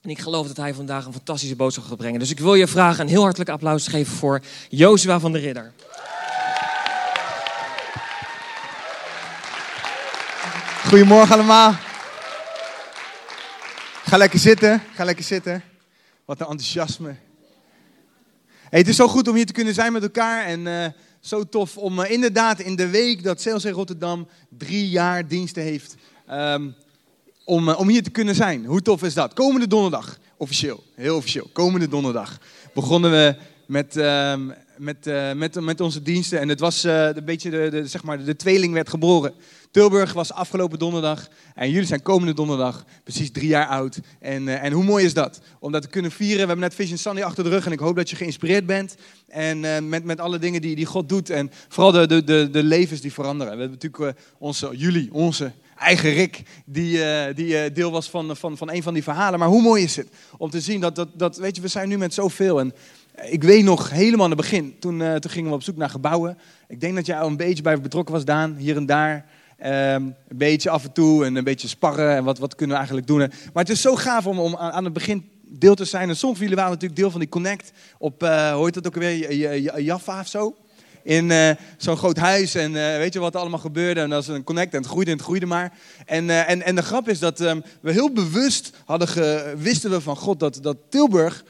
En 0.00 0.10
ik 0.10 0.18
geloof 0.18 0.46
dat 0.46 0.56
hij 0.56 0.74
vandaag 0.74 1.06
een 1.06 1.12
fantastische 1.12 1.56
boodschap 1.56 1.84
gaat 1.84 1.96
brengen. 1.96 2.18
Dus 2.18 2.30
ik 2.30 2.38
wil 2.38 2.54
je 2.54 2.66
vragen 2.66 3.00
een 3.00 3.08
heel 3.08 3.22
hartelijk 3.22 3.50
applaus 3.50 3.84
te 3.84 3.90
geven 3.90 4.16
voor 4.16 4.40
Jozua 4.68 5.20
van 5.20 5.32
der 5.32 5.40
Ridder. 5.40 5.72
Goedemorgen 10.86 11.34
allemaal. 11.34 11.74
Ga 14.04 14.16
lekker 14.16 14.38
zitten, 14.38 14.82
ga 14.94 15.04
lekker 15.04 15.24
zitten. 15.24 15.62
Wat 16.24 16.40
een 16.40 16.46
enthousiasme. 16.46 17.14
Hey, 18.70 18.78
het 18.78 18.88
is 18.88 18.96
zo 18.96 19.08
goed 19.08 19.28
om 19.28 19.34
hier 19.34 19.46
te 19.46 19.52
kunnen 19.52 19.74
zijn 19.74 19.92
met 19.92 20.02
elkaar 20.02 20.44
en 20.44 20.66
uh, 20.66 20.86
zo 21.20 21.44
tof 21.44 21.76
om 21.76 21.98
uh, 21.98 22.10
inderdaad 22.10 22.60
in 22.60 22.76
de 22.76 22.88
week 22.88 23.22
dat 23.22 23.42
CLC 23.42 23.64
Rotterdam 23.64 24.28
drie 24.48 24.88
jaar 24.88 25.28
diensten 25.28 25.62
heeft, 25.62 25.96
um, 26.30 26.74
om, 27.50 27.68
uh, 27.68 27.78
om 27.78 27.88
hier 27.88 28.02
te 28.02 28.10
kunnen 28.10 28.34
zijn. 28.34 28.64
Hoe 28.64 28.82
tof 28.82 29.02
is 29.02 29.14
dat? 29.14 29.32
Komende 29.32 29.66
donderdag, 29.66 30.18
officieel, 30.36 30.84
heel 30.94 31.16
officieel, 31.16 31.48
komende 31.52 31.88
donderdag 31.88 32.38
begonnen 32.74 33.10
we 33.10 33.36
met, 33.66 33.96
ehm, 33.96 34.46
met, 34.76 35.10
met, 35.34 35.60
met 35.60 35.80
onze 35.80 36.02
diensten 36.02 36.40
en 36.40 36.48
het 36.48 36.60
was 36.60 36.82
een 36.82 37.24
beetje 37.24 37.50
de, 37.50 37.86
zeg 37.86 38.02
maar, 38.02 38.24
de 38.24 38.36
tweeling 38.36 38.72
werd 38.72 38.88
geboren. 38.88 39.32
Tilburg 39.70 40.12
was 40.12 40.32
afgelopen 40.32 40.78
donderdag 40.78 41.28
en 41.54 41.70
jullie 41.70 41.86
zijn 41.86 42.02
komende 42.02 42.34
donderdag 42.34 42.84
precies 43.04 43.30
drie 43.30 43.48
jaar 43.48 43.66
oud. 43.66 44.00
En, 44.20 44.60
en 44.60 44.72
hoe 44.72 44.84
mooi 44.84 45.04
is 45.04 45.14
dat? 45.14 45.40
Om 45.58 45.72
dat 45.72 45.82
te 45.82 45.88
kunnen 45.88 46.10
vieren. 46.10 46.40
We 46.40 46.46
hebben 46.46 46.64
net 46.68 46.74
Vision 46.74 46.98
Sunday 46.98 47.24
achter 47.24 47.44
de 47.44 47.50
rug 47.50 47.66
en 47.66 47.72
ik 47.72 47.78
hoop 47.78 47.96
dat 47.96 48.10
je 48.10 48.16
geïnspireerd 48.16 48.66
bent. 48.66 48.94
En 49.28 49.88
met, 49.88 50.04
met 50.04 50.20
alle 50.20 50.38
dingen 50.38 50.60
die, 50.60 50.76
die 50.76 50.86
God 50.86 51.08
doet 51.08 51.30
en 51.30 51.50
vooral 51.68 51.92
de, 51.92 52.24
de, 52.24 52.48
de, 52.50 52.62
levens 52.62 53.00
die 53.00 53.12
veranderen. 53.12 53.52
We 53.52 53.60
hebben 53.60 53.78
natuurlijk 53.80 54.18
onze, 54.38 54.70
jullie, 54.76 55.12
onze 55.12 55.52
eigen 55.80 56.12
Rick, 56.12 56.42
die, 56.64 57.00
die 57.34 57.72
deel 57.72 57.90
was 57.90 58.10
van, 58.10 58.36
van, 58.36 58.56
van 58.56 58.70
een 58.70 58.82
van 58.82 58.94
die 58.94 59.02
verhalen. 59.02 59.38
Maar 59.38 59.48
hoe 59.48 59.62
mooi 59.62 59.82
is 59.82 59.96
het 59.96 60.08
om 60.36 60.50
te 60.50 60.60
zien 60.60 60.80
dat, 60.80 60.94
dat, 60.94 61.08
dat 61.14 61.36
weet 61.36 61.56
je, 61.56 61.62
we 61.62 61.68
zijn 61.68 61.88
nu 61.88 61.98
met 61.98 62.14
zoveel. 62.14 62.60
En 62.60 62.72
ik 63.24 63.42
weet 63.42 63.64
nog 63.64 63.90
helemaal 63.90 64.24
aan 64.24 64.30
het 64.30 64.40
begin, 64.40 64.76
toen, 64.78 64.98
toen 64.98 65.30
gingen 65.30 65.50
we 65.50 65.56
op 65.56 65.62
zoek 65.62 65.76
naar 65.76 65.90
gebouwen. 65.90 66.38
Ik 66.68 66.80
denk 66.80 66.94
dat 66.94 67.06
jij 67.06 67.18
al 67.18 67.26
een 67.26 67.36
beetje 67.36 67.62
bij 67.62 67.80
betrokken 67.80 68.14
was, 68.14 68.24
Daan, 68.24 68.56
hier 68.56 68.76
en 68.76 68.86
daar. 68.86 69.26
Um, 69.64 69.66
een 69.66 70.14
beetje 70.28 70.70
af 70.70 70.84
en 70.84 70.92
toe 70.92 71.24
en 71.24 71.36
een 71.36 71.44
beetje 71.44 71.68
sparren 71.68 72.16
en 72.16 72.24
wat, 72.24 72.38
wat 72.38 72.54
kunnen 72.54 72.76
we 72.76 72.82
eigenlijk 72.82 73.06
doen. 73.06 73.18
Maar 73.18 73.62
het 73.64 73.68
is 73.68 73.80
zo 73.80 73.96
gaaf 73.96 74.26
om, 74.26 74.38
om 74.38 74.56
aan 74.56 74.84
het 74.84 74.92
begin 74.92 75.28
deel 75.42 75.74
te 75.74 75.84
zijn. 75.84 76.08
En 76.08 76.16
soms 76.16 76.38
van 76.38 76.48
jullie 76.48 76.64
natuurlijk 76.64 76.96
deel 76.96 77.10
van 77.10 77.20
die 77.20 77.28
Connect 77.28 77.72
op, 77.98 78.20
hoe 78.20 78.64
heet 78.64 78.74
dat 78.74 78.86
ook 78.86 78.94
alweer, 78.94 79.80
Jaffa 79.82 80.20
of 80.20 80.28
zo. 80.28 80.56
In 81.02 81.30
uh, 81.30 81.50
zo'n 81.76 81.96
groot 81.96 82.16
huis 82.16 82.54
en 82.54 82.70
uh, 82.70 82.96
weet 82.96 83.12
je 83.12 83.18
wat 83.18 83.34
er 83.34 83.40
allemaal 83.40 83.58
gebeurde. 83.58 84.00
En 84.00 84.10
dat 84.10 84.22
is 84.22 84.28
een 84.28 84.44
Connect 84.44 84.72
en 84.72 84.78
het 84.78 84.90
groeide 84.90 85.10
en 85.10 85.16
het 85.16 85.26
groeide 85.26 85.46
maar. 85.46 85.72
En, 86.06 86.30
en, 86.30 86.62
en 86.62 86.74
de 86.74 86.82
grap 86.82 87.08
is 87.08 87.18
dat 87.18 87.40
um, 87.40 87.62
we 87.80 87.92
heel 87.92 88.12
bewust 88.12 88.72
hadden 88.84 89.08
ge, 89.08 89.54
wisten 89.58 89.90
we 89.90 90.00
van 90.00 90.16
God 90.16 90.40
dat, 90.40 90.58
dat 90.62 90.76
Tilburg 90.88 91.44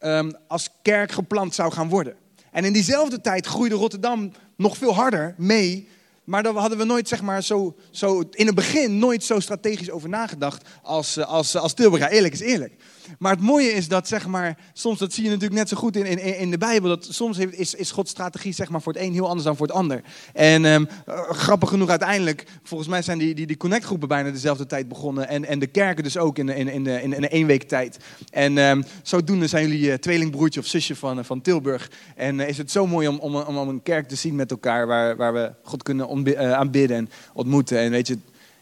um, 0.00 0.32
als 0.48 0.68
kerk 0.82 1.12
geplant 1.12 1.54
zou 1.54 1.72
gaan 1.72 1.88
worden. 1.88 2.14
En 2.52 2.64
in 2.64 2.72
diezelfde 2.72 3.20
tijd 3.20 3.46
groeide 3.46 3.74
Rotterdam 3.74 4.32
nog 4.56 4.76
veel 4.76 4.94
harder 4.94 5.34
mee 5.36 5.88
maar 6.26 6.42
daar 6.42 6.54
hadden 6.54 6.78
we 6.78 6.84
nooit, 6.84 7.08
zeg 7.08 7.22
maar, 7.22 7.42
zo, 7.42 7.76
zo 7.90 8.22
in 8.30 8.46
het 8.46 8.54
begin 8.54 8.98
nooit 8.98 9.24
zo 9.24 9.40
strategisch 9.40 9.90
over 9.90 10.08
nagedacht 10.08 10.68
als, 10.82 11.24
als, 11.24 11.56
als 11.56 11.74
Tilburg. 11.74 12.10
Eerlijk 12.10 12.34
is 12.34 12.40
eerlijk. 12.40 12.74
Maar 13.18 13.32
het 13.32 13.40
mooie 13.40 13.68
is 13.68 13.88
dat, 13.88 14.08
zeg 14.08 14.26
maar, 14.26 14.58
soms, 14.72 14.98
dat 14.98 15.12
zie 15.12 15.24
je 15.24 15.30
natuurlijk 15.30 15.58
net 15.58 15.68
zo 15.68 15.76
goed 15.76 15.96
in, 15.96 16.06
in, 16.06 16.38
in 16.38 16.50
de 16.50 16.58
Bijbel, 16.58 16.88
dat 16.88 17.06
soms 17.10 17.36
heeft, 17.36 17.58
is, 17.58 17.74
is 17.74 17.90
Gods 17.90 18.10
strategie, 18.10 18.52
zeg 18.52 18.68
maar, 18.68 18.82
voor 18.82 18.92
het 18.92 19.02
een 19.02 19.12
heel 19.12 19.26
anders 19.26 19.44
dan 19.44 19.56
voor 19.56 19.66
het 19.66 19.76
ander. 19.76 20.02
En 20.32 20.64
um, 20.64 20.88
grappig 21.28 21.68
genoeg 21.68 21.88
uiteindelijk, 21.88 22.44
volgens 22.62 22.88
mij 22.88 23.02
zijn 23.02 23.18
die, 23.18 23.34
die, 23.34 23.46
die 23.46 23.56
connectgroepen 23.56 24.08
bijna 24.08 24.30
dezelfde 24.30 24.66
tijd 24.66 24.88
begonnen. 24.88 25.28
En, 25.28 25.44
en 25.44 25.58
de 25.58 25.66
kerken 25.66 26.04
dus 26.04 26.16
ook 26.16 26.38
in, 26.38 26.48
in, 26.48 26.68
in, 26.68 26.86
in, 26.86 27.12
in 27.12 27.28
één 27.28 27.46
week 27.46 27.62
tijd. 27.62 27.96
En 28.30 28.58
um, 28.58 28.84
zodoende 29.02 29.46
zijn 29.46 29.68
jullie 29.68 29.88
uh, 29.88 29.94
tweelingbroertje 29.94 30.60
of 30.60 30.66
zusje 30.66 30.96
van, 30.96 31.24
van 31.24 31.40
Tilburg. 31.40 31.90
En 32.16 32.40
is 32.40 32.58
het 32.58 32.70
zo 32.70 32.86
mooi 32.86 33.08
om, 33.08 33.18
om, 33.18 33.36
om, 33.36 33.56
om 33.56 33.68
een 33.68 33.82
kerk 33.82 34.08
te 34.08 34.16
zien 34.16 34.34
met 34.34 34.50
elkaar, 34.50 34.86
waar, 34.86 35.16
waar 35.16 35.32
we 35.32 35.52
God 35.62 35.82
kunnen 35.82 36.08
aanbidden 36.56 36.96
en 36.96 37.10
ontmoeten. 37.32 37.78
En 37.78 37.90
weet 37.90 38.06
je, 38.06 38.18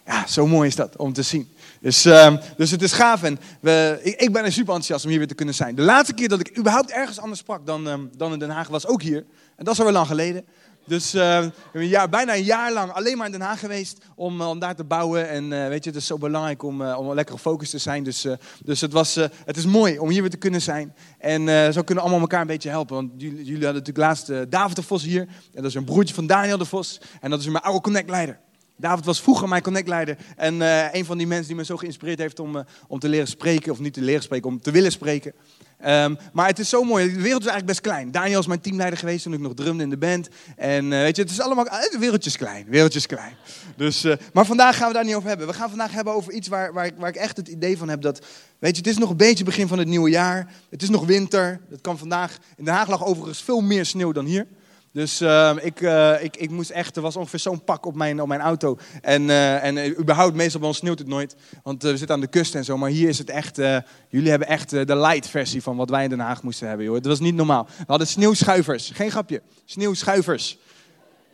ja, 0.07 0.27
zo 0.27 0.47
mooi 0.47 0.69
is 0.69 0.77
dat 0.77 0.97
om 0.97 1.13
te 1.13 1.23
zien. 1.23 1.49
Dus, 1.85 2.07
uh, 2.07 2.37
dus 2.57 2.71
het 2.71 2.83
is 2.83 2.93
gaaf 2.93 3.23
en 3.23 3.39
we, 3.61 4.01
ik, 4.03 4.21
ik, 4.21 4.33
ben 4.33 4.45
er 4.45 4.53
super 4.53 4.75
enthousiast 4.75 5.05
om 5.05 5.11
hier 5.11 5.19
weer 5.19 5.29
te 5.29 5.35
kunnen 5.35 5.55
zijn. 5.55 5.75
De 5.75 5.83
laatste 5.83 6.15
keer 6.15 6.29
dat 6.29 6.41
ik 6.41 6.59
überhaupt 6.59 6.91
ergens 6.91 7.21
anders 7.21 7.41
sprak 7.41 7.67
dan, 7.67 7.87
um, 7.87 8.11
dan 8.17 8.33
in 8.33 8.39
Den 8.39 8.51
Haag 8.51 8.69
was 8.69 8.87
ook 8.87 9.03
hier. 9.03 9.25
En 9.57 9.65
dat 9.65 9.73
is 9.73 9.79
alweer 9.79 9.95
lang 9.95 10.07
geleden. 10.07 10.45
Dus 10.87 11.15
uh, 11.15 11.47
een 11.73 11.87
jaar, 11.87 12.09
bijna 12.09 12.35
een 12.35 12.43
jaar 12.43 12.73
lang 12.73 12.93
alleen 12.93 13.17
maar 13.17 13.27
in 13.27 13.33
Den 13.33 13.41
Haag 13.41 13.61
geweest 13.61 13.99
om, 14.15 14.41
om 14.41 14.59
daar 14.59 14.75
te 14.75 14.85
bouwen. 14.85 15.29
En 15.29 15.45
uh, 15.45 15.69
weet 15.69 15.85
je, 15.85 15.91
het 15.91 15.99
is 15.99 16.07
zo 16.07 16.19
belangrijk 16.19 16.63
om, 16.63 16.81
uh, 16.81 16.99
om 16.99 17.15
lekker 17.15 17.35
gefocust 17.35 17.71
te 17.71 17.79
zijn. 17.79 18.05
Dus, 18.05 18.27
dus 18.65 18.81
het, 18.81 18.93
was, 18.93 19.15
het 19.45 19.57
is 19.57 19.67
mooi 19.67 19.99
om 19.99 20.09
hier 20.09 20.21
weer 20.21 20.31
te 20.31 20.37
kunnen 20.37 20.63
zijn. 20.63 20.95
En 21.19 21.73
zo 21.73 21.83
kunnen 21.83 21.95
we 21.95 22.01
allemaal 22.01 22.21
elkaar 22.21 22.41
een 22.41 22.47
beetje 22.47 22.69
helpen. 22.71 22.97
Want 22.97 23.11
jullie, 23.17 23.37
jullie 23.37 23.65
hadden 23.65 23.83
natuurlijk 23.85 24.07
laatst 24.07 24.51
David 24.51 24.77
de 24.77 24.83
Vos 24.83 25.03
hier. 25.03 25.21
En 25.21 25.63
dat 25.63 25.65
is 25.65 25.75
een 25.75 25.85
broertje 25.85 26.15
van 26.15 26.27
Daniel 26.27 26.59
de 26.59 26.65
Vos. 26.65 27.01
En 27.21 27.31
dat 27.31 27.41
is 27.41 27.47
mijn 27.47 27.65
oude 27.65 27.81
Connect-leider. 27.81 28.39
David 28.77 29.05
was 29.05 29.21
vroeger 29.21 29.49
mijn 29.49 29.63
connectleider 29.63 30.17
en 30.37 30.55
uh, 30.55 30.95
een 30.95 31.05
van 31.05 31.19
die 31.19 31.27
mensen 31.27 31.47
die 31.47 31.57
me 31.57 31.65
zo 31.65 31.77
geïnspireerd 31.77 32.19
heeft 32.19 32.41
om, 32.41 32.57
uh, 32.57 32.63
om 32.89 32.99
te 32.99 33.09
leren 33.09 33.29
spreken, 33.29 33.73
of 33.73 33.79
niet 33.79 33.95
te 33.95 34.01
leren 34.01 34.23
spreken, 34.23 34.49
om 34.51 34.61
te 34.61 34.71
willen 34.71 34.93
spreken. 34.93 35.33
Um, 35.87 36.19
maar 36.33 36.47
het 36.47 36.59
is 36.59 36.69
zo 36.69 36.85
mooi, 36.85 37.05
de 37.05 37.21
wereld 37.21 37.43
is 37.43 37.49
eigenlijk 37.49 37.67
best 37.67 37.81
klein. 37.81 38.11
Daniel 38.11 38.41
is 38.41 38.47
mijn 38.47 38.61
teamleider 38.61 38.99
geweest 38.99 39.23
toen 39.23 39.33
ik 39.33 39.41
nog 39.41 39.55
drumde 39.55 39.83
in 39.83 39.91
de 39.91 39.97
band. 39.97 40.29
En 40.57 40.85
uh, 40.85 40.91
weet 40.91 41.17
je, 41.17 41.23
het 41.23 41.31
is 41.31 41.41
allemaal, 41.41 41.65
het 41.65 41.97
wereldje 41.99 42.31
is 42.31 42.37
klein, 42.37 42.67
wereldje 42.69 42.99
is 42.99 43.07
klein. 43.07 43.37
Dus, 43.77 44.07
maar 44.33 44.47
vandaag 44.47 44.77
gaan 44.77 44.89
we 44.89 44.95
daar 44.95 45.05
niet 45.05 45.15
over 45.15 45.29
hebben. 45.29 45.47
We 45.47 45.53
gaan 45.53 45.69
vandaag 45.69 45.93
hebben 45.93 46.13
over 46.13 46.33
iets 46.33 46.49
waar, 46.49 46.73
waar, 46.73 46.87
ik, 46.87 46.95
waar 46.99 47.09
ik 47.09 47.17
echt 47.17 47.37
het 47.37 47.49
idee 47.49 47.79
van 47.79 47.89
heb 47.89 48.03
dat, 48.03 48.27
weet 48.59 48.77
je, 48.77 48.83
het 48.83 48.87
is 48.87 48.99
nog 48.99 49.11
een 49.11 49.17
beetje 49.17 49.45
begin 49.45 49.69
van 49.69 49.79
het 49.79 49.89
nieuwe 49.89 50.11
jaar. 50.11 50.53
Het 50.71 50.83
is 50.83 50.89
nog 50.89 51.05
winter, 51.05 51.61
het 51.71 51.81
kan 51.81 51.99
vandaag, 51.99 52.39
in 52.57 52.65
Den 52.65 52.75
Haag 52.75 52.89
lag 52.89 53.05
overigens 53.05 53.43
veel 53.43 53.61
meer 53.61 53.87
sneeuw 53.87 54.13
dan 54.13 54.25
hier. 54.25 54.47
Dus 54.95 55.23
uh, 55.23 55.51
ik, 55.61 55.81
uh, 55.81 56.23
ik, 56.23 56.37
ik 56.37 56.51
moest 56.51 56.71
echt, 56.71 56.97
er 56.97 57.03
was 57.03 57.17
ongeveer 57.17 57.39
zo'n 57.39 57.65
pak 57.65 57.87
op 57.87 57.95
mijn, 57.95 58.21
op 58.21 58.29
mijn 58.29 58.41
auto. 58.41 58.79
En, 59.01 59.23
uh, 59.23 59.65
en 59.65 60.01
überhaupt, 60.01 60.35
meestal 60.35 60.61
bij 60.61 60.69
ons 60.69 60.79
sneeuwt 60.79 60.99
het 60.99 61.09
nooit. 61.09 61.37
Want 61.63 61.83
we 61.83 61.97
zitten 61.97 62.15
aan 62.15 62.21
de 62.21 62.27
kust 62.27 62.55
en 62.55 62.65
zo. 62.65 62.77
Maar 62.77 62.91
hier 62.91 63.09
is 63.09 63.19
het 63.19 63.31
echt, 63.31 63.57
jullie 64.09 64.31
hebben 64.31 64.49
echt 64.49 64.71
de 64.71 64.97
light 64.97 65.29
versie 65.29 65.63
van 65.63 65.77
wat 65.77 65.91
wij 65.91 66.05
in 66.05 66.11
Den 66.11 66.21
Haag 66.21 66.43
moesten 66.43 66.69
hebben. 66.69 66.87
Joh. 66.87 66.95
Het 66.95 67.07
was 67.07 67.21
niet 67.21 67.35
normaal. 67.35 67.67
We 67.79 67.85
hadden 67.87 68.07
sneeuwschuivers, 68.07 68.91
geen 68.95 69.11
grapje. 69.11 69.43
Sneeuwschuivers. 69.65 70.59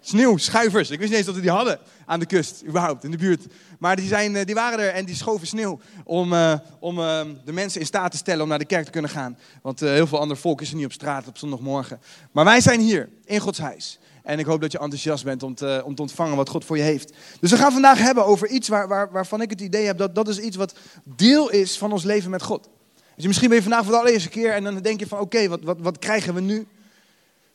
Sneeuwschuivers. 0.01 0.91
Ik 0.91 0.99
wist 0.99 1.11
niet 1.11 1.19
eens 1.19 1.27
dat 1.27 1.35
we 1.35 1.41
die 1.41 1.51
hadden 1.51 1.79
aan 2.07 2.21
de 2.21 2.27
kust, 2.27 2.63
überhaupt, 2.67 3.05
in 3.05 3.11
de 3.11 3.17
buurt. 3.17 3.47
Maar 3.79 3.97
die, 3.97 4.09
zijn, 4.09 4.45
die 4.45 4.55
waren 4.55 4.79
er 4.79 4.93
en 4.93 5.05
die 5.05 5.15
schoven 5.15 5.47
sneeuw 5.47 5.81
om, 6.05 6.33
uh, 6.33 6.55
om 6.79 6.99
uh, 6.99 7.21
de 7.45 7.53
mensen 7.53 7.81
in 7.81 7.87
staat 7.87 8.11
te 8.11 8.17
stellen 8.17 8.43
om 8.43 8.49
naar 8.49 8.59
de 8.59 8.65
kerk 8.65 8.85
te 8.85 8.91
kunnen 8.91 9.11
gaan. 9.11 9.39
Want 9.63 9.81
heel 9.81 10.07
veel 10.07 10.21
ander 10.21 10.37
volk 10.37 10.61
is 10.61 10.71
er 10.71 10.77
niet 10.77 10.85
op 10.85 10.93
straat 10.93 11.29
op 11.29 11.39
zondagmorgen. 11.39 12.01
Maar 12.33 12.45
wij 12.45 12.61
zijn 12.61 12.81
hier, 12.81 13.09
in 13.25 13.41
Gods 13.41 13.59
huis. 13.59 13.99
En 14.23 14.39
ik 14.39 14.47
hoop 14.47 14.61
dat 14.61 14.73
je 14.73 14.79
enthousiast 14.79 15.25
bent 15.25 15.43
om 15.43 15.55
te, 15.55 15.83
om 15.85 15.95
te 15.95 16.03
ontvangen 16.03 16.37
wat 16.37 16.49
God 16.49 16.65
voor 16.65 16.77
je 16.77 16.83
heeft. 16.83 17.13
Dus 17.41 17.51
we 17.51 17.57
gaan 17.57 17.73
vandaag 17.73 17.99
hebben 17.99 18.25
over 18.25 18.49
iets 18.49 18.69
waar, 18.69 18.89
waar, 18.89 19.11
waarvan 19.13 19.41
ik 19.41 19.51
het 19.51 19.61
idee 19.61 19.87
heb 19.87 19.99
dat 19.99 20.15
dat 20.15 20.29
is 20.29 20.39
iets 20.39 20.57
wat 20.57 20.75
deel 21.05 21.51
is 21.51 21.79
van 21.79 21.93
ons 21.93 22.05
leven 22.05 22.31
met 22.31 22.43
God. 22.43 22.69
Dus 23.17 23.27
misschien 23.27 23.49
ben 23.49 23.57
je 23.57 23.63
vandaag 23.63 23.85
voor 23.85 23.93
de 23.93 23.99
allereerste 23.99 24.29
keer 24.29 24.53
en 24.53 24.65
dan 24.65 24.79
denk 24.79 25.01
je 25.01 25.07
van 25.07 25.19
oké, 25.19 25.49
wat, 25.49 25.63
wat, 25.63 25.77
wat 25.81 25.99
krijgen 25.99 26.35
we 26.35 26.41
nu? 26.41 26.67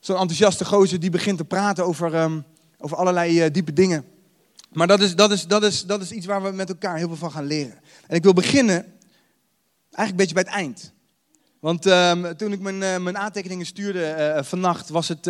Zo'n 0.06 0.18
enthousiaste 0.18 0.66
gozer 0.66 1.00
die 1.00 1.10
begint 1.10 1.38
te 1.38 1.46
praten 1.46 1.86
over, 1.86 2.16
um, 2.16 2.46
over 2.78 2.98
allerlei 2.98 3.46
uh, 3.46 3.52
diepe 3.52 3.74
dingen. 3.74 4.06
Maar 4.72 4.88
dat 4.88 5.02
is, 5.02 5.16
dat, 5.16 5.32
is, 5.32 5.48
dat, 5.48 5.64
is, 5.64 5.86
dat 5.86 6.02
is 6.02 6.12
iets 6.12 6.26
waar 6.26 6.44
we 6.44 6.52
met 6.52 6.70
elkaar 6.70 6.98
heel 6.98 7.08
veel 7.08 7.18
van 7.18 7.32
gaan 7.32 7.46
leren. 7.46 7.80
En 8.08 8.16
ik 8.16 8.24
wil 8.24 8.34
beginnen 8.34 8.86
eigenlijk 9.92 10.10
een 10.10 10.16
beetje 10.16 10.34
bij 10.34 10.44
het 10.44 10.52
eind. 10.52 10.94
Want 11.60 11.86
um, 11.86 12.38
toen 12.38 12.52
ik 12.52 12.60
mijn, 12.60 12.82
uh, 12.82 12.98
mijn 12.98 13.18
aantekeningen 13.18 13.66
stuurde 13.66 14.34
uh, 14.38 14.44
vannacht, 14.44 14.90
was 14.90 15.08
het, 15.08 15.26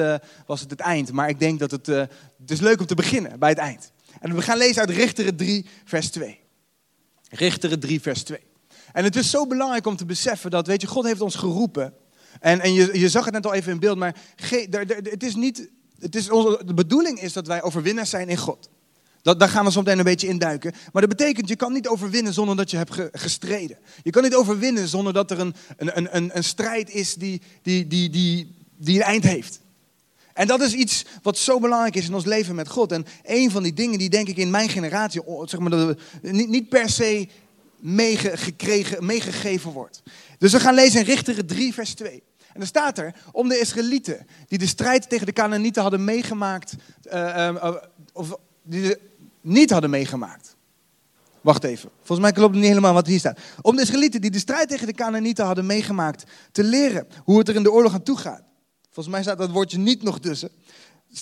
was 0.45 0.61
het 0.61 0.69
het 0.69 0.79
eind. 0.79 1.11
Maar 1.11 1.29
ik 1.29 1.39
denk 1.39 1.59
dat 1.59 1.71
het, 1.71 1.85
het 1.85 2.51
is 2.51 2.59
leuk 2.59 2.79
om 2.79 2.85
te 2.85 2.95
beginnen 2.95 3.39
bij 3.39 3.49
het 3.49 3.57
eind. 3.57 3.91
En 4.19 4.35
we 4.35 4.41
gaan 4.41 4.57
lezen 4.57 4.81
uit 4.81 4.89
Richteren 4.89 5.35
3, 5.35 5.65
vers 5.85 6.09
2. 6.09 6.39
Richteren 7.29 7.79
3, 7.79 8.01
vers 8.01 8.23
2. 8.23 8.39
En 8.93 9.03
het 9.03 9.15
is 9.15 9.29
zo 9.29 9.47
belangrijk 9.47 9.85
om 9.85 9.95
te 9.95 10.05
beseffen 10.05 10.51
dat, 10.51 10.67
weet 10.67 10.81
je, 10.81 10.87
God 10.87 11.05
heeft 11.05 11.21
ons 11.21 11.35
geroepen. 11.35 11.93
En, 12.39 12.59
en 12.61 12.73
je, 12.73 12.99
je 12.99 13.09
zag 13.09 13.25
het 13.25 13.33
net 13.33 13.45
al 13.45 13.53
even 13.53 13.71
in 13.71 13.79
beeld, 13.79 13.97
maar 13.97 14.15
ge, 14.35 14.67
het 15.03 15.23
is 15.23 15.35
niet, 15.35 15.69
het 15.99 16.15
is 16.15 16.29
onze, 16.29 16.61
de 16.65 16.73
bedoeling 16.73 17.21
is 17.21 17.33
dat 17.33 17.47
wij 17.47 17.61
overwinnaars 17.61 18.09
zijn 18.09 18.29
in 18.29 18.37
God. 18.37 18.69
Dat, 19.21 19.39
daar 19.39 19.49
gaan 19.49 19.65
we 19.65 19.71
meteen 19.75 19.97
een 19.97 20.03
beetje 20.03 20.27
induiken. 20.27 20.73
Maar 20.91 21.01
dat 21.01 21.17
betekent, 21.17 21.49
je 21.49 21.55
kan 21.55 21.73
niet 21.73 21.87
overwinnen 21.87 22.33
zonder 22.33 22.55
dat 22.55 22.71
je 22.71 22.77
hebt 22.77 22.95
gestreden. 23.11 23.77
Je 24.03 24.09
kan 24.09 24.23
niet 24.23 24.35
overwinnen 24.35 24.87
zonder 24.87 25.13
dat 25.13 25.31
er 25.31 25.39
een, 25.39 25.55
een, 25.77 26.15
een, 26.15 26.37
een 26.37 26.43
strijd 26.43 26.89
is 26.89 27.15
die, 27.15 27.41
die, 27.61 27.87
die, 27.87 28.09
die, 28.09 28.55
die 28.77 28.95
een 28.95 29.03
eind 29.05 29.23
heeft. 29.23 29.59
En 30.33 30.47
dat 30.47 30.61
is 30.61 30.73
iets 30.73 31.05
wat 31.21 31.37
zo 31.37 31.59
belangrijk 31.59 31.95
is 31.95 32.07
in 32.07 32.13
ons 32.13 32.25
leven 32.25 32.55
met 32.55 32.69
God. 32.69 32.91
En 32.91 33.05
een 33.23 33.51
van 33.51 33.63
die 33.63 33.73
dingen 33.73 33.99
die 33.99 34.09
denk 34.09 34.27
ik 34.27 34.37
in 34.37 34.49
mijn 34.49 34.69
generatie, 34.69 35.21
zeg 35.43 35.59
maar, 35.59 35.95
niet, 36.21 36.49
niet 36.49 36.69
per 36.69 36.89
se 36.89 37.27
meegegeven 38.99 39.71
wordt. 39.71 40.01
Dus 40.37 40.51
we 40.51 40.59
gaan 40.59 40.73
lezen 40.73 40.99
in 40.99 41.05
Richteren 41.05 41.45
3, 41.45 41.73
vers 41.73 41.93
2. 41.93 42.23
En 42.39 42.61
dan 42.61 42.67
staat 42.67 42.97
er, 42.97 43.15
om 43.31 43.47
de 43.49 43.59
Israëlieten 43.59 44.27
die 44.47 44.57
de 44.57 44.67
strijd 44.67 45.09
tegen 45.09 45.25
de 45.25 45.33
Canaanieten 45.33 45.81
hadden 45.81 46.03
meegemaakt, 46.03 46.75
uh, 47.13 47.13
uh, 47.13 47.75
of 48.13 48.37
die 48.63 48.95
niet 49.41 49.69
hadden 49.69 49.89
meegemaakt. 49.89 50.55
Wacht 51.41 51.63
even. 51.63 51.89
Volgens 51.97 52.19
mij 52.19 52.31
klopt 52.31 52.51
het 52.51 52.59
niet 52.59 52.69
helemaal 52.69 52.93
wat 52.93 53.07
hier 53.07 53.19
staat. 53.19 53.39
Om 53.61 53.75
de 53.75 53.81
Israëlieten 53.81 54.21
die 54.21 54.31
de 54.31 54.39
strijd 54.39 54.69
tegen 54.69 54.87
de 54.87 54.93
Canaanieten 54.93 55.45
hadden 55.45 55.65
meegemaakt 55.65 56.23
te 56.51 56.63
leren 56.63 57.07
hoe 57.23 57.37
het 57.37 57.47
er 57.47 57.55
in 57.55 57.63
de 57.63 57.71
oorlog 57.71 57.93
aan 57.93 58.03
toe 58.03 58.17
gaat. 58.17 58.43
Volgens 58.83 59.15
mij 59.15 59.23
staat 59.23 59.37
dat 59.37 59.51
woordje 59.51 59.77
niet 59.77 60.03
nog 60.03 60.19
tussen. 60.19 60.49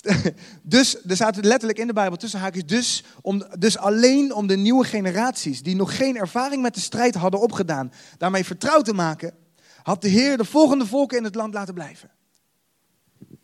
Dus, 0.62 0.96
er 1.06 1.16
staat 1.16 1.44
letterlijk 1.44 1.78
in 1.78 1.86
de 1.86 1.92
Bijbel 1.92 2.16
tussen 2.16 2.40
haakjes, 2.40 2.66
dus, 2.66 3.04
om, 3.22 3.44
dus 3.58 3.78
alleen 3.78 4.34
om 4.34 4.46
de 4.46 4.56
nieuwe 4.56 4.84
generaties 4.84 5.62
die 5.62 5.76
nog 5.76 5.96
geen 5.96 6.16
ervaring 6.16 6.62
met 6.62 6.74
de 6.74 6.80
strijd 6.80 7.14
hadden 7.14 7.40
opgedaan, 7.40 7.92
daarmee 8.18 8.44
vertrouwd 8.44 8.84
te 8.84 8.94
maken, 8.94 9.34
had 9.82 10.02
de 10.02 10.08
Heer 10.08 10.36
de 10.36 10.44
volgende 10.44 10.86
volken 10.86 11.18
in 11.18 11.24
het 11.24 11.34
land 11.34 11.54
laten 11.54 11.74
blijven. 11.74 12.10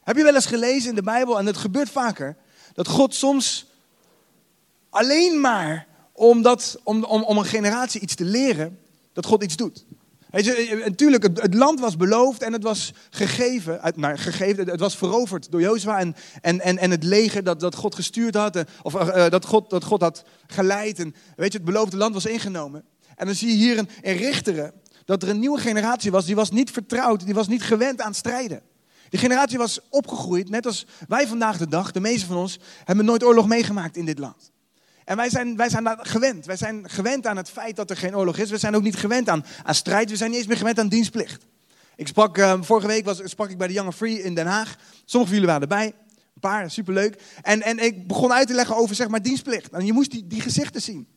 Heb 0.00 0.17
je 0.17 0.23
wel 0.23 0.35
eens 0.35 0.47
gelezen 0.47 0.88
in 0.88 0.94
de 0.94 1.02
Bijbel, 1.02 1.38
en 1.38 1.47
het 1.47 1.56
gebeurt 1.56 1.91
vaker, 1.91 2.37
dat 2.73 2.88
God 2.88 3.14
soms 3.14 3.67
alleen 4.91 5.41
maar 5.41 5.87
omdat, 6.12 6.81
om, 6.85 7.05
om, 7.05 7.23
om 7.23 7.38
een 7.38 7.44
generatie 7.44 8.00
iets 8.00 8.14
te 8.14 8.25
leren, 8.25 8.79
dat 9.12 9.26
God 9.26 9.43
iets 9.43 9.56
doet. 9.56 9.85
Weet 10.31 10.44
je, 10.44 10.82
natuurlijk, 10.85 11.23
het, 11.23 11.43
het, 11.43 11.55
land 11.55 11.81
was 11.81 11.97
beloofd 11.97 12.43
en 12.43 12.53
het 12.53 12.62
was 12.62 12.93
gegeven, 13.11 13.81
nou, 13.94 14.17
gegeven 14.17 14.69
het 14.69 14.81
was 14.81 14.97
veroverd 14.97 15.50
door 15.50 15.61
Jozua 15.61 15.99
en, 15.99 16.15
en, 16.41 16.61
en, 16.61 16.79
en 16.79 16.91
het 16.91 17.05
leger 17.05 17.44
dat, 17.44 17.61
dat 17.61 17.75
God 17.75 17.94
gestuurd 17.94 18.35
had, 18.35 18.56
eh, 18.56 18.62
of 18.82 18.93
dat, 19.29 19.44
God, 19.44 19.71
dat 19.71 19.85
God 19.85 20.00
had 20.00 20.25
geleid. 20.47 20.99
En, 20.99 21.15
weet 21.37 21.53
je, 21.53 21.59
het 21.59 21.67
beloofde 21.67 21.97
land 21.97 22.15
was 22.15 22.27
ingenomen. 22.27 22.85
En 23.17 23.27
dan 23.27 23.35
zie 23.35 23.49
je 23.49 23.56
hier 23.56 23.79
een, 23.79 23.88
in 24.00 24.17
Richteren 24.17 24.73
dat 25.05 25.23
er 25.23 25.29
een 25.29 25.38
nieuwe 25.38 25.59
generatie 25.59 26.11
was, 26.11 26.27
die 26.27 26.35
was 26.35 26.50
niet 26.50 26.71
vertrouwd, 26.71 27.25
die 27.25 27.35
was 27.35 27.49
niet 27.49 27.62
gewend 27.62 28.00
aan 28.00 28.15
strijden. 28.15 28.62
Die 29.09 29.21
generatie 29.21 29.59
was 29.59 29.81
opgegroeid, 29.88 30.49
net 30.50 30.67
als 30.67 30.87
wij 31.09 31.27
vandaag 31.27 31.59
de 31.59 31.69
dag, 31.69 31.93
de 31.93 32.00
meeste 32.00 32.27
van 32.27 32.37
ons, 32.37 32.59
hebben 32.85 33.05
nooit 33.05 33.25
oorlog 33.25 33.47
meegemaakt 33.47 33.97
in 33.97 34.05
dit 34.05 34.19
land. 34.19 34.50
En 35.11 35.17
wij 35.17 35.31
zijn, 35.31 35.57
wij 35.57 35.69
zijn 35.69 35.99
gewend. 36.01 36.47
Wij 36.47 36.57
zijn 36.57 36.91
gewend 36.91 37.27
aan 37.27 37.37
het 37.37 37.51
feit 37.51 37.77
dat 37.77 37.91
er 37.91 37.97
geen 37.97 38.17
oorlog 38.17 38.39
is. 38.39 38.51
We 38.51 38.59
zijn 38.59 38.77
ook 38.77 38.83
niet 38.83 38.97
gewend 38.97 39.29
aan, 39.29 39.45
aan 39.62 39.75
strijd. 39.75 40.11
We 40.11 40.17
zijn 40.17 40.31
niet 40.31 40.39
eens 40.39 40.49
meer 40.49 40.57
gewend 40.57 40.79
aan 40.79 40.89
dienstplicht. 40.89 41.47
Ik 41.97 42.07
sprak, 42.07 42.39
uh, 42.39 42.55
vorige 42.61 42.87
week 42.87 43.05
was, 43.05 43.21
sprak 43.25 43.51
ik 43.51 43.59
bij 43.59 43.67
de 43.67 43.73
Young 43.73 43.95
Free 43.95 44.23
in 44.23 44.35
Den 44.35 44.47
Haag. 44.47 44.77
Sommige 45.05 45.33
van 45.33 45.41
jullie 45.41 45.47
waren 45.47 45.61
erbij. 45.62 45.87
Een 45.87 46.41
paar, 46.41 46.71
superleuk. 46.71 47.23
En, 47.43 47.62
en 47.62 47.79
ik 47.79 48.07
begon 48.07 48.33
uit 48.33 48.47
te 48.47 48.55
leggen 48.55 48.77
over 48.77 48.95
zeg 48.95 49.09
maar 49.09 49.23
dienstplicht. 49.23 49.71
En 49.71 49.87
je 49.87 49.93
moest 49.93 50.11
die, 50.11 50.27
die 50.27 50.41
gezichten 50.41 50.83
zien. 50.83 51.09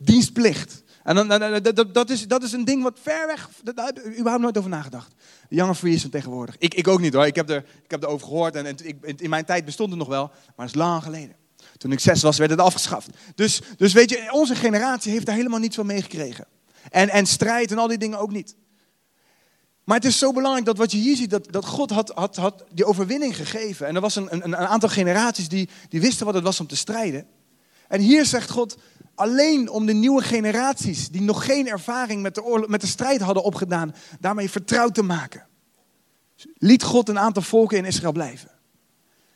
Dienstplicht. 0.00 0.82
En 1.02 1.14
dan, 1.14 1.28
dat, 1.28 1.94
dat, 1.94 2.10
is, 2.10 2.28
dat 2.28 2.42
is 2.42 2.52
een 2.52 2.64
ding 2.64 2.82
wat 2.82 2.98
ver 3.02 3.26
weg, 3.26 3.50
daar 3.62 3.86
heb 3.86 3.98
ik 3.98 4.12
überhaupt 4.12 4.42
nooit 4.42 4.58
over 4.58 4.70
nagedacht. 4.70 5.14
De 5.48 5.54
Young 5.54 5.76
Free 5.76 5.94
is 5.94 6.00
van 6.00 6.10
tegenwoordig. 6.10 6.56
Ik, 6.58 6.74
ik 6.74 6.88
ook 6.88 7.00
niet 7.00 7.14
hoor, 7.14 7.26
ik 7.26 7.34
heb, 7.34 7.50
er, 7.50 7.64
ik 7.84 7.90
heb 7.90 8.02
erover 8.02 8.26
gehoord 8.26 8.54
en, 8.54 8.66
en 8.66 8.76
ik, 8.82 9.20
in 9.20 9.30
mijn 9.30 9.44
tijd 9.44 9.64
bestond 9.64 9.90
het 9.90 9.98
nog 9.98 10.08
wel, 10.08 10.26
maar 10.26 10.66
het 10.66 10.74
is 10.74 10.80
lang 10.80 11.02
geleden. 11.02 11.45
Toen 11.78 11.92
ik 11.92 12.00
zes 12.00 12.22
was, 12.22 12.38
werd 12.38 12.50
het 12.50 12.60
afgeschaft. 12.60 13.08
Dus, 13.34 13.60
dus 13.76 13.92
weet 13.92 14.10
je, 14.10 14.28
onze 14.32 14.54
generatie 14.54 15.12
heeft 15.12 15.26
daar 15.26 15.34
helemaal 15.34 15.58
niets 15.58 15.76
van 15.76 15.86
meegekregen. 15.86 16.46
En, 16.90 17.08
en 17.08 17.26
strijd 17.26 17.70
en 17.70 17.78
al 17.78 17.88
die 17.88 17.98
dingen 17.98 18.18
ook 18.18 18.30
niet. 18.30 18.56
Maar 19.84 19.96
het 19.96 20.04
is 20.04 20.18
zo 20.18 20.32
belangrijk 20.32 20.66
dat 20.66 20.76
wat 20.76 20.92
je 20.92 20.98
hier 20.98 21.16
ziet, 21.16 21.30
dat, 21.30 21.52
dat 21.52 21.66
God 21.66 21.90
had, 21.90 22.10
had, 22.14 22.36
had 22.36 22.64
die 22.72 22.84
overwinning 22.84 23.36
gegeven. 23.36 23.86
En 23.86 23.94
er 23.94 24.00
was 24.00 24.16
een, 24.16 24.32
een, 24.32 24.42
een 24.44 24.56
aantal 24.56 24.88
generaties 24.88 25.48
die, 25.48 25.68
die 25.88 26.00
wisten 26.00 26.26
wat 26.26 26.34
het 26.34 26.44
was 26.44 26.60
om 26.60 26.66
te 26.66 26.76
strijden. 26.76 27.26
En 27.88 28.00
hier 28.00 28.24
zegt 28.24 28.50
God, 28.50 28.76
alleen 29.14 29.68
om 29.68 29.86
de 29.86 29.92
nieuwe 29.92 30.22
generaties 30.22 31.08
die 31.08 31.22
nog 31.22 31.44
geen 31.44 31.68
ervaring 31.68 32.22
met 32.22 32.34
de, 32.34 32.64
met 32.68 32.80
de 32.80 32.86
strijd 32.86 33.20
hadden 33.20 33.42
opgedaan, 33.42 33.94
daarmee 34.20 34.50
vertrouwd 34.50 34.94
te 34.94 35.02
maken. 35.02 35.46
Liet 36.58 36.82
God 36.82 37.08
een 37.08 37.18
aantal 37.18 37.42
volken 37.42 37.78
in 37.78 37.84
Israël 37.84 38.12
blijven. 38.12 38.50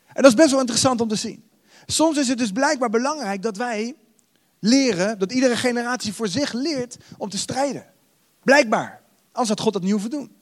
En 0.07 0.23
dat 0.23 0.33
is 0.33 0.35
best 0.35 0.51
wel 0.51 0.61
interessant 0.61 1.01
om 1.01 1.09
te 1.09 1.17
zien. 1.17 1.50
Soms 1.87 2.17
is 2.17 2.29
het 2.29 2.39
dus 2.39 2.53
blijkbaar 2.53 2.91
belangrijk 2.91 3.43
dat 3.43 3.57
wij 3.57 3.95
leren, 4.59 5.19
dat 5.19 5.33
iedere 5.33 5.57
generatie 5.57 6.13
voor 6.13 6.29
zich 6.29 6.53
leert 6.53 6.97
om 7.19 7.29
te 7.29 7.39
strijden. 7.39 7.85
Blijkbaar. 8.43 9.01
Anders 9.33 9.49
had 9.49 9.61
God 9.61 9.73
dat 9.73 9.83
niet 9.83 9.91
hoeven 9.91 10.11
doen. 10.11 10.39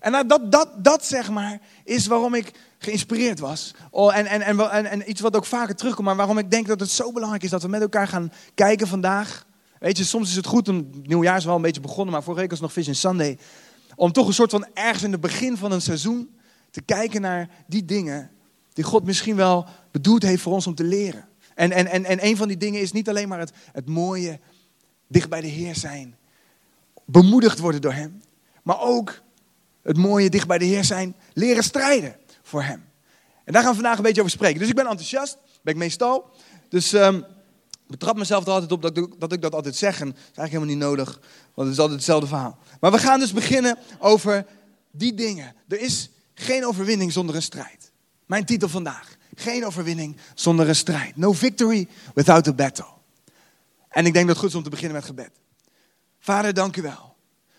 En 0.00 0.12
nou, 0.12 0.26
dat, 0.26 0.52
dat, 0.52 0.84
dat 0.84 1.04
zeg 1.04 1.30
maar 1.30 1.60
is 1.84 2.06
waarom 2.06 2.34
ik 2.34 2.52
geïnspireerd 2.78 3.38
was. 3.38 3.74
Oh, 3.90 4.16
en, 4.16 4.26
en, 4.26 4.70
en, 4.70 4.86
en, 4.86 5.10
iets 5.10 5.20
wat 5.20 5.36
ook 5.36 5.44
vaker 5.44 5.76
terugkomt, 5.76 6.06
maar 6.06 6.16
waarom 6.16 6.38
ik 6.38 6.50
denk 6.50 6.66
dat 6.66 6.80
het 6.80 6.90
zo 6.90 7.12
belangrijk 7.12 7.42
is 7.42 7.50
dat 7.50 7.62
we 7.62 7.68
met 7.68 7.80
elkaar 7.80 8.08
gaan 8.08 8.32
kijken 8.54 8.86
vandaag. 8.86 9.46
Weet 9.78 9.98
je, 9.98 10.04
soms 10.04 10.28
is 10.28 10.36
het 10.36 10.46
goed, 10.46 10.68
een 10.68 11.02
nieuwjaar 11.02 11.36
is 11.36 11.44
wel 11.44 11.56
een 11.56 11.62
beetje 11.62 11.80
begonnen, 11.80 12.12
maar 12.12 12.22
vorige 12.22 12.40
week 12.40 12.50
was 12.50 12.60
nog 12.60 12.72
Vision 12.72 12.94
Sunday. 12.94 13.38
Om 13.94 14.12
toch 14.12 14.26
een 14.26 14.34
soort 14.34 14.50
van 14.50 14.66
ergens 14.74 15.02
in 15.02 15.12
het 15.12 15.20
begin 15.20 15.56
van 15.56 15.72
een 15.72 15.82
seizoen 15.82 16.36
te 16.70 16.82
kijken 16.82 17.20
naar 17.20 17.48
die 17.66 17.84
dingen 17.84 18.30
die 18.72 18.84
God 18.84 19.04
misschien 19.04 19.36
wel 19.36 19.66
bedoeld 20.02 20.22
heeft 20.22 20.42
voor 20.42 20.52
ons 20.52 20.66
om 20.66 20.74
te 20.74 20.84
leren. 20.84 21.28
En, 21.54 21.72
en, 21.72 21.86
en, 21.86 22.04
en 22.04 22.26
een 22.26 22.36
van 22.36 22.48
die 22.48 22.56
dingen 22.56 22.80
is 22.80 22.92
niet 22.92 23.08
alleen 23.08 23.28
maar 23.28 23.38
het, 23.38 23.52
het 23.72 23.88
mooie 23.88 24.40
dicht 25.06 25.28
bij 25.28 25.40
de 25.40 25.46
Heer 25.46 25.74
zijn, 25.74 26.16
bemoedigd 27.04 27.58
worden 27.58 27.80
door 27.80 27.92
Hem, 27.92 28.22
maar 28.62 28.80
ook 28.80 29.20
het 29.82 29.96
mooie 29.96 30.30
dicht 30.30 30.46
bij 30.46 30.58
de 30.58 30.64
Heer 30.64 30.84
zijn, 30.84 31.16
leren 31.32 31.64
strijden 31.64 32.16
voor 32.42 32.62
Hem. 32.62 32.84
En 33.44 33.52
daar 33.52 33.62
gaan 33.62 33.70
we 33.70 33.76
vandaag 33.76 33.96
een 33.96 34.02
beetje 34.02 34.20
over 34.20 34.32
spreken. 34.32 34.58
Dus 34.58 34.68
ik 34.68 34.74
ben 34.74 34.86
enthousiast, 34.86 35.38
ben 35.62 35.74
ik 35.74 35.80
meestal. 35.80 36.30
Dus 36.68 36.92
um, 36.92 37.16
ik 37.16 37.86
betrap 37.86 38.16
mezelf 38.16 38.44
er 38.46 38.52
altijd 38.52 38.72
op 38.72 38.82
dat 38.82 38.94
dat 39.18 39.32
ik 39.32 39.42
dat 39.42 39.54
altijd 39.54 39.76
zeg. 39.76 40.00
En 40.00 40.06
dat 40.06 40.16
is 40.16 40.22
eigenlijk 40.22 40.50
helemaal 40.50 40.74
niet 40.74 40.98
nodig, 40.98 41.20
want 41.54 41.68
het 41.68 41.76
is 41.76 41.78
altijd 41.78 41.98
hetzelfde 41.98 42.26
verhaal. 42.26 42.58
Maar 42.80 42.92
we 42.92 42.98
gaan 42.98 43.20
dus 43.20 43.32
beginnen 43.32 43.78
over 43.98 44.46
die 44.90 45.14
dingen. 45.14 45.54
Er 45.68 45.80
is 45.80 46.10
geen 46.34 46.66
overwinning 46.66 47.12
zonder 47.12 47.34
een 47.34 47.42
strijd. 47.42 47.92
Mijn 48.26 48.44
titel 48.44 48.68
vandaag. 48.68 49.16
Geen 49.38 49.66
overwinning 49.66 50.16
zonder 50.34 50.68
een 50.68 50.76
strijd. 50.76 51.16
No 51.16 51.32
victory 51.32 51.88
without 52.14 52.48
a 52.48 52.52
battle. 52.52 52.88
En 53.88 54.06
ik 54.06 54.12
denk 54.12 54.26
dat 54.26 54.36
het 54.36 54.38
goed 54.38 54.48
is 54.48 54.54
om 54.54 54.62
te 54.62 54.70
beginnen 54.70 54.96
met 54.96 55.04
gebed. 55.04 55.30
Vader, 56.18 56.54
dank 56.54 56.76
u 56.76 56.82
wel 56.82 57.14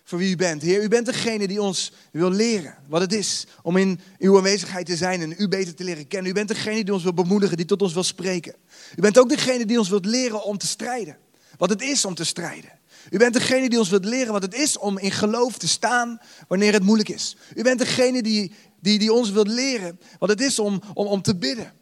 voor 0.08 0.18
wie 0.18 0.32
u 0.32 0.36
bent. 0.36 0.62
Heer, 0.62 0.84
u 0.84 0.88
bent 0.88 1.06
degene 1.06 1.48
die 1.48 1.62
ons 1.62 1.92
wil 2.12 2.32
leren 2.32 2.76
wat 2.88 3.02
het 3.02 3.14
is 3.14 3.48
om 3.62 3.78
in 3.78 4.00
uw 4.20 4.38
aanwezigheid 4.38 4.86
te 4.86 4.96
zijn 4.96 5.22
en 5.22 5.36
u 5.38 5.48
beter 5.48 5.76
te 5.76 5.84
leren 5.84 6.08
kennen. 6.08 6.32
U 6.32 6.34
bent 6.34 6.48
degene 6.48 6.84
die 6.84 6.94
ons 6.94 7.04
wil 7.04 7.14
bemoedigen, 7.14 7.58
die 7.58 7.66
tot 7.66 7.82
ons 7.82 7.94
wil 7.94 8.04
spreken. 8.04 8.56
U 8.96 9.02
bent 9.02 9.20
ook 9.20 9.30
degene 9.30 9.66
die 9.66 9.80
ons 9.80 9.90
wilt 9.90 10.06
leren 10.06 10.44
om 10.44 10.58
te 10.58 10.68
strijden. 10.68 11.18
Wat 11.58 11.70
het 11.70 11.82
is 11.82 12.06
om 12.06 12.16
te 12.16 12.24
strijden. 12.24 12.77
U 13.10 13.18
bent 13.18 13.34
degene 13.34 13.70
die 13.70 13.80
ons 13.80 13.90
wilt 13.90 14.06
leren 14.06 14.34
wat 14.34 14.42
het 14.42 14.54
is 14.54 14.78
om 14.78 14.98
in 14.98 15.12
geloof 15.12 15.58
te 15.58 15.68
staan 15.68 16.20
wanneer 16.48 16.74
het 16.74 16.84
moeilijk 16.84 17.10
is. 17.10 17.36
U 17.56 17.64
bent 17.64 17.80
degene 17.80 18.22
die, 18.22 18.52
die, 18.80 19.00
die 19.00 19.14
ons 19.14 19.30
wilt 19.30 19.48
leren 19.48 20.00
wat 20.20 20.30
het 20.30 20.42
is 20.42 20.60
om, 20.60 20.82
om, 20.94 21.08
om 21.08 21.22
te 21.22 21.36
bidden. 21.36 21.74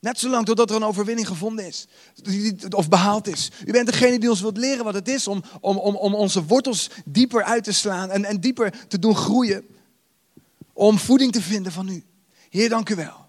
Net 0.00 0.18
zolang 0.18 0.46
totdat 0.46 0.70
er 0.70 0.76
een 0.76 0.84
overwinning 0.84 1.26
gevonden 1.26 1.66
is. 1.66 1.86
Of 2.70 2.88
behaald 2.88 3.28
is. 3.28 3.50
U 3.64 3.72
bent 3.72 3.86
degene 3.86 4.18
die 4.18 4.30
ons 4.30 4.40
wilt 4.40 4.56
leren 4.56 4.84
wat 4.84 4.94
het 4.94 5.08
is 5.08 5.28
om, 5.28 5.42
om, 5.60 5.76
om, 5.76 5.96
om 5.96 6.14
onze 6.14 6.44
wortels 6.44 6.90
dieper 7.04 7.42
uit 7.42 7.64
te 7.64 7.72
slaan 7.72 8.10
en, 8.10 8.24
en 8.24 8.40
dieper 8.40 8.86
te 8.88 8.98
doen 8.98 9.16
groeien. 9.16 9.66
Om 10.72 10.98
voeding 10.98 11.32
te 11.32 11.42
vinden 11.42 11.72
van 11.72 11.88
u. 11.88 12.04
Heer, 12.50 12.68
dank 12.68 12.88
u 12.88 12.94
wel. 12.94 13.26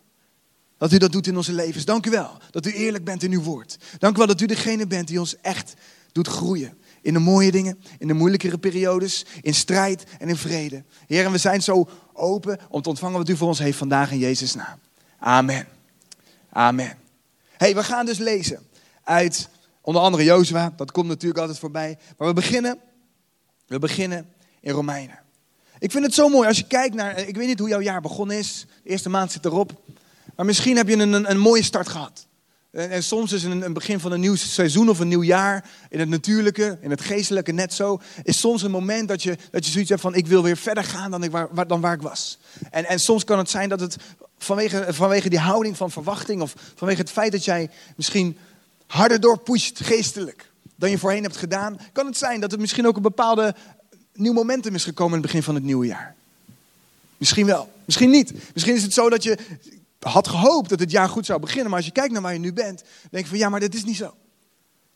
Dat 0.77 0.91
u 0.91 0.97
dat 0.97 1.11
doet 1.11 1.27
in 1.27 1.37
onze 1.37 1.53
levens. 1.53 1.85
Dank 1.85 2.05
u 2.05 2.09
wel 2.09 2.37
dat 2.51 2.65
u 2.65 2.71
eerlijk 2.71 3.03
bent 3.03 3.23
in 3.23 3.31
uw 3.31 3.41
woord. 3.41 3.77
Dank 3.97 4.15
u 4.15 4.17
wel 4.17 4.27
dat 4.27 4.41
u 4.41 4.45
degene 4.45 4.87
bent 4.87 5.07
die 5.07 5.19
ons 5.19 5.35
echt 5.41 5.73
doet 6.11 6.27
groeien. 6.27 6.77
In 7.01 7.13
de 7.13 7.19
mooie 7.19 7.51
dingen, 7.51 7.79
in 7.97 8.07
de 8.07 8.13
moeilijkere 8.13 8.57
periodes, 8.57 9.25
in 9.41 9.53
strijd 9.53 10.03
en 10.19 10.29
in 10.29 10.37
vrede. 10.37 10.83
Heer, 11.07 11.25
en 11.25 11.31
we 11.31 11.37
zijn 11.37 11.61
zo 11.61 11.89
open 12.13 12.59
om 12.69 12.81
te 12.81 12.89
ontvangen 12.89 13.17
wat 13.17 13.29
u 13.29 13.37
voor 13.37 13.47
ons 13.47 13.59
heeft 13.59 13.77
vandaag 13.77 14.11
in 14.11 14.17
Jezus' 14.17 14.55
naam. 14.55 14.79
Amen. 15.19 15.67
Amen. 16.49 16.97
hey, 17.57 17.75
we 17.75 17.83
gaan 17.83 18.05
dus 18.05 18.17
lezen 18.17 18.59
uit 19.03 19.49
onder 19.81 20.01
andere 20.01 20.23
Jozua. 20.23 20.73
Dat 20.75 20.91
komt 20.91 21.07
natuurlijk 21.07 21.39
altijd 21.39 21.59
voorbij. 21.59 21.97
Maar 22.17 22.27
we 22.27 22.33
beginnen, 22.33 22.79
we 23.67 23.79
beginnen 23.79 24.29
in 24.59 24.71
Romeinen. 24.71 25.19
Ik 25.79 25.91
vind 25.91 26.05
het 26.05 26.13
zo 26.13 26.29
mooi 26.29 26.47
als 26.47 26.57
je 26.57 26.67
kijkt 26.67 26.95
naar, 26.95 27.19
ik 27.19 27.35
weet 27.35 27.47
niet 27.47 27.59
hoe 27.59 27.69
jouw 27.69 27.81
jaar 27.81 28.01
begonnen 28.01 28.37
is. 28.37 28.65
De 28.83 28.89
eerste 28.89 29.09
maand 29.09 29.31
zit 29.31 29.45
erop. 29.45 29.81
Maar 30.35 30.45
misschien 30.45 30.77
heb 30.77 30.87
je 30.87 30.97
een, 30.97 31.13
een, 31.13 31.29
een 31.29 31.39
mooie 31.39 31.63
start 31.63 31.89
gehad. 31.89 32.27
En, 32.71 32.89
en, 32.89 33.03
soms 33.03 33.31
is 33.31 33.43
een, 33.43 33.61
een 33.61 33.73
begin 33.73 33.99
van 33.99 34.11
een 34.11 34.19
nieuw 34.19 34.35
seizoen 34.35 34.89
of 34.89 34.99
een 34.99 35.07
nieuw 35.07 35.23
jaar, 35.23 35.69
in 35.89 35.99
het 35.99 36.09
natuurlijke, 36.09 36.77
in 36.81 36.89
het 36.89 37.01
geestelijke 37.01 37.51
net 37.51 37.73
zo, 37.73 38.01
is 38.23 38.39
soms 38.39 38.61
een 38.61 38.71
moment 38.71 39.07
dat 39.07 39.23
je, 39.23 39.37
dat 39.51 39.65
je 39.65 39.71
zoiets 39.71 39.89
hebt 39.89 40.01
van 40.01 40.15
ik 40.15 40.27
wil 40.27 40.43
weer 40.43 40.57
verder 40.57 40.83
gaan 40.83 41.11
dan, 41.11 41.23
ik 41.23 41.31
waar, 41.31 41.67
dan 41.67 41.81
waar 41.81 41.93
ik 41.93 42.01
was. 42.01 42.39
En, 42.71 42.85
en 42.85 42.99
soms 42.99 43.23
kan 43.23 43.37
het 43.37 43.49
zijn 43.49 43.69
dat 43.69 43.79
het 43.79 43.97
vanwege, 44.37 44.85
vanwege 44.89 45.29
die 45.29 45.39
houding 45.39 45.77
van 45.77 45.91
verwachting 45.91 46.41
of 46.41 46.55
vanwege 46.75 47.01
het 47.01 47.11
feit 47.11 47.31
dat 47.31 47.45
jij 47.45 47.69
misschien 47.95 48.37
harder 48.87 49.19
doorpusht 49.19 49.79
geestelijk 49.79 50.51
dan 50.75 50.89
je 50.89 50.97
voorheen 50.97 51.23
hebt 51.23 51.37
gedaan, 51.37 51.79
kan 51.91 52.05
het 52.05 52.17
zijn 52.17 52.39
dat 52.39 52.51
het 52.51 52.59
misschien 52.59 52.87
ook 52.87 52.95
een 52.95 53.01
bepaalde 53.01 53.55
nieuw 54.13 54.33
momentum 54.33 54.75
is 54.75 54.83
gekomen 54.83 55.13
in 55.13 55.19
het 55.19 55.27
begin 55.27 55.43
van 55.43 55.55
het 55.55 55.63
nieuwe 55.63 55.85
jaar. 55.85 56.15
Misschien 57.17 57.45
wel, 57.45 57.69
misschien 57.85 58.09
niet. 58.09 58.33
Misschien 58.53 58.75
is 58.75 58.83
het 58.83 58.93
zo 58.93 59.09
dat 59.09 59.23
je 59.23 59.37
had 59.99 60.27
gehoopt 60.27 60.69
dat 60.69 60.79
het 60.79 60.91
jaar 60.91 61.09
goed 61.09 61.25
zou 61.25 61.39
beginnen. 61.39 61.67
Maar 61.67 61.77
als 61.77 61.85
je 61.85 61.91
kijkt 61.91 62.13
naar 62.13 62.21
waar 62.21 62.33
je 62.33 62.39
nu 62.39 62.53
bent, 62.53 62.83
denk 63.11 63.23
je 63.23 63.29
van 63.29 63.37
ja, 63.37 63.49
maar 63.49 63.59
dit 63.59 63.75
is 63.75 63.83
niet 63.83 63.95
zo. 63.95 64.15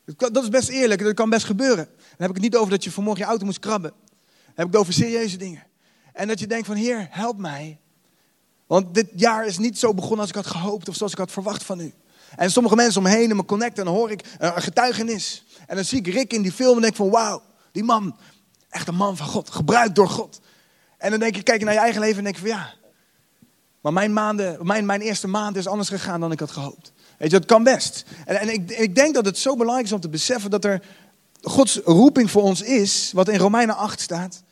Dat 0.06 0.44
is 0.44 0.50
best 0.50 0.70
eerlijk, 0.70 1.04
dat 1.04 1.14
kan 1.14 1.30
best 1.30 1.46
gebeuren. 1.46 1.86
Dan 1.86 2.18
heb 2.18 2.30
ik 2.30 2.36
het 2.36 2.44
niet 2.44 2.56
over 2.56 2.70
dat 2.70 2.84
je 2.84 2.92
vanmorgen 2.92 3.24
je 3.24 3.30
auto 3.30 3.46
moest 3.46 3.60
krabben. 3.60 3.92
Dan 3.92 4.54
heb 4.56 4.66
ik 4.66 4.72
het 4.72 4.82
over 4.82 4.94
serieuze 4.94 5.38
dingen. 5.38 5.64
En 6.14 6.28
dat 6.28 6.40
je 6.40 6.48
denkt 6.48 6.66
van 6.68 6.76
Heer, 6.76 7.08
help 7.10 7.38
mij. 7.38 7.80
Want 8.68 8.94
dit 8.94 9.10
jaar 9.16 9.46
is 9.46 9.58
niet 9.58 9.80
zo 9.80 9.94
begonnen 9.94 10.20
als 10.20 10.30
ik 10.30 10.36
had 10.36 10.48
gehoopt 10.48 10.90
of 10.90 10.96
zoals 10.96 11.12
ik 11.12 11.18
had 11.18 11.32
verwacht 11.32 11.64
van 11.64 11.80
u. 11.80 11.94
En 12.36 12.52
sommige 12.52 12.76
mensen 12.76 13.06
om 13.06 13.12
me 13.12 13.34
me 13.34 13.46
connecten 13.46 13.80
en 13.80 13.86
dan 13.86 14.00
hoor 14.00 14.12
ik 14.12 14.36
een 14.38 14.62
getuigenis. 14.62 15.46
En 15.68 15.76
dan 15.76 15.86
zie 15.86 15.98
ik 15.98 16.08
Rick 16.08 16.34
in 16.34 16.42
die 16.42 16.52
film 16.52 16.76
en 16.76 16.82
denk 16.82 16.96
van 16.96 17.10
wauw, 17.10 17.42
die 17.72 17.84
man, 17.84 18.18
echt 18.70 18.88
een 18.88 18.96
man 18.96 19.18
van 19.18 19.28
God, 19.28 19.50
gebruikt 19.50 19.96
door 19.96 20.10
God. 20.10 20.42
En 20.98 21.10
dan 21.12 21.20
denk 21.20 21.36
ik, 21.36 21.44
kijk 21.44 21.60
je 21.60 21.66
naar 21.66 21.74
je 21.74 21.80
eigen 21.80 22.02
leven 22.02 22.18
en 22.18 22.24
denk 22.24 22.36
ik 22.36 22.42
van 22.42 22.52
ja, 22.52 22.74
maar 23.84 23.94
mijn, 23.94 24.14
maanden, 24.14 24.58
mijn, 24.62 24.86
mijn 24.86 25.02
eerste 25.02 25.28
maand 25.28 25.56
is 25.56 25.68
anders 25.68 25.90
gegaan 25.90 26.20
dan 26.20 26.32
ik 26.32 26.40
had 26.40 26.52
gehoopt. 26.52 26.92
Weet 27.18 27.32
je, 27.32 27.40
dat 27.40 27.46
kan 27.46 27.64
best. 27.64 28.06
En, 28.26 28.40
en 28.40 28.54
ik, 28.54 28.72
ik 28.72 28.96
denk 28.96 29.14
dat 29.14 29.26
het 29.26 29.38
zo 29.38 29.56
belangrijk 29.56 29.88
is 29.88 29.94
om 29.94 30.00
te 30.00 30.10
beseffen 30.10 30.50
dat 30.50 30.66
er 30.66 30.82
Gods 31.42 31.80
roeping 31.86 32.32
voor 32.32 32.42
ons 32.42 32.62
is, 32.62 33.12
wat 33.14 33.30
in 33.30 33.40
Romeinen 33.40 33.76
8 33.76 34.02
staat. 34.02 34.44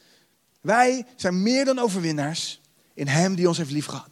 Wij 0.61 1.05
zijn 1.15 1.41
meer 1.41 1.65
dan 1.65 1.79
overwinnaars 1.79 2.61
in 2.93 3.07
Hem 3.07 3.35
die 3.35 3.47
ons 3.47 3.57
heeft 3.57 3.71
liefgehad. 3.71 4.09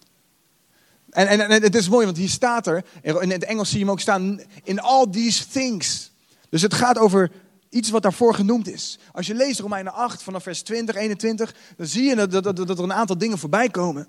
En, 1.09 1.27
en, 1.27 1.41
en 1.41 1.61
het 1.61 1.75
is 1.75 1.89
mooi, 1.89 2.05
want 2.05 2.17
hier 2.17 2.29
staat 2.29 2.67
er, 2.67 2.85
in 3.01 3.31
het 3.31 3.43
Engels 3.43 3.69
zie 3.69 3.79
je 3.79 3.83
hem 3.83 3.93
ook 3.93 3.99
staan, 3.99 4.41
in 4.63 4.79
all 4.79 5.07
these 5.11 5.47
things. 5.47 6.11
Dus 6.49 6.61
het 6.61 6.73
gaat 6.73 6.97
over 6.97 7.31
iets 7.69 7.89
wat 7.89 8.03
daarvoor 8.03 8.33
genoemd 8.33 8.67
is. 8.67 8.99
Als 9.11 9.27
je 9.27 9.35
leest 9.35 9.59
Romeinen 9.59 9.93
8 9.93 10.23
vanaf 10.23 10.43
vers 10.43 10.61
20, 10.61 10.95
21, 10.95 11.55
dan 11.77 11.87
zie 11.87 12.03
je 12.03 12.15
dat, 12.15 12.31
dat, 12.31 12.55
dat 12.55 12.69
er 12.69 12.83
een 12.83 12.93
aantal 12.93 13.17
dingen 13.17 13.37
voorbij 13.37 13.69
komen. 13.69 14.07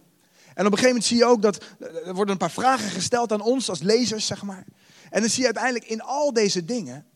En 0.61 0.67
op 0.67 0.73
een 0.73 0.79
gegeven 0.79 1.01
moment 1.01 1.05
zie 1.05 1.17
je 1.17 1.25
ook 1.25 1.43
dat 1.43 1.65
er 2.05 2.15
worden 2.15 2.31
een 2.31 2.37
paar 2.37 2.51
vragen 2.51 2.91
gesteld 2.91 3.33
aan 3.33 3.41
ons 3.41 3.69
als 3.69 3.81
lezers, 3.81 4.27
zeg 4.27 4.43
maar. 4.43 4.65
En 5.11 5.21
dan 5.21 5.31
zie 5.31 5.39
je 5.39 5.45
uiteindelijk 5.45 5.85
in 5.85 6.03
al 6.03 6.33
deze 6.33 6.65
dingen, 6.65 7.07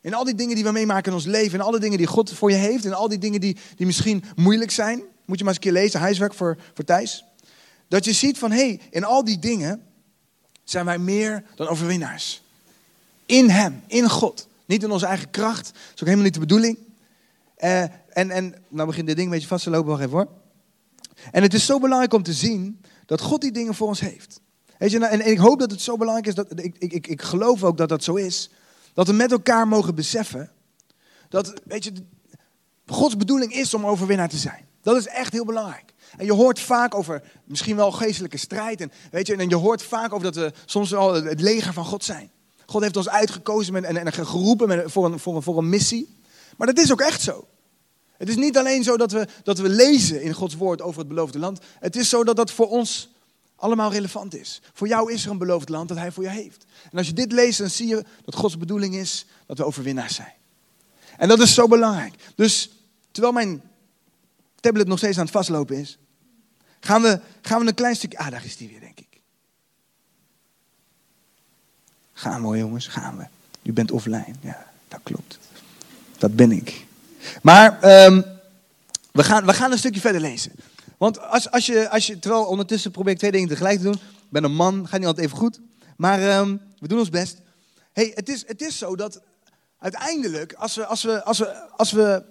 in 0.00 0.14
al 0.14 0.24
die 0.24 0.34
dingen 0.34 0.54
die 0.54 0.64
we 0.64 0.72
meemaken 0.72 1.10
in 1.10 1.16
ons 1.16 1.24
leven, 1.24 1.58
in 1.58 1.64
alle 1.64 1.78
dingen 1.78 1.98
die 1.98 2.06
God 2.06 2.32
voor 2.32 2.50
je 2.50 2.56
heeft, 2.56 2.84
in 2.84 2.94
al 2.94 3.08
die 3.08 3.18
dingen 3.18 3.40
die, 3.40 3.56
die 3.76 3.86
misschien 3.86 4.24
moeilijk 4.36 4.70
zijn, 4.70 5.02
moet 5.24 5.38
je 5.38 5.44
maar 5.44 5.54
eens 5.54 5.64
een 5.64 5.72
keer 5.72 5.82
lezen, 5.82 6.00
huiswerk 6.00 6.34
voor, 6.34 6.56
voor 6.74 6.84
Thijs. 6.84 7.24
Dat 7.88 8.04
je 8.04 8.12
ziet 8.12 8.38
van, 8.38 8.50
hé, 8.50 8.56
hey, 8.56 8.80
in 8.90 9.04
al 9.04 9.24
die 9.24 9.38
dingen 9.38 9.82
zijn 10.64 10.84
wij 10.84 10.98
meer 10.98 11.44
dan 11.54 11.66
overwinnaars. 11.66 12.42
In 13.26 13.50
Hem, 13.50 13.82
in 13.86 14.10
God. 14.10 14.48
Niet 14.66 14.82
in 14.82 14.90
onze 14.90 15.06
eigen 15.06 15.30
kracht, 15.30 15.64
dat 15.64 15.74
is 15.74 16.00
ook 16.00 16.08
helemaal 16.08 16.24
niet 16.24 16.34
de 16.34 16.40
bedoeling. 16.40 16.78
Uh, 17.58 17.82
en, 17.82 18.30
en, 18.30 18.54
nou 18.68 18.86
begint 18.86 19.06
dit 19.06 19.16
ding 19.16 19.28
een 19.28 19.34
beetje 19.34 19.48
vast 19.48 19.64
te 19.64 19.70
lopen, 19.70 19.90
wacht 19.90 20.02
even 20.02 20.12
hoor. 20.12 20.28
En 21.30 21.42
het 21.42 21.54
is 21.54 21.66
zo 21.66 21.78
belangrijk 21.78 22.12
om 22.12 22.22
te 22.22 22.32
zien 22.32 22.80
dat 23.06 23.20
God 23.20 23.40
die 23.40 23.52
dingen 23.52 23.74
voor 23.74 23.88
ons 23.88 24.00
heeft. 24.00 24.40
Weet 24.78 24.90
je, 24.90 24.98
nou, 24.98 25.12
en, 25.12 25.26
ik 25.26 25.38
hoop 25.38 25.58
dat 25.58 25.70
het 25.70 25.80
zo 25.80 25.96
belangrijk 25.96 26.26
is, 26.26 26.34
dat, 26.34 26.60
ik, 26.60 26.76
ik, 26.78 27.06
ik 27.06 27.22
geloof 27.22 27.64
ook 27.64 27.76
dat 27.76 27.88
dat 27.88 28.04
zo 28.04 28.14
is, 28.14 28.50
dat 28.92 29.06
we 29.06 29.12
met 29.12 29.32
elkaar 29.32 29.68
mogen 29.68 29.94
beseffen 29.94 30.50
dat, 31.28 31.60
weet 31.64 31.84
je, 31.84 31.92
Gods 32.86 33.16
bedoeling 33.16 33.52
is 33.52 33.74
om 33.74 33.86
overwinnaar 33.86 34.28
te 34.28 34.36
zijn. 34.36 34.68
Dat 34.82 34.96
is 34.96 35.06
echt 35.06 35.32
heel 35.32 35.44
belangrijk. 35.44 35.94
En 36.16 36.24
je 36.24 36.32
hoort 36.32 36.60
vaak 36.60 36.94
over 36.94 37.22
misschien 37.44 37.76
wel 37.76 37.92
geestelijke 37.92 38.36
strijd. 38.36 38.80
En, 38.80 38.92
weet 39.10 39.26
je, 39.26 39.36
en 39.36 39.48
je 39.48 39.56
hoort 39.56 39.82
vaak 39.82 40.12
over 40.12 40.32
dat 40.32 40.34
we 40.34 40.52
soms 40.64 40.90
wel 40.90 41.14
het 41.14 41.40
leger 41.40 41.72
van 41.72 41.84
God 41.84 42.04
zijn. 42.04 42.30
God 42.66 42.82
heeft 42.82 42.96
ons 42.96 43.08
uitgekozen 43.08 43.84
en, 43.84 43.96
en 43.96 44.12
geroepen 44.12 44.90
voor, 44.90 45.04
een, 45.04 45.18
voor, 45.18 45.36
een, 45.36 45.42
voor 45.42 45.58
een 45.58 45.68
missie. 45.68 46.18
Maar 46.56 46.66
dat 46.66 46.78
is 46.78 46.92
ook 46.92 47.00
echt 47.00 47.20
zo. 47.20 47.46
Het 48.18 48.28
is 48.28 48.36
niet 48.36 48.58
alleen 48.58 48.82
zo 48.84 48.96
dat 48.96 49.12
we, 49.12 49.26
dat 49.42 49.58
we 49.58 49.68
lezen 49.68 50.22
in 50.22 50.32
Gods 50.32 50.54
woord 50.54 50.82
over 50.82 50.98
het 50.98 51.08
beloofde 51.08 51.38
land. 51.38 51.60
Het 51.80 51.96
is 51.96 52.08
zo 52.08 52.24
dat 52.24 52.36
dat 52.36 52.50
voor 52.50 52.68
ons 52.68 53.08
allemaal 53.56 53.92
relevant 53.92 54.34
is. 54.34 54.60
Voor 54.72 54.88
jou 54.88 55.12
is 55.12 55.24
er 55.24 55.30
een 55.30 55.38
beloofd 55.38 55.68
land 55.68 55.88
dat 55.88 55.98
Hij 55.98 56.12
voor 56.12 56.22
je 56.22 56.28
heeft. 56.28 56.64
En 56.90 56.98
als 56.98 57.06
je 57.06 57.12
dit 57.12 57.32
leest, 57.32 57.58
dan 57.58 57.70
zie 57.70 57.86
je 57.86 58.04
dat 58.24 58.34
Gods 58.34 58.58
bedoeling 58.58 58.94
is 58.94 59.26
dat 59.46 59.58
we 59.58 59.64
overwinnaars 59.64 60.14
zijn. 60.14 60.32
En 61.16 61.28
dat 61.28 61.40
is 61.40 61.54
zo 61.54 61.68
belangrijk. 61.68 62.14
Dus 62.34 62.70
terwijl 63.10 63.34
mijn 63.34 63.62
tablet 64.60 64.86
nog 64.86 64.98
steeds 64.98 65.16
aan 65.18 65.24
het 65.24 65.32
vastlopen 65.32 65.76
is, 65.76 65.98
gaan 66.80 67.02
we, 67.02 67.20
gaan 67.42 67.60
we 67.60 67.66
een 67.66 67.74
klein 67.74 67.96
stukje. 67.96 68.18
Ah, 68.18 68.30
daar 68.30 68.44
is 68.44 68.56
die 68.56 68.68
weer, 68.68 68.80
denk 68.80 68.98
ik. 68.98 69.20
Gaan 72.12 72.48
we, 72.48 72.58
jongens, 72.58 72.86
gaan 72.86 73.16
we. 73.16 73.24
U 73.62 73.72
bent 73.72 73.90
offline. 73.90 74.34
Ja, 74.40 74.66
dat 74.88 75.00
klopt. 75.02 75.38
Dat 76.18 76.36
ben 76.36 76.52
ik. 76.52 76.85
Maar 77.42 78.04
um, 78.04 78.24
we, 79.12 79.24
gaan, 79.24 79.46
we 79.46 79.52
gaan 79.52 79.72
een 79.72 79.78
stukje 79.78 80.00
verder 80.00 80.20
lezen. 80.20 80.52
Want 80.98 81.20
als, 81.20 81.50
als, 81.50 81.66
je, 81.66 81.90
als 81.90 82.06
je, 82.06 82.18
terwijl 82.18 82.44
ondertussen 82.44 82.90
probeer 82.90 83.12
ik 83.12 83.18
twee 83.18 83.32
dingen 83.32 83.48
tegelijk 83.48 83.78
te 83.78 83.84
doen. 83.84 83.94
Ik 83.94 84.32
ben 84.32 84.44
een 84.44 84.54
man, 84.54 84.88
gaat 84.88 84.98
niet 84.98 85.08
altijd 85.08 85.26
even 85.26 85.38
goed. 85.38 85.60
Maar 85.96 86.38
um, 86.38 86.60
we 86.78 86.88
doen 86.88 86.98
ons 86.98 87.10
best. 87.10 87.40
hey, 87.92 88.12
het, 88.14 88.28
is, 88.28 88.44
het 88.46 88.62
is 88.62 88.78
zo 88.78 88.96
dat 88.96 89.20
uiteindelijk, 89.78 90.52
als 90.52 90.74
we, 90.74 90.86
als, 90.86 91.02
we, 91.02 91.24
als, 91.24 91.38
we, 91.38 91.70
als 91.76 91.92
we 91.92 92.24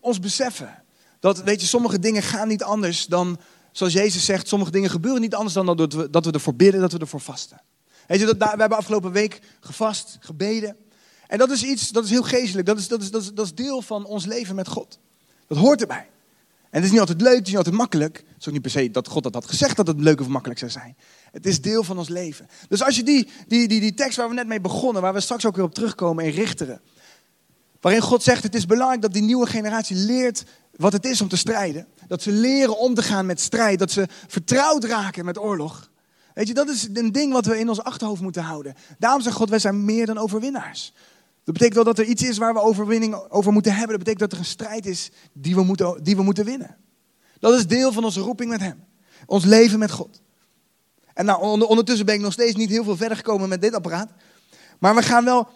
ons 0.00 0.20
beseffen 0.20 0.82
dat, 1.24 1.42
weet 1.42 1.60
je, 1.60 1.66
sommige 1.66 1.98
dingen 1.98 2.22
gaan 2.22 2.48
niet 2.48 2.62
anders 2.62 3.06
dan, 3.06 3.38
zoals 3.72 3.92
Jezus 3.92 4.24
zegt, 4.24 4.48
sommige 4.48 4.70
dingen 4.70 4.90
gebeuren 4.90 5.20
niet 5.20 5.34
anders 5.34 5.54
dan 5.54 5.66
dat 5.66 5.92
we, 5.92 6.10
dat 6.10 6.24
we 6.24 6.32
ervoor 6.32 6.54
bidden, 6.54 6.80
dat 6.80 6.92
we 6.92 6.98
ervoor 6.98 7.20
vasten. 7.20 7.60
Weet 8.06 8.20
je, 8.20 8.26
dat, 8.26 8.36
we 8.36 8.60
hebben 8.60 8.78
afgelopen 8.78 9.12
week 9.12 9.40
gevast, 9.60 10.16
gebeden. 10.20 10.76
En 11.26 11.38
dat 11.38 11.50
is 11.50 11.62
iets, 11.62 11.88
dat 11.88 12.04
is 12.04 12.10
heel 12.10 12.22
geestelijk. 12.22 12.66
Dat 12.66 12.78
is, 12.78 12.88
dat, 12.88 13.02
is, 13.02 13.10
dat, 13.10 13.22
is, 13.22 13.32
dat 13.32 13.44
is 13.44 13.54
deel 13.54 13.82
van 13.82 14.04
ons 14.04 14.26
leven 14.26 14.54
met 14.54 14.68
God. 14.68 14.98
Dat 15.46 15.58
hoort 15.58 15.80
erbij. 15.80 16.06
En 16.74 16.80
het 16.80 16.84
is 16.84 16.90
niet 16.90 17.00
altijd 17.00 17.20
leuk, 17.20 17.32
het 17.32 17.42
is 17.42 17.48
niet 17.48 17.56
altijd 17.56 17.76
makkelijk. 17.76 18.16
Het 18.16 18.40
is 18.40 18.46
ook 18.46 18.52
niet 18.52 18.62
per 18.62 18.70
se 18.70 18.90
dat 18.90 19.08
God 19.08 19.22
dat 19.22 19.34
had 19.34 19.46
gezegd 19.46 19.76
dat 19.76 19.86
het 19.86 20.00
leuk 20.00 20.20
of 20.20 20.28
makkelijk 20.28 20.58
zou 20.58 20.70
zijn. 20.70 20.96
Het 21.32 21.46
is 21.46 21.60
deel 21.60 21.84
van 21.84 21.98
ons 21.98 22.08
leven. 22.08 22.48
Dus 22.68 22.82
als 22.82 22.96
je 22.96 23.02
die, 23.02 23.28
die, 23.46 23.68
die, 23.68 23.80
die 23.80 23.94
tekst 23.94 24.16
waar 24.16 24.28
we 24.28 24.34
net 24.34 24.46
mee 24.46 24.60
begonnen, 24.60 25.02
waar 25.02 25.14
we 25.14 25.20
straks 25.20 25.46
ook 25.46 25.56
weer 25.56 25.64
op 25.64 25.74
terugkomen 25.74 26.24
in 26.24 26.30
Richteren. 26.30 26.80
Waarin 27.80 28.02
God 28.02 28.22
zegt, 28.22 28.42
het 28.42 28.54
is 28.54 28.66
belangrijk 28.66 29.02
dat 29.02 29.12
die 29.12 29.22
nieuwe 29.22 29.46
generatie 29.46 29.96
leert 29.96 30.44
wat 30.76 30.92
het 30.92 31.04
is 31.04 31.20
om 31.20 31.28
te 31.28 31.36
strijden. 31.36 31.86
Dat 32.08 32.22
ze 32.22 32.32
leren 32.32 32.78
om 32.78 32.94
te 32.94 33.02
gaan 33.02 33.26
met 33.26 33.40
strijd. 33.40 33.78
Dat 33.78 33.90
ze 33.90 34.08
vertrouwd 34.26 34.84
raken 34.84 35.24
met 35.24 35.38
oorlog. 35.38 35.90
Weet 36.34 36.48
je, 36.48 36.54
dat 36.54 36.68
is 36.68 36.88
een 36.92 37.12
ding 37.12 37.32
wat 37.32 37.46
we 37.46 37.58
in 37.58 37.68
ons 37.68 37.82
achterhoofd 37.82 38.22
moeten 38.22 38.42
houden. 38.42 38.74
Daarom 38.98 39.20
zegt 39.20 39.36
God, 39.36 39.50
wij 39.50 39.58
zijn 39.58 39.84
meer 39.84 40.06
dan 40.06 40.18
overwinnaars. 40.18 40.92
Dat 41.44 41.54
betekent 41.54 41.74
wel 41.74 41.84
dat 41.84 41.98
er 41.98 42.04
iets 42.04 42.22
is 42.22 42.38
waar 42.38 42.54
we 42.54 42.60
overwinning 42.60 43.14
over 43.14 43.52
moeten 43.52 43.72
hebben. 43.72 43.96
Dat 43.96 43.98
betekent 43.98 44.20
dat 44.20 44.32
er 44.32 44.38
een 44.38 44.50
strijd 44.50 44.86
is 44.86 45.10
die 45.32 45.54
we 45.54 45.62
moeten, 45.62 46.02
die 46.02 46.16
we 46.16 46.22
moeten 46.22 46.44
winnen. 46.44 46.76
Dat 47.38 47.54
is 47.54 47.66
deel 47.66 47.92
van 47.92 48.04
onze 48.04 48.20
roeping 48.20 48.50
met 48.50 48.60
Hem. 48.60 48.84
Ons 49.26 49.44
leven 49.44 49.78
met 49.78 49.90
God. 49.90 50.20
En 51.14 51.24
nou, 51.24 51.62
ondertussen 51.66 52.06
ben 52.06 52.14
ik 52.14 52.20
nog 52.20 52.32
steeds 52.32 52.56
niet 52.56 52.70
heel 52.70 52.84
veel 52.84 52.96
verder 52.96 53.16
gekomen 53.16 53.48
met 53.48 53.60
dit 53.60 53.74
apparaat. 53.74 54.10
Maar 54.78 54.94
we 54.94 55.02
gaan 55.02 55.24
wel, 55.24 55.48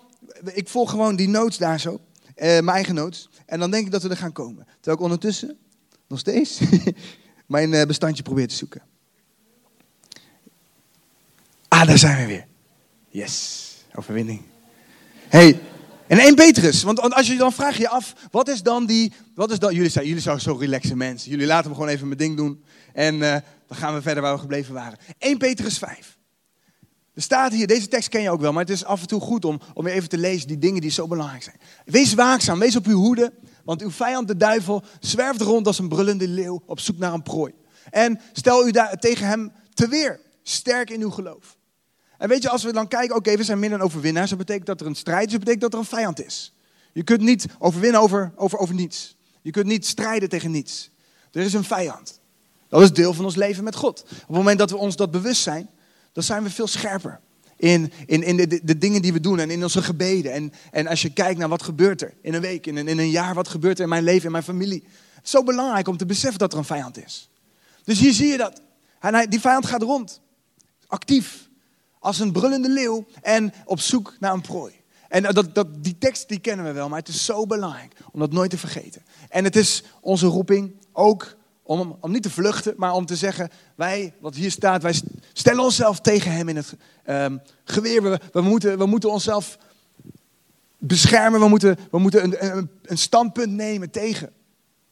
ik 0.53 0.69
volg 0.69 0.91
gewoon 0.91 1.17
die 1.17 1.29
notes 1.29 1.59
daar 1.59 1.81
zo. 1.81 2.01
Eh, 2.35 2.49
mijn 2.49 2.69
eigen 2.69 2.95
notes. 2.95 3.29
En 3.47 3.61
dan 3.61 3.71
denk 3.71 3.87
ik 3.87 3.93
dat 3.93 4.03
we 4.03 4.09
er 4.09 4.17
gaan 4.17 4.33
komen. 4.33 4.65
Terwijl 4.65 4.97
ik 4.97 5.03
ondertussen, 5.03 5.59
nog 6.07 6.19
steeds, 6.19 6.61
mijn 7.47 7.75
eh, 7.75 7.87
bestandje 7.87 8.23
probeer 8.23 8.49
te 8.49 8.55
zoeken. 8.55 8.83
Ah, 11.69 11.87
daar 11.87 11.99
zijn 11.99 12.17
we 12.17 12.27
weer. 12.27 12.47
Yes, 13.09 13.75
overwinning. 13.95 14.43
Hey, 15.29 15.61
en 16.09 16.19
1 16.19 16.35
Petrus, 16.35 16.83
want 16.83 17.01
als 17.01 17.27
je 17.27 17.37
dan 17.37 17.53
vraag 17.53 17.79
je 17.79 17.89
af, 17.89 18.13
wat 18.31 18.49
is 18.49 18.63
dan 18.63 18.87
die, 18.87 19.13
wat 19.35 19.51
is 19.51 19.59
dan, 19.59 19.75
jullie 19.75 19.91
zijn, 19.91 20.07
jullie 20.07 20.23
zijn 20.23 20.41
zo 20.41 20.55
relaxe 20.55 20.97
mensen. 20.97 21.31
Jullie 21.31 21.47
laten 21.47 21.71
me 21.71 21.77
gewoon 21.77 21.91
even 21.91 22.07
mijn 22.07 22.19
ding 22.19 22.37
doen 22.37 22.65
en 22.93 23.15
uh, 23.15 23.37
dan 23.67 23.77
gaan 23.77 23.95
we 23.95 24.03
verder 24.03 24.23
waar 24.23 24.35
we 24.35 24.41
gebleven 24.41 24.75
waren. 24.75 24.99
1 25.19 25.39
Petrus 25.39 25.79
5. 25.79 26.19
Er 27.15 27.23
staat 27.23 27.53
hier, 27.53 27.67
deze 27.67 27.89
tekst 27.89 28.09
ken 28.09 28.23
je 28.23 28.31
ook 28.31 28.41
wel, 28.41 28.53
maar 28.53 28.63
het 28.63 28.73
is 28.73 28.85
af 28.85 29.01
en 29.01 29.07
toe 29.07 29.21
goed 29.21 29.45
om, 29.45 29.61
om 29.75 29.85
weer 29.85 29.95
even 29.95 30.09
te 30.09 30.19
lezen 30.19 30.49
die 30.49 30.59
dingen 30.59 30.81
die 30.81 30.91
zo 30.91 31.07
belangrijk 31.07 31.43
zijn. 31.43 31.57
Wees 31.85 32.15
waakzaam, 32.15 32.59
wees 32.59 32.77
op 32.77 32.87
uw 32.87 32.99
hoede, 32.99 33.33
want 33.65 33.83
uw 33.83 33.91
vijand 33.91 34.29
de 34.29 34.37
duivel 34.37 34.83
zwerft 35.01 35.41
rond 35.41 35.67
als 35.67 35.79
een 35.79 35.89
brullende 35.89 36.29
leeuw 36.29 36.63
op 36.67 36.81
zoek 36.81 36.99
naar 36.99 37.13
een 37.13 37.23
prooi. 37.23 37.53
En 37.91 38.21
stel 38.33 38.67
u 38.67 38.71
daar 38.71 38.99
tegen 38.99 39.27
hem 39.27 39.53
te 39.75 39.89
weer, 39.89 40.21
sterk 40.43 40.91
in 40.91 41.01
uw 41.01 41.11
geloof. 41.11 41.58
En 42.19 42.29
weet 42.29 42.43
je, 42.43 42.49
als 42.49 42.63
we 42.63 42.73
dan 42.73 42.89
kijken, 42.89 43.17
oké, 43.17 43.37
we 43.37 43.43
zijn 43.45 43.59
minder 43.59 43.81
overwinnaars, 43.81 44.29
dat 44.29 44.39
betekent 44.39 44.67
dat 44.67 44.81
er 44.81 44.87
een 44.87 44.95
strijd 44.95 45.27
is, 45.27 45.31
dat 45.31 45.41
betekent 45.41 45.63
dat 45.63 45.73
er 45.73 45.79
een 45.79 45.85
vijand 45.85 46.25
is. 46.25 46.53
Je 46.93 47.03
kunt 47.03 47.21
niet 47.21 47.47
overwinnen 47.59 48.01
over, 48.01 48.33
over, 48.37 48.59
over 48.59 48.75
niets. 48.75 49.17
Je 49.43 49.51
kunt 49.51 49.67
niet 49.67 49.87
strijden 49.87 50.29
tegen 50.29 50.51
niets. 50.51 50.91
Er 51.33 51.43
is 51.43 51.53
een 51.53 51.65
vijand. 51.65 52.21
Dat 52.69 52.83
is 52.83 52.93
deel 52.93 53.15
van 53.15 53.25
ons 53.25 53.37
leven 53.37 53.65
met 53.65 53.75
God. 53.75 54.01
Op 54.01 54.09
het 54.11 54.29
moment 54.29 54.59
dat 54.59 54.71
we 54.71 54.77
ons 54.77 54.97
dat 54.97 55.11
bewust 55.11 55.43
zijn, 55.43 55.71
dan 56.13 56.23
zijn 56.23 56.43
we 56.43 56.51
veel 56.51 56.67
scherper. 56.67 57.21
In, 57.57 57.93
in, 58.07 58.23
in 58.23 58.37
de, 58.37 58.61
de, 58.65 58.79
dingen 58.79 59.03
die 59.03 59.13
we 59.13 59.21
doen 59.21 59.39
en 59.39 59.51
in 59.51 59.63
onze 59.63 59.83
gebeden. 59.83 60.33
En, 60.33 60.53
en 60.71 60.87
als 60.87 61.03
je 61.03 61.13
kijkt 61.13 61.39
naar 61.39 61.49
wat 61.49 61.63
gebeurt 61.63 62.03
er 62.03 62.15
in 62.23 62.35
een 62.35 62.41
week, 62.41 62.67
in 62.67 62.77
een, 62.77 62.89
in 62.89 62.99
een 62.99 63.11
jaar, 63.11 63.35
wat 63.35 63.49
gebeurt 63.49 63.79
er 63.79 63.83
in 63.83 63.89
mijn 63.89 64.05
leven, 64.05 64.25
in 64.25 64.33
mijn 64.33 64.45
familie. 64.45 64.85
Zo 65.23 65.43
belangrijk 65.43 65.89
om 65.89 65.97
te 65.97 66.07
beseffen 66.07 66.39
dat 66.39 66.53
er 66.53 66.59
een 66.59 66.65
vijand 66.65 67.05
is. 67.05 67.31
Dus 67.85 67.99
hier 67.99 68.13
zie 68.13 68.27
je 68.27 68.37
dat. 68.37 68.61
En 69.01 69.31
die 69.31 69.41
vijand 69.41 69.67
gaat 69.67 69.83
rond. 69.83 70.21
Actief 70.87 71.48
als 72.01 72.19
een 72.19 72.33
brullende 72.33 72.69
leeuw 72.69 73.07
en 73.23 73.53
op 73.65 73.81
zoek 73.81 74.17
naar 74.21 74.33
een 74.33 74.41
prooi. 74.41 74.75
En 75.09 75.23
dat, 75.23 75.55
dat, 75.55 75.85
die 75.85 75.99
tekst 75.99 76.29
die 76.29 76.39
kennen 76.39 76.67
we 76.67 76.73
wel, 76.73 76.89
maar 76.89 76.99
het 76.99 77.09
is 77.09 77.25
zo 77.25 77.47
belangrijk 77.47 77.93
om 78.13 78.21
dat 78.21 78.33
nooit 78.33 78.51
te 78.51 78.59
vergeten. 78.59 79.03
En 79.29 79.45
het 79.45 79.57
is 79.57 79.83
onze 80.01 80.27
roeping 80.27 80.73
ook 80.93 81.37
om, 81.63 81.97
om 82.01 82.11
niet 82.11 82.23
te 82.23 82.31
vluchten, 82.31 82.75
maar 82.77 82.93
om 82.93 83.07
te 83.07 83.17
zeggen, 83.17 83.51
wij, 83.75 84.15
wat 84.21 84.35
hier 84.35 84.51
staat, 84.51 84.83
wij 84.83 85.01
stellen 85.33 85.65
onszelf 85.65 86.01
tegen 86.01 86.33
hem 86.33 86.49
in 86.49 86.57
het 86.57 86.77
um, 87.07 87.41
geweer. 87.65 88.03
We, 88.03 88.21
we, 88.33 88.41
moeten, 88.41 88.79
we 88.79 88.87
moeten 88.87 89.11
onszelf 89.11 89.59
beschermen, 90.79 91.41
we 91.41 91.49
moeten, 91.49 91.77
we 91.91 91.99
moeten 91.99 92.25
een, 92.25 92.69
een, 92.83 92.99
standpunt 92.99 93.53
nemen 93.53 93.91
tegen 93.91 94.33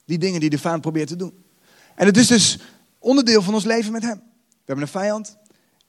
die 0.05 0.17
dingen 0.17 0.39
die 0.39 0.49
de 0.49 0.57
vijand 0.57 0.81
probeert 0.81 1.07
te 1.07 1.15
doen. 1.15 1.43
En 1.95 2.05
het 2.05 2.17
is 2.17 2.27
dus 2.27 2.59
onderdeel 2.99 3.41
van 3.41 3.53
ons 3.53 3.65
leven 3.65 3.91
met 3.91 4.03
hem. 4.03 4.17
We 4.17 4.63
hebben 4.65 4.85
een 4.85 4.91
vijand, 4.91 5.37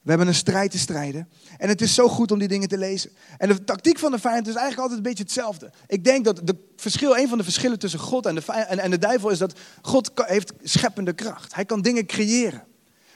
We 0.01 0.09
hebben 0.09 0.27
een 0.27 0.35
strijd 0.35 0.71
te 0.71 0.77
strijden. 0.77 1.29
En 1.57 1.69
het 1.69 1.81
is 1.81 1.93
zo 1.93 2.07
goed 2.07 2.31
om 2.31 2.39
die 2.39 2.47
dingen 2.47 2.67
te 2.67 2.77
lezen. 2.77 3.11
En 3.37 3.47
de 3.47 3.63
tactiek 3.63 3.99
van 3.99 4.11
de 4.11 4.19
vijand 4.19 4.47
is 4.47 4.53
eigenlijk 4.53 4.81
altijd 4.81 4.97
een 4.97 5.09
beetje 5.09 5.23
hetzelfde. 5.23 5.71
Ik 5.87 6.03
denk 6.03 6.25
dat 6.25 6.41
de 6.43 6.55
verschil, 6.75 7.17
een 7.17 7.27
van 7.27 7.37
de 7.37 7.43
verschillen 7.43 7.79
tussen 7.79 7.99
God 7.99 8.25
en 8.25 8.35
de, 8.35 8.45
en, 8.45 8.79
en 8.79 8.91
de 8.91 8.97
duivel 8.97 9.29
is 9.29 9.37
dat 9.37 9.59
God 9.81 10.11
heeft 10.15 10.53
scheppende 10.61 11.13
kracht. 11.13 11.55
Hij 11.55 11.65
kan 11.65 11.81
dingen 11.81 12.05
creëren. 12.05 12.63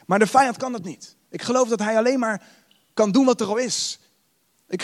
Maar 0.06 0.20
de 0.20 0.28
vijand 0.28 0.58
kan 0.58 0.72
dat 0.72 0.84
niet. 0.84 1.16
Ik 1.30 1.42
geloof 1.42 1.70
dat 1.70 1.80
hij 1.80 1.98
alleen 1.98 2.20
maar 2.20 2.44
kan 2.94 3.12
doen 3.12 3.26
wat 3.26 3.42
er 3.42 3.48
al 3.48 3.58
is. 3.58 4.00
Ik, 4.68 4.84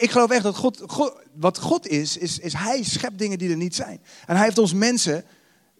ik 0.00 0.10
geloof 0.10 0.30
echt 0.30 0.42
dat 0.42 0.56
God, 0.56 0.82
God, 0.86 1.12
wat 1.34 1.58
God 1.58 1.86
is, 1.86 2.16
is, 2.16 2.38
is 2.38 2.52
hij 2.52 2.82
schept 2.82 3.18
dingen 3.18 3.38
die 3.38 3.50
er 3.50 3.56
niet 3.56 3.74
zijn. 3.74 4.00
En 4.26 4.36
hij 4.36 4.44
heeft 4.44 4.58
ons 4.58 4.72
mensen 4.72 5.24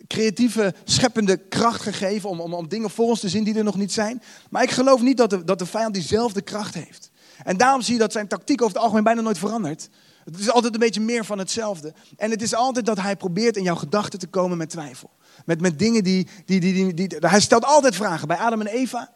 creatieve, 0.07 0.75
scheppende 0.85 1.37
kracht 1.37 1.83
gegeven 1.83 2.28
om, 2.28 2.40
om, 2.40 2.55
om 2.55 2.69
dingen 2.69 2.90
voor 2.90 3.07
ons 3.07 3.21
te 3.21 3.28
zien 3.28 3.45
die 3.45 3.55
er 3.55 3.64
nog 3.64 3.76
niet 3.76 3.93
zijn. 3.93 4.23
Maar 4.50 4.62
ik 4.62 4.71
geloof 4.71 5.00
niet 5.00 5.17
dat 5.17 5.31
de, 5.31 5.45
dat 5.45 5.59
de 5.59 5.67
vijand 5.67 5.95
diezelfde 5.95 6.43
kracht 6.43 6.75
heeft. 6.75 7.11
En 7.45 7.57
daarom 7.57 7.83
zie 7.83 7.93
je 7.93 7.99
dat 7.99 8.12
zijn 8.12 8.28
tactiek 8.28 8.62
over 8.62 8.75
het 8.75 8.83
algemeen 8.83 9.05
bijna 9.05 9.21
nooit 9.21 9.38
verandert. 9.38 9.88
Het 10.25 10.38
is 10.38 10.50
altijd 10.50 10.75
een 10.75 10.81
beetje 10.81 11.00
meer 11.00 11.25
van 11.25 11.38
hetzelfde. 11.38 11.95
En 12.17 12.31
het 12.31 12.43
is 12.43 12.55
altijd 12.55 12.87
dat 12.87 13.00
hij 13.00 13.17
probeert 13.17 13.57
in 13.57 13.62
jouw 13.62 13.75
gedachten 13.75 14.19
te 14.19 14.26
komen 14.26 14.59
met 14.59 14.71
twijfel. 14.71 15.11
Met, 15.45 15.61
met 15.61 15.78
dingen 15.78 16.05
die, 16.05 16.28
die, 16.45 16.61
die, 16.61 16.95
die, 16.95 17.09
die, 17.09 17.19
Hij 17.21 17.40
stelt 17.40 17.64
altijd 17.64 17.97
vragen. 17.97 18.28
Bij 18.28 18.37
Adam 18.37 18.61
en 18.61 18.67
Eva 18.67 19.12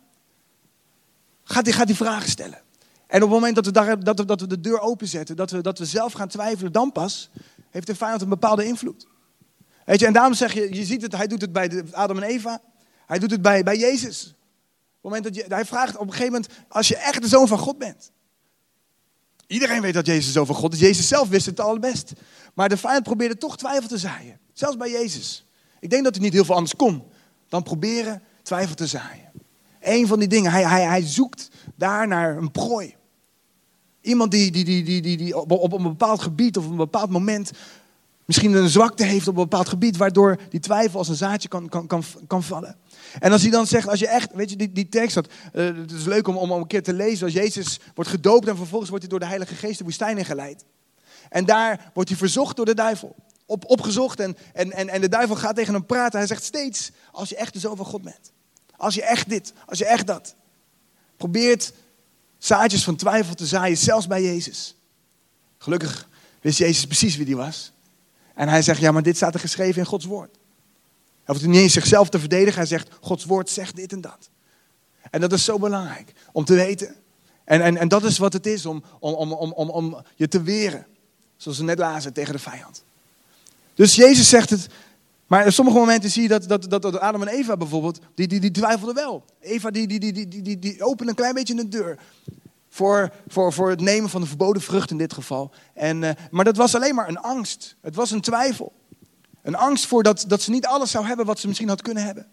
gaat 1.45 1.67
hij, 1.67 1.75
gaat 1.75 1.87
hij 1.87 1.97
vragen 1.97 2.31
stellen. 2.31 2.61
En 3.07 3.23
op 3.23 3.31
het 3.31 3.41
moment 3.41 3.55
dat 3.55 3.67
we, 3.67 3.99
dat 3.99 4.29
dat 4.29 4.41
we 4.41 4.47
de 4.47 4.61
deur 4.61 4.81
openzetten, 4.81 5.37
dat 5.37 5.51
we, 5.51 5.61
dat 5.61 5.79
we 5.79 5.85
zelf 5.85 6.13
gaan 6.13 6.29
twijfelen, 6.29 6.73
dan 6.73 6.93
pas 6.93 7.31
heeft 7.71 7.87
de 7.87 7.95
vijand 7.95 8.23
een 8.23 8.29
bepaalde 8.29 8.65
invloed. 8.65 9.07
Weet 9.85 10.01
je, 10.01 10.07
en 10.07 10.13
daarom 10.13 10.35
zeg 10.35 10.53
je, 10.53 10.75
je 10.75 10.85
ziet 10.85 11.03
het, 11.03 11.17
hij 11.17 11.27
doet 11.27 11.41
het 11.41 11.53
bij 11.53 11.85
Adam 11.91 12.17
en 12.17 12.23
Eva. 12.23 12.61
Hij 13.07 13.19
doet 13.19 13.31
het 13.31 13.43
bij, 13.43 13.63
bij 13.63 13.77
Jezus. 13.77 14.27
Op 14.27 14.35
het 14.93 15.03
moment 15.03 15.25
dat 15.25 15.35
je, 15.35 15.45
hij 15.55 15.65
vraagt 15.65 15.97
op 15.97 16.07
een 16.07 16.13
gegeven 16.13 16.33
moment, 16.33 16.53
als 16.69 16.89
je 16.89 16.97
echt 16.97 17.23
de 17.23 17.29
zoon 17.29 17.49
van 17.49 17.59
God 17.59 17.79
bent. 17.79 18.11
Iedereen 19.47 19.81
weet 19.81 19.95
dat 19.95 20.07
Jezus 20.07 20.33
zoon 20.33 20.47
van 20.47 20.55
God 20.55 20.73
is. 20.73 20.81
Jezus 20.81 21.09
zelf 21.09 21.29
wist 21.29 21.47
het 21.47 21.61
allerbest. 21.61 22.13
Maar 22.55 22.69
de 22.69 22.77
vijand 22.77 23.03
probeerde 23.03 23.37
toch 23.37 23.57
twijfel 23.57 23.89
te 23.89 23.99
zaaien. 23.99 24.39
Zelfs 24.53 24.77
bij 24.77 24.91
Jezus. 24.91 25.47
Ik 25.81 25.91
denk 25.91 26.05
dat 26.05 26.15
hij 26.15 26.25
niet 26.25 26.33
heel 26.33 26.45
veel 26.45 26.55
anders 26.55 26.77
kon 26.77 27.03
dan 27.49 27.63
proberen 27.63 28.23
twijfel 28.43 28.75
te 28.75 28.87
zaaien. 28.87 29.31
Een 29.81 30.07
van 30.07 30.19
die 30.19 30.29
dingen, 30.29 30.51
hij, 30.51 30.67
hij, 30.67 30.83
hij 30.83 31.03
zoekt 31.07 31.51
daar 31.77 32.09
naar 32.09 32.37
een 32.37 32.51
prooi. 32.51 32.95
Iemand 34.01 34.31
die, 34.31 34.51
die, 34.51 34.65
die, 34.65 34.83
die, 34.85 35.03
die, 35.03 35.17
die 35.17 35.39
op, 35.39 35.51
op 35.51 35.73
een 35.73 35.83
bepaald 35.83 36.23
gebied 36.23 36.57
of 36.57 36.65
op 36.65 36.71
een 36.71 36.77
bepaald 36.77 37.11
moment 37.11 37.51
misschien 38.25 38.53
een 38.53 38.69
zwakte 38.69 39.05
heeft 39.05 39.29
op 39.29 39.37
een 39.37 39.43
bepaald 39.43 39.69
gebied, 39.69 39.97
waardoor 39.97 40.39
die 40.49 40.61
twijfel 40.61 40.99
als 40.99 41.09
een 41.09 41.15
zaadje 41.15 41.49
kan, 41.49 41.69
kan, 41.69 41.87
kan, 41.87 42.05
kan 42.27 42.43
vallen. 42.43 42.77
En 43.21 43.33
als 43.33 43.43
hij 43.43 43.51
dan 43.51 43.67
zegt, 43.67 43.89
als 43.89 43.99
je 43.99 44.09
echt, 44.09 44.33
weet 44.35 44.51
je, 44.51 44.57
die, 44.57 44.73
die 44.73 44.89
tekst, 44.89 45.15
dat, 45.15 45.29
uh, 45.55 45.77
het 45.77 45.91
is 45.91 46.05
leuk 46.05 46.29
om, 46.29 46.37
om 46.37 46.51
een 46.51 46.67
keer 46.67 46.83
te 46.83 46.93
lezen, 46.93 47.25
als 47.25 47.35
Jezus 47.35 47.81
wordt 47.95 48.11
gedoopt 48.11 48.49
en 48.49 48.57
vervolgens 48.57 48.91
wordt 48.91 49.05
hij 49.05 49.13
door 49.13 49.23
de 49.23 49.29
Heilige 49.29 49.55
Geest 49.55 49.79
de 49.79 49.85
woestijn 49.85 50.19
ingeleid. 50.19 50.65
En 51.29 51.45
daar 51.45 51.91
wordt 51.95 52.09
hij 52.09 52.19
verzocht 52.19 52.57
door 52.57 52.67
de 52.67 52.75
duivel, 52.75 53.15
op, 53.47 53.65
opgezocht 53.65 54.21
en, 54.21 54.37
en, 54.53 54.73
en, 54.73 54.89
en 54.89 55.01
de 55.01 55.09
duivel 55.09 55.37
gaat 55.37 55.57
tegen 55.57 55.75
hem 55.75 55.87
praten. 55.87 56.19
Hij 56.19 56.29
zegt 56.29 56.45
steeds, 56.45 56.91
als 57.13 57.29
je 57.29 57.37
echt 57.37 57.53
de 57.53 57.59
zoon 57.59 57.77
van 57.77 57.87
God 57.87 58.03
bent, 58.03 58.33
als 58.77 58.95
je 58.95 59.03
echt 59.03 59.29
dit, 59.29 59.53
als 59.67 59.79
je 59.79 59.87
echt 59.87 60.07
dat, 60.07 60.35
probeert 61.17 61.73
zaadjes 62.39 62.85
van 62.85 62.97
twijfel 62.97 63.35
te 63.35 63.47
zaaien, 63.47 63.77
zelfs 63.77 64.07
bij 64.07 64.23
Jezus. 64.23 64.77
Gelukkig 65.59 66.09
wist 66.41 66.59
Jezus 66.59 66.87
precies 66.87 67.17
wie 67.17 67.27
die 67.27 67.37
was. 67.37 67.73
En 68.35 68.49
hij 68.49 68.63
zegt, 68.63 68.81
ja, 68.81 68.93
maar 68.93 69.03
dit 69.03 69.17
staat 69.17 69.35
er 69.35 69.41
geschreven 69.41 69.81
in 69.81 69.87
Gods 69.87 70.05
woord. 70.05 70.39
Hij 71.25 71.35
hoeft 71.35 71.47
niet 71.47 71.57
eens 71.61 71.73
zichzelf 71.73 72.09
te 72.09 72.19
verdedigen. 72.19 72.55
Hij 72.55 72.67
zegt, 72.67 72.89
Gods 73.01 73.25
woord 73.25 73.51
zegt 73.51 73.77
dit 73.77 73.93
en 73.93 74.01
dat. 74.01 74.31
En 75.11 75.21
dat 75.21 75.33
is 75.33 75.45
zo 75.45 75.59
belangrijk 75.59 76.13
om 76.33 76.45
te 76.45 76.55
weten. 76.55 76.95
En, 77.45 77.63
en, 77.63 77.77
en 77.77 77.89
dat 77.89 78.05
is 78.05 78.19
wat 78.19 78.33
het 78.33 78.47
is 78.47 78.67
om, 78.67 78.83
om, 78.99 79.15
om, 79.15 79.33
om, 79.33 79.53
om, 79.53 79.71
om 79.71 80.03
je 80.15 80.29
te 80.29 80.43
weren. 80.43 80.87
Zoals 81.37 81.59
we 81.59 81.65
net 81.65 81.79
lazen 81.79 82.13
tegen 82.13 82.33
de 82.33 82.39
vijand. 82.39 82.85
Dus 83.75 83.95
Jezus 83.95 84.29
zegt 84.29 84.51
het. 84.51 84.67
Maar 85.27 85.47
op 85.47 85.53
sommige 85.53 85.79
momenten 85.79 86.11
zie 86.11 86.23
je 86.23 86.29
dat, 86.29 86.49
dat, 86.49 86.71
dat, 86.71 86.99
Adam 86.99 87.23
en 87.23 87.29
Eva 87.29 87.57
bijvoorbeeld, 87.57 88.01
die, 88.15 88.29
die, 88.29 88.41
die 88.41 88.51
twijfelden 88.51 88.95
wel. 88.95 89.25
Eva 89.41 89.71
die, 89.71 89.87
die, 89.87 89.99
die, 89.99 90.13
die, 90.13 90.43
die, 90.43 90.59
die 90.59 90.85
opende 90.85 91.11
een 91.11 91.17
klein 91.17 91.35
beetje 91.35 91.55
de 91.55 91.69
deur 91.69 91.99
voor, 92.73 93.13
voor, 93.29 93.53
voor 93.53 93.71
het 93.71 93.81
nemen 93.81 94.11
van 94.11 94.21
de 94.21 94.27
verboden 94.27 94.63
vrucht 94.63 94.91
in 94.91 94.99
dit 94.99 95.13
geval. 95.13 95.51
En, 95.75 96.03
uh, 96.03 96.11
maar 96.31 96.45
dat 96.45 96.57
was 96.57 96.75
alleen 96.75 96.95
maar 96.95 97.09
een 97.09 97.19
angst. 97.19 97.77
Het 97.81 97.95
was 97.95 98.11
een 98.11 98.21
twijfel. 98.21 98.73
Een 99.43 99.55
angst 99.55 99.87
voor 99.87 100.03
dat, 100.03 100.25
dat 100.29 100.43
ze 100.43 100.51
niet 100.51 100.67
alles 100.67 100.91
zou 100.91 101.07
hebben 101.07 101.27
wat 101.27 101.39
ze 101.39 101.47
misschien 101.47 101.69
had 101.69 101.83
kunnen 101.83 102.05
hebben. 102.05 102.27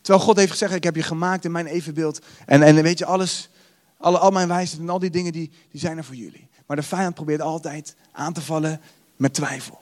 Terwijl 0.00 0.24
God 0.24 0.36
heeft 0.36 0.50
gezegd, 0.50 0.74
ik 0.74 0.84
heb 0.84 0.96
je 0.96 1.02
gemaakt 1.02 1.44
in 1.44 1.52
mijn 1.52 1.66
evenbeeld. 1.66 2.18
En, 2.46 2.62
en 2.62 2.82
weet 2.82 2.98
je, 2.98 3.04
alles, 3.04 3.50
alle, 3.98 4.18
al 4.18 4.30
mijn 4.30 4.48
wijsheid 4.48 4.80
en 4.80 4.88
al 4.88 4.98
die 4.98 5.10
dingen, 5.10 5.32
die, 5.32 5.50
die 5.70 5.80
zijn 5.80 5.96
er 5.96 6.04
voor 6.04 6.14
jullie. 6.14 6.48
Maar 6.66 6.76
de 6.76 6.82
vijand 6.82 7.14
probeert 7.14 7.40
altijd 7.40 7.94
aan 8.12 8.32
te 8.32 8.40
vallen 8.40 8.80
met 9.16 9.34
twijfel. 9.34 9.80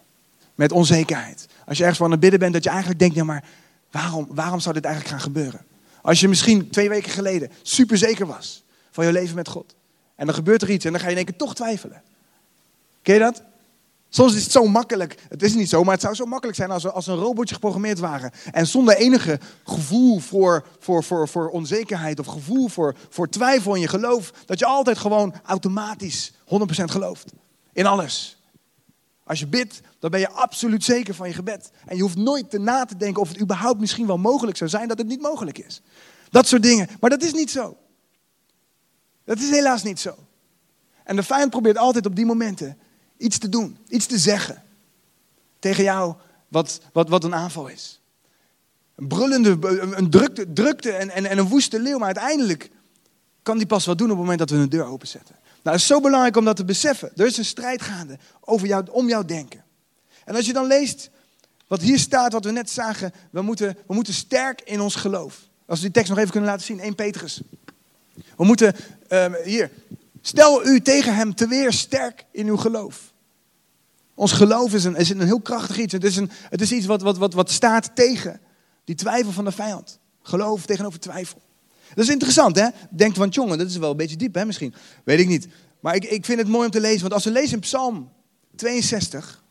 Met 0.54 0.72
onzekerheid. 0.72 1.46
Als 1.66 1.76
je 1.76 1.82
ergens 1.82 1.98
van 1.98 2.06
aan 2.06 2.12
het 2.12 2.20
bidden 2.20 2.40
bent, 2.40 2.52
dat 2.52 2.64
je 2.64 2.70
eigenlijk 2.70 2.98
denkt, 2.98 3.14
ja 3.14 3.24
maar 3.24 3.44
waarom, 3.90 4.26
waarom 4.30 4.60
zou 4.60 4.74
dit 4.74 4.84
eigenlijk 4.84 5.14
gaan 5.14 5.24
gebeuren? 5.24 5.64
Als 6.02 6.20
je 6.20 6.28
misschien 6.28 6.70
twee 6.70 6.88
weken 6.88 7.10
geleden 7.10 7.50
super 7.62 7.98
zeker 7.98 8.26
was 8.26 8.61
van 8.92 9.06
je 9.06 9.12
leven 9.12 9.34
met 9.36 9.48
God. 9.48 9.74
En 10.14 10.26
dan 10.26 10.34
gebeurt 10.34 10.62
er 10.62 10.70
iets 10.70 10.84
en 10.84 10.92
dan 10.92 11.00
ga 11.00 11.06
je 11.06 11.12
in 11.12 11.18
één 11.18 11.26
keer 11.26 11.36
toch 11.36 11.54
twijfelen. 11.54 12.02
Ken 13.02 13.14
je 13.14 13.20
dat? 13.20 13.42
Soms 14.14 14.34
is 14.34 14.42
het 14.42 14.52
zo 14.52 14.66
makkelijk. 14.66 15.16
Het 15.28 15.42
is 15.42 15.54
niet 15.54 15.68
zo, 15.68 15.84
maar 15.84 15.92
het 15.92 16.02
zou 16.02 16.14
zo 16.14 16.24
makkelijk 16.24 16.56
zijn 16.56 16.70
als, 16.70 16.86
als 16.86 17.06
een 17.06 17.16
robotje 17.16 17.54
geprogrammeerd 17.54 17.98
waren. 17.98 18.30
En 18.50 18.66
zonder 18.66 18.96
enige 18.96 19.40
gevoel 19.64 20.18
voor, 20.18 20.66
voor, 20.78 21.04
voor, 21.04 21.28
voor 21.28 21.48
onzekerheid 21.48 22.18
of 22.18 22.26
gevoel 22.26 22.68
voor, 22.68 22.96
voor 23.08 23.28
twijfel 23.28 23.74
in 23.74 23.80
je 23.80 23.88
geloof. 23.88 24.32
Dat 24.46 24.58
je 24.58 24.66
altijd 24.66 24.98
gewoon 24.98 25.34
automatisch 25.44 26.32
100% 26.32 26.34
gelooft. 26.84 27.32
In 27.72 27.86
alles. 27.86 28.42
Als 29.24 29.38
je 29.38 29.46
bidt, 29.46 29.80
dan 29.98 30.10
ben 30.10 30.20
je 30.20 30.30
absoluut 30.30 30.84
zeker 30.84 31.14
van 31.14 31.28
je 31.28 31.34
gebed. 31.34 31.70
En 31.86 31.96
je 31.96 32.02
hoeft 32.02 32.16
nooit 32.16 32.58
na 32.58 32.84
te 32.84 32.96
denken 32.96 33.22
of 33.22 33.28
het 33.28 33.40
überhaupt 33.40 33.80
misschien 33.80 34.06
wel 34.06 34.18
mogelijk 34.18 34.56
zou 34.56 34.70
zijn 34.70 34.88
dat 34.88 34.98
het 34.98 35.06
niet 35.06 35.22
mogelijk 35.22 35.58
is. 35.58 35.82
Dat 36.30 36.46
soort 36.46 36.62
dingen. 36.62 36.88
Maar 37.00 37.10
dat 37.10 37.22
is 37.22 37.32
niet 37.32 37.50
zo. 37.50 37.76
Dat 39.32 39.42
is 39.42 39.50
helaas 39.50 39.82
niet 39.82 40.00
zo. 40.00 40.14
En 41.04 41.16
de 41.16 41.22
vijand 41.22 41.50
probeert 41.50 41.78
altijd 41.78 42.06
op 42.06 42.16
die 42.16 42.26
momenten 42.26 42.78
iets 43.16 43.38
te 43.38 43.48
doen, 43.48 43.78
iets 43.88 44.06
te 44.06 44.18
zeggen 44.18 44.62
tegen 45.58 45.84
jou 45.84 46.14
wat, 46.48 46.80
wat, 46.92 47.08
wat 47.08 47.24
een 47.24 47.34
aanval 47.34 47.66
is. 47.66 48.00
Een 48.94 49.08
brullende, 49.08 49.58
een 49.96 50.10
drukte, 50.10 50.52
drukte 50.52 50.92
en, 50.92 51.10
en, 51.10 51.26
en 51.26 51.38
een 51.38 51.48
woeste 51.48 51.80
leeuw, 51.80 51.98
maar 51.98 52.06
uiteindelijk 52.06 52.70
kan 53.42 53.58
die 53.58 53.66
pas 53.66 53.86
wat 53.86 53.98
doen 53.98 54.06
op 54.10 54.12
het 54.12 54.20
moment 54.20 54.38
dat 54.38 54.50
we 54.50 54.56
een 54.56 54.68
deur 54.68 54.84
openzetten. 54.84 55.34
Nou, 55.44 55.76
het 55.76 55.84
is 55.84 55.86
zo 55.86 56.00
belangrijk 56.00 56.36
om 56.36 56.44
dat 56.44 56.56
te 56.56 56.64
beseffen. 56.64 57.10
Er 57.16 57.26
is 57.26 57.36
een 57.36 57.44
strijd 57.44 57.82
gaande 57.82 58.18
over 58.40 58.66
jou, 58.66 58.84
om 58.90 59.08
jouw 59.08 59.24
denken. 59.24 59.64
En 60.24 60.34
als 60.34 60.46
je 60.46 60.52
dan 60.52 60.66
leest 60.66 61.10
wat 61.66 61.80
hier 61.80 61.98
staat, 61.98 62.32
wat 62.32 62.44
we 62.44 62.50
net 62.50 62.70
zagen, 62.70 63.12
we 63.30 63.42
moeten, 63.42 63.76
we 63.86 63.94
moeten 63.94 64.14
sterk 64.14 64.60
in 64.60 64.80
ons 64.80 64.94
geloof. 64.94 65.48
Als 65.66 65.78
we 65.78 65.84
die 65.84 65.94
tekst 65.94 66.08
nog 66.08 66.18
even 66.18 66.30
kunnen 66.30 66.50
laten 66.50 66.66
zien, 66.66 66.80
1 66.80 66.94
Petrus. 66.94 67.42
We 68.36 68.44
moeten, 68.44 68.74
um, 69.12 69.34
hier, 69.44 69.70
stel 70.20 70.66
u 70.66 70.80
tegen 70.80 71.14
hem 71.14 71.34
te 71.34 71.46
weer 71.46 71.72
sterk 71.72 72.24
in 72.30 72.46
uw 72.46 72.56
geloof. 72.56 73.12
Ons 74.14 74.32
geloof 74.32 74.74
is 74.74 74.84
een, 74.84 74.96
is 74.96 75.10
een 75.10 75.20
heel 75.20 75.40
krachtig 75.40 75.78
iets. 75.78 75.92
Het 75.92 76.04
is, 76.04 76.16
een, 76.16 76.30
het 76.48 76.60
is 76.60 76.72
iets 76.72 76.86
wat, 76.86 77.02
wat, 77.02 77.18
wat, 77.18 77.34
wat 77.34 77.50
staat 77.50 77.90
tegen 77.94 78.40
die 78.84 78.94
twijfel 78.94 79.32
van 79.32 79.44
de 79.44 79.52
vijand. 79.52 79.98
Geloof 80.22 80.66
tegenover 80.66 81.00
twijfel. 81.00 81.40
Dat 81.94 82.04
is 82.04 82.10
interessant, 82.10 82.56
hè? 82.56 82.68
Denkt 82.90 83.16
van, 83.16 83.28
jongen, 83.28 83.58
dat 83.58 83.68
is 83.68 83.76
wel 83.76 83.90
een 83.90 83.96
beetje 83.96 84.16
diep, 84.16 84.34
hè, 84.34 84.44
misschien. 84.44 84.74
Weet 85.04 85.20
ik 85.20 85.28
niet. 85.28 85.48
Maar 85.80 85.94
ik, 85.94 86.04
ik 86.04 86.24
vind 86.24 86.38
het 86.38 86.48
mooi 86.48 86.64
om 86.64 86.70
te 86.70 86.80
lezen, 86.80 87.00
want 87.00 87.12
als 87.12 87.24
we 87.24 87.30
lezen 87.30 87.54
in 87.54 87.60
Psalm 87.60 88.12
62, 88.56 89.42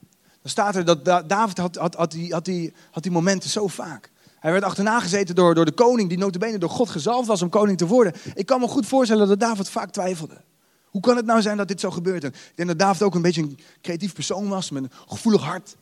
dan 0.41 0.52
staat 0.52 0.76
er 0.76 0.86
dat 0.86 1.06
David 1.06 1.58
had, 1.58 1.76
had, 1.76 1.95
had, 1.95 2.12
die, 2.12 2.34
had, 2.34 2.45
die, 2.45 2.74
had 2.91 3.04
die 3.04 3.12
momenten 3.12 3.50
zo 3.50 3.67
vaak. 3.67 4.11
Hij 4.41 4.51
werd 4.51 4.63
achterna 4.63 4.99
gezeten 4.99 5.36
door, 5.36 5.56
door 5.56 5.65
de 5.65 5.71
koning, 5.71 6.10
die 6.10 6.17
notabene 6.17 6.58
door 6.58 6.69
God 6.69 6.89
gezalfd 6.89 7.27
was 7.27 7.41
om 7.41 7.49
koning 7.49 7.77
te 7.77 7.88
worden. 7.88 8.13
Ik 8.34 8.45
kan 8.45 8.60
me 8.60 8.67
goed 8.67 8.86
voorstellen 8.86 9.27
dat 9.27 9.39
David 9.39 9.69
vaak 9.69 9.91
twijfelde. 9.91 10.41
Hoe 10.86 11.01
kan 11.01 11.15
het 11.15 11.25
nou 11.25 11.41
zijn 11.41 11.58
dat 11.58 11.67
dit 11.67 11.80
zo 11.80 11.91
gebeurt? 11.91 12.23
En 12.23 12.30
ik 12.30 12.51
denk 12.56 12.69
dat 12.69 12.80
David 12.80 13.01
ook 13.01 13.15
een 13.15 13.21
beetje 13.21 13.41
een 13.41 13.60
creatief 13.82 14.13
persoon 14.13 14.47
was, 14.47 14.69
met 14.69 14.84
een 14.84 14.91
gevoelig 15.08 15.41
hart. 15.41 15.75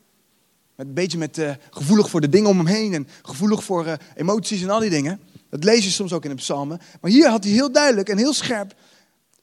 Met 0.76 0.86
een 0.86 0.94
beetje 0.94 1.18
met, 1.18 1.38
uh, 1.38 1.50
gevoelig 1.70 2.10
voor 2.10 2.20
de 2.20 2.28
dingen 2.28 2.50
om 2.50 2.56
hem 2.56 2.66
heen 2.66 2.94
en 2.94 3.08
gevoelig 3.22 3.64
voor 3.64 3.86
uh, 3.86 3.92
emoties 4.14 4.62
en 4.62 4.70
al 4.70 4.80
die 4.80 4.90
dingen. 4.90 5.20
Dat 5.50 5.64
lees 5.64 5.84
je 5.84 5.90
soms 5.90 6.12
ook 6.12 6.24
in 6.24 6.30
de 6.30 6.36
psalmen. 6.36 6.80
Maar 7.00 7.10
hier 7.10 7.28
had 7.28 7.44
hij 7.44 7.52
heel 7.52 7.72
duidelijk 7.72 8.08
en 8.08 8.18
heel 8.18 8.32
scherp, 8.32 8.74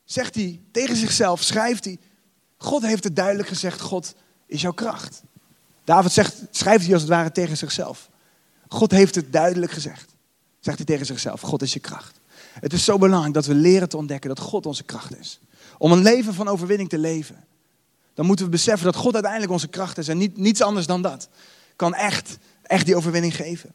zegt 0.03 0.35
hij 0.35 0.61
tegen 0.71 0.95
zichzelf, 0.95 1.41
schrijft 1.41 1.85
hij. 1.85 1.97
God 2.57 2.81
heeft 2.81 3.03
het 3.03 3.15
duidelijk 3.15 3.47
gezegd, 3.47 3.81
God 3.81 4.15
is 4.45 4.61
jouw 4.61 4.71
kracht. 4.71 5.23
David 5.83 6.11
zegt, 6.11 6.35
schrijft 6.51 6.83
hij 6.83 6.93
als 6.93 7.01
het 7.01 7.11
ware 7.11 7.31
tegen 7.31 7.57
zichzelf. 7.57 8.09
God 8.67 8.91
heeft 8.91 9.15
het 9.15 9.33
duidelijk 9.33 9.71
gezegd. 9.71 10.15
Zegt 10.59 10.77
hij 10.77 10.85
tegen 10.85 11.05
zichzelf, 11.05 11.41
God 11.41 11.61
is 11.61 11.73
je 11.73 11.79
kracht. 11.79 12.19
Het 12.59 12.73
is 12.73 12.83
zo 12.83 12.97
belangrijk 12.97 13.33
dat 13.33 13.45
we 13.45 13.53
leren 13.53 13.89
te 13.89 13.97
ontdekken 13.97 14.29
dat 14.29 14.39
God 14.39 14.65
onze 14.65 14.83
kracht 14.83 15.19
is. 15.19 15.39
Om 15.77 15.91
een 15.91 16.01
leven 16.01 16.33
van 16.33 16.47
overwinning 16.47 16.89
te 16.89 16.97
leven. 16.97 17.45
Dan 18.13 18.25
moeten 18.25 18.45
we 18.45 18.51
beseffen 18.51 18.85
dat 18.85 18.95
God 18.95 19.13
uiteindelijk 19.13 19.51
onze 19.51 19.67
kracht 19.67 19.97
is 19.97 20.07
en 20.07 20.17
niet, 20.17 20.37
niets 20.37 20.61
anders 20.61 20.85
dan 20.85 21.01
dat. 21.01 21.29
Kan 21.75 21.93
echt, 21.93 22.37
echt 22.63 22.85
die 22.85 22.95
overwinning 22.95 23.35
geven. 23.35 23.73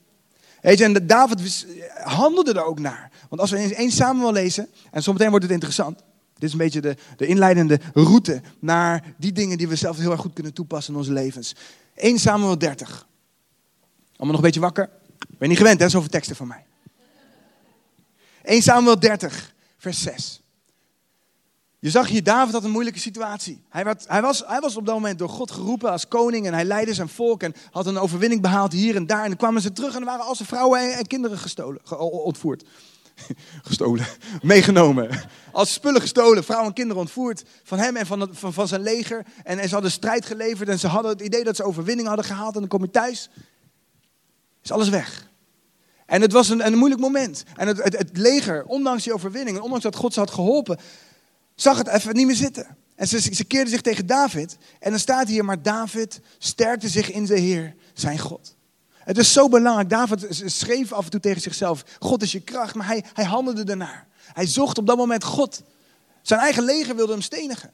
Weet 0.61 0.79
je, 0.79 0.85
en 0.85 1.07
David 1.07 1.67
handelde 2.05 2.53
er 2.53 2.65
ook 2.65 2.79
naar. 2.79 3.11
Want 3.29 3.41
als 3.41 3.51
we 3.51 3.57
eens 3.57 3.73
1 3.73 3.91
Samuel 3.91 4.33
lezen, 4.33 4.69
en 4.91 5.03
zometeen 5.03 5.31
wordt 5.31 5.45
het 5.45 5.55
interessant. 5.55 5.99
Dit 6.35 6.43
is 6.43 6.53
een 6.53 6.59
beetje 6.59 6.81
de, 6.81 6.97
de 7.17 7.27
inleidende 7.27 7.81
route 7.95 8.41
naar 8.59 9.15
die 9.19 9.33
dingen 9.33 9.59
die 9.59 9.69
we 9.69 9.77
zelf 9.77 9.97
heel 9.97 10.11
erg 10.11 10.21
goed 10.21 10.33
kunnen 10.33 10.53
toepassen 10.53 10.93
in 10.93 10.99
onze 10.99 11.13
levens. 11.13 11.55
1 11.95 12.19
Samuel 12.19 12.59
30. 12.59 13.07
Allemaal 14.23 14.41
nog 14.41 14.51
een 14.51 14.53
beetje 14.53 14.73
wakker? 14.73 14.91
Ben 15.19 15.37
je 15.39 15.47
niet 15.47 15.57
gewend, 15.57 15.81
hè, 15.81 15.89
zoveel 15.89 16.09
teksten 16.09 16.37
van 16.37 16.47
mij. 16.47 16.65
1 18.43 18.63
Samuel 18.63 18.99
30, 18.99 19.55
vers 19.77 20.03
6. 20.03 20.43
Je 21.79 21.91
zag 21.91 22.09
hier, 22.09 22.23
David 22.23 22.53
had 22.53 22.65
een 22.65 22.71
moeilijke 22.71 22.99
situatie. 22.99 23.63
Hij, 23.69 23.95
hij, 24.07 24.23
was, 24.23 24.43
hij 24.47 24.61
was 24.61 24.77
op 24.77 24.87
dat 24.87 24.95
moment 24.95 25.19
door 25.19 25.29
God 25.29 25.51
geroepen 25.51 25.91
als 25.91 26.09
koning 26.09 26.47
en 26.47 26.53
hij 26.53 26.65
leidde 26.65 26.95
zijn 26.95 27.09
volk 27.09 27.43
en 27.43 27.55
had 27.71 27.87
een 27.87 27.99
overwinning 27.99 28.43
behaald 28.43 28.73
hier 28.73 28.97
en 28.97 29.07
daar. 29.07 29.23
En 29.23 29.29
dan 29.29 29.37
kwamen 29.37 29.63
ze 29.63 29.73
terug 29.73 29.95
en 29.95 30.01
er 30.01 30.07
waren 30.07 30.25
al 30.25 30.35
zijn 30.35 30.49
vrouwen 30.49 30.95
en, 30.95 31.07
kinderen 31.07 31.39
gestolen, 31.39 32.01
ontvoerd. 32.01 32.65
gestolen, 33.69 34.07
meegenomen. 34.43 35.21
Als 35.53 35.73
spullen 35.73 36.01
gestolen, 36.01 36.45
vrouwen 36.45 36.69
en 36.69 36.75
kinderen 36.75 37.03
ontvoerd 37.03 37.45
van 37.63 37.79
hem 37.79 37.97
en 37.97 38.07
van, 38.07 38.29
van, 38.33 38.53
van 38.53 38.69
zijn 38.69 38.83
leger. 38.83 39.27
En, 39.45 39.59
en 39.59 39.69
ze 39.69 39.75
hadden 39.75 39.91
strijd 39.93 40.27
geleverd 40.27 40.69
en 40.69 40.79
ze 40.79 40.87
hadden 40.87 41.11
het 41.11 41.21
idee 41.21 41.45
dat 41.45 41.57
ze 41.57 41.65
overwinning 41.65 42.09
hadden 42.09 42.27
gehaald. 42.27 42.55
En 42.55 42.61
dan 42.61 42.69
kom 42.69 42.83
je 42.83 42.91
thuis, 42.91 43.31
is 44.63 44.73
alles 44.73 44.89
weg. 44.89 45.31
En 46.07 46.21
het 46.21 46.33
was 46.33 46.49
een, 46.49 46.67
een 46.67 46.79
moeilijk 46.79 47.01
moment. 47.01 47.45
En 47.57 47.67
het, 47.67 47.79
het, 47.79 48.11
leger, 48.13 48.65
ondanks 48.65 49.05
die 49.05 49.13
overwinning 49.13 49.57
en 49.57 49.63
ondanks 49.63 49.85
dat 49.85 49.97
God 49.97 50.13
ze 50.13 50.21
had 50.21 50.31
geholpen, 50.31 50.79
zag 51.55 51.79
het 51.79 51.89
even 51.89 52.15
niet 52.15 52.27
meer 52.27 52.37
zitten. 52.37 52.77
En 52.95 53.09
ze, 53.09 53.35
ze 53.35 53.45
keerde 53.45 53.71
zich 53.71 53.81
tegen 53.81 54.07
David. 54.07 54.57
En 54.81 54.91
dan 54.91 54.99
staat 54.99 55.29
hier, 55.29 55.45
maar 55.45 55.63
David 55.63 56.21
sterkte 56.39 56.89
zich 56.89 57.11
in 57.11 57.25
de 57.25 57.39
Heer, 57.39 57.75
zijn 57.93 58.19
God. 58.19 58.55
Het 59.05 59.19
is 59.19 59.33
zo 59.33 59.49
belangrijk. 59.49 59.91
David 59.91 60.27
schreef 60.31 60.93
af 60.93 61.05
en 61.05 61.11
toe 61.11 61.21
tegen 61.21 61.41
zichzelf: 61.41 61.85
God 61.99 62.23
is 62.23 62.33
je 62.33 62.41
kracht, 62.41 62.75
maar 62.75 62.87
hij, 62.87 63.05
hij 63.13 63.25
handelde 63.25 63.65
ernaar. 63.65 64.07
Hij 64.33 64.47
zocht 64.47 64.79
op 64.79 64.87
dat 64.87 64.97
moment 64.97 65.25
God. 65.25 65.63
Zijn 66.23 66.41
eigen 66.41 66.63
leger 66.63 66.97
wilde 66.97 67.13
hem 67.13 67.23
stenigen. 67.23 67.73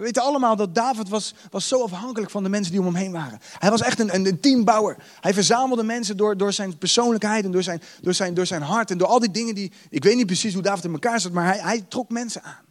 We 0.00 0.06
weten 0.06 0.22
allemaal 0.22 0.56
dat 0.56 0.74
David 0.74 1.08
was, 1.08 1.34
was 1.50 1.68
zo 1.68 1.82
afhankelijk 1.82 2.30
van 2.30 2.42
de 2.42 2.48
mensen 2.48 2.72
die 2.72 2.80
om 2.80 2.86
hem 2.86 2.94
heen 2.94 3.12
waren. 3.12 3.40
Hij 3.58 3.70
was 3.70 3.80
echt 3.80 4.00
een, 4.00 4.14
een, 4.14 4.40
teambouwer. 4.40 4.96
Hij 5.20 5.34
verzamelde 5.34 5.82
mensen 5.82 6.16
door, 6.16 6.36
door 6.36 6.52
zijn 6.52 6.78
persoonlijkheid 6.78 7.44
en 7.44 7.50
door 7.50 7.62
zijn, 7.62 7.82
door, 8.00 8.14
zijn, 8.14 8.34
door 8.34 8.46
zijn 8.46 8.62
hart 8.62 8.90
en 8.90 8.98
door 8.98 9.08
al 9.08 9.18
die 9.18 9.30
dingen 9.30 9.54
die... 9.54 9.72
Ik 9.90 10.04
weet 10.04 10.16
niet 10.16 10.26
precies 10.26 10.54
hoe 10.54 10.62
David 10.62 10.84
in 10.84 10.92
elkaar 10.92 11.20
zat, 11.20 11.32
maar 11.32 11.44
hij, 11.44 11.58
hij 11.58 11.84
trok 11.88 12.10
mensen 12.10 12.42
aan. 12.42 12.64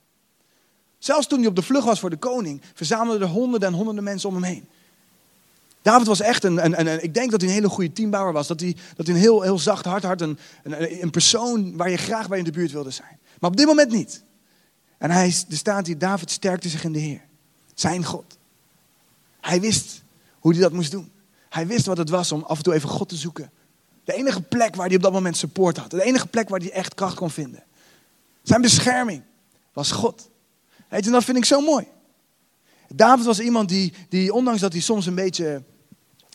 Zelfs 0.98 1.28
toen 1.28 1.40
hij 1.40 1.48
op 1.48 1.56
de 1.56 1.62
vlucht 1.62 1.86
was 1.86 2.00
voor 2.00 2.10
de 2.10 2.18
koning, 2.18 2.62
verzamelden 2.74 3.22
er 3.22 3.34
honderden 3.34 3.70
en 3.70 3.76
honderden 3.76 4.04
mensen 4.04 4.30
om 4.30 4.36
hem 4.36 4.44
heen. 4.44 4.68
David 5.82 6.08
was 6.08 6.20
echt 6.20 6.44
een, 6.44 6.66
een, 6.66 6.80
een, 6.80 7.04
ik 7.04 7.14
denk 7.14 7.32
dat 7.32 7.42
hij 7.42 7.50
een 7.50 7.56
hele 7.56 7.70
goede 7.70 7.92
teambouwer 7.92 8.34
was. 8.34 8.48
Dat 8.48 8.60
hij, 8.60 8.76
dat 8.96 9.06
hij 9.06 9.16
een 9.16 9.22
heel, 9.22 9.42
heel 9.42 9.60
zacht 9.60 9.86
hart 9.86 10.22
een, 10.22 10.38
een 11.02 11.12
persoon 11.12 11.78
waar 11.78 11.90
je 11.90 11.98
graag 11.98 12.28
bij 12.28 12.38
in 12.38 12.44
de 12.44 12.52
buurt 12.52 12.72
wilde 12.72 12.92
zijn. 12.92 13.20
Maar 13.40 13.50
op 13.50 13.58
dit 13.58 13.66
moment 13.66 13.92
niet. 13.92 14.24
En 15.00 15.12
hij, 15.12 15.26
er 15.50 15.58
staat 15.58 15.88
hier, 15.88 15.98
David 15.98 16.32
sterkte 16.32 16.70
zich 16.70 16.84
in 16.84 16.92
de 16.92 17.00
Heer. 17.00 17.22
Zijn 17.74 18.06
God. 18.06 18.38
Hij 19.42 19.62
wist 19.62 20.04
hoe 20.40 20.52
hij 20.52 20.62
dat 20.62 20.74
moest 20.74 20.92
doen. 20.92 21.12
Hij 21.50 21.68
wist 21.68 21.86
wat 21.86 21.98
het 21.98 22.10
was 22.10 22.32
om 22.32 22.44
af 22.44 22.58
en 22.58 22.64
toe 22.64 22.74
even 22.74 22.90
God 22.90 23.10
te 23.10 23.16
zoeken. 23.16 23.52
De 24.04 24.14
enige 24.14 24.42
plek 24.42 24.76
waar 24.76 24.88
hij 24.88 24.96
op 24.96 25.02
dat 25.02 25.12
moment 25.12 25.38
support 25.38 25.78
had. 25.78 25.92
De 25.92 26.04
enige 26.04 26.28
plek 26.28 26.50
waar 26.50 26.60
hij 26.60 26.72
echt 26.72 26.94
kracht 26.94 27.16
kon 27.16 27.30
vinden. 27.30 27.64
Zijn 28.44 28.62
bescherming 28.62 29.24
was 29.74 29.92
God. 29.92 30.30
Weet 30.88 31.06
je, 31.06 31.12
dat 31.12 31.24
vind 31.24 31.38
ik 31.38 31.46
zo 31.46 31.62
mooi. 31.62 31.88
David 32.96 33.26
was 33.26 33.40
iemand 33.40 33.70
die, 33.70 33.94
die 34.10 34.34
ondanks 34.34 34.62
dat 34.62 34.72
hij 34.72 34.82
soms 34.82 35.06
een 35.06 35.16
beetje 35.16 35.64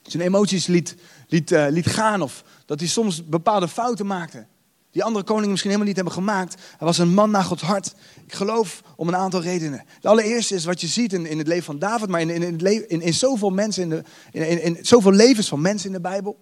zijn 0.02 0.22
emoties 0.22 0.66
liet, 0.66 0.94
liet, 1.28 1.50
uh, 1.50 1.66
liet 1.68 1.86
gaan. 1.86 2.22
Of 2.22 2.44
dat 2.66 2.80
hij 2.80 2.88
soms 2.88 3.24
bepaalde 3.24 3.68
fouten 3.68 4.06
maakte. 4.06 4.46
Die 4.94 5.04
andere 5.04 5.24
koningen 5.24 5.50
misschien 5.50 5.70
helemaal 5.70 5.92
niet 5.92 6.02
hebben 6.02 6.14
gemaakt. 6.14 6.54
Hij 6.54 6.86
was 6.86 6.98
een 6.98 7.14
man 7.14 7.30
naar 7.30 7.44
Gods 7.44 7.62
hart. 7.62 7.94
Ik 8.26 8.32
geloof 8.34 8.82
om 8.96 9.08
een 9.08 9.16
aantal 9.16 9.42
redenen. 9.42 9.84
De 10.00 10.08
allereerste 10.08 10.54
is 10.54 10.64
wat 10.64 10.80
je 10.80 10.86
ziet 10.86 11.12
in, 11.12 11.26
in 11.26 11.38
het 11.38 11.46
leven 11.46 11.64
van 11.64 11.78
David, 11.78 12.08
maar 12.08 12.20
in, 12.20 12.30
in, 12.30 12.42
het 12.42 12.62
in, 12.62 13.00
in 13.00 13.14
zoveel 13.14 13.50
mensen, 13.50 13.82
in, 13.82 13.88
de, 13.88 14.02
in, 14.30 14.62
in, 14.62 14.78
zoveel 14.80 15.12
levens 15.12 15.48
van 15.48 15.60
mensen 15.60 15.86
in 15.86 15.92
de 15.92 16.00
Bijbel, 16.00 16.38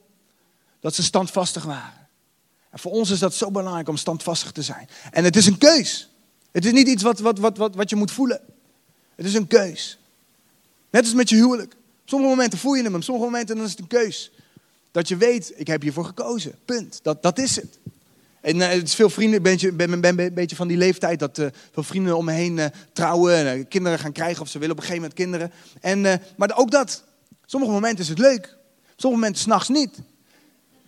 dat 0.81 0.95
ze 0.95 1.03
standvastig 1.03 1.65
waren. 1.65 2.09
En 2.71 2.79
voor 2.79 2.93
ons 2.93 3.11
is 3.11 3.19
dat 3.19 3.35
zo 3.35 3.51
belangrijk 3.51 3.89
om 3.89 3.97
standvastig 3.97 4.53
te 4.53 4.63
zijn. 4.63 4.89
En 5.11 5.25
het 5.25 5.37
is 5.37 5.47
een 5.47 5.59
keus. 5.59 6.11
Het 6.51 6.65
is 6.65 6.73
niet 6.73 6.89
iets 6.89 7.03
wat, 7.03 7.19
wat, 7.19 7.39
wat, 7.39 7.57
wat, 7.57 7.75
wat 7.75 7.91
je 7.91 7.97
moet 7.97 8.11
voelen. 8.11 8.41
Het 9.15 9.27
is 9.27 9.35
een 9.35 9.47
keus. 9.47 9.99
Net 10.91 11.05
als 11.05 11.15
met 11.15 11.29
je 11.29 11.37
huwelijk. 11.37 11.77
Sommige 12.05 12.31
momenten 12.31 12.59
voel 12.59 12.75
je 12.75 12.83
hem, 12.83 13.03
sommige 13.03 13.27
momenten 13.27 13.57
dan 13.57 13.65
is 13.65 13.71
het 13.71 13.81
een 13.81 13.87
keus. 13.87 14.31
Dat 14.91 15.09
je 15.09 15.17
weet, 15.17 15.53
ik 15.57 15.67
heb 15.67 15.83
hiervoor 15.83 16.05
gekozen. 16.05 16.55
Punt. 16.65 17.01
Dat, 17.03 17.23
dat 17.23 17.39
is 17.39 17.57
het. 17.57 17.79
En 18.43 18.57
uh, 18.57 18.69
het 18.69 18.83
is 18.83 18.95
veel 18.95 19.11
vrienden, 19.11 19.45
ik 19.45 19.77
ben, 19.77 19.91
ben, 19.91 20.01
ben, 20.01 20.19
een 20.19 20.35
beetje 20.35 20.57
van 20.57 20.69
die 20.69 20.77
leeftijd 20.77 21.19
dat 21.19 21.39
uh, 21.39 21.47
veel 21.73 21.83
vrienden 21.83 22.17
om 22.17 22.25
me 22.25 22.33
heen 22.33 22.57
uh, 22.57 22.67
trouwen 22.93 23.47
en 23.47 23.69
kinderen 23.69 23.99
gaan 23.99 24.13
krijgen 24.13 24.43
of 24.43 24.49
ze 24.49 24.59
willen 24.59 24.77
op 24.77 24.83
een 24.83 24.87
gegeven 24.89 25.11
moment 25.11 25.21
kinderen. 25.21 25.53
En, 25.81 26.23
maar 26.37 26.57
ook 26.57 26.71
dat. 26.71 27.05
Sommige 27.47 27.73
momenten 27.73 28.05
is 28.05 28.09
het 28.09 28.19
leuk, 28.19 28.57
sommige 28.97 29.23
momenten 29.23 29.43
s'nachts 29.43 29.69
niet. 29.69 29.99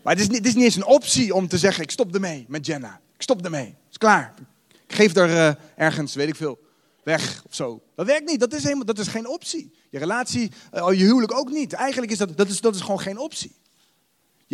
Maar 0.02 0.12
het 0.12 0.22
is, 0.22 0.28
niet, 0.28 0.38
het 0.38 0.46
is 0.46 0.54
niet 0.54 0.64
eens 0.64 0.76
een 0.76 0.86
optie 0.86 1.34
om 1.34 1.48
te 1.48 1.58
zeggen, 1.58 1.82
ik 1.82 1.90
stop 1.90 2.14
ermee 2.14 2.44
met 2.48 2.66
Jenna. 2.66 3.00
Ik 3.16 3.22
stop 3.22 3.44
ermee. 3.44 3.66
Het 3.66 3.90
is 3.90 3.98
klaar. 3.98 4.34
Ik 4.86 4.94
geef 4.94 5.16
er 5.16 5.58
ergens, 5.76 6.14
weet 6.14 6.28
ik 6.28 6.36
veel, 6.36 6.58
weg 7.02 7.42
of 7.46 7.54
zo. 7.54 7.82
Dat 7.94 8.06
werkt 8.06 8.30
niet, 8.30 8.40
dat 8.40 8.52
is, 8.52 8.62
helemaal, 8.62 8.84
dat 8.84 8.98
is 8.98 9.08
geen 9.08 9.28
optie. 9.28 9.72
Je 9.90 9.98
relatie, 9.98 10.50
je 10.72 11.04
huwelijk 11.04 11.34
ook 11.34 11.50
niet. 11.50 11.72
Eigenlijk 11.72 12.12
is 12.12 12.18
dat, 12.18 12.36
dat, 12.36 12.48
is, 12.48 12.60
dat 12.60 12.74
is 12.74 12.80
gewoon 12.80 13.00
geen 13.00 13.18
optie. 13.18 13.52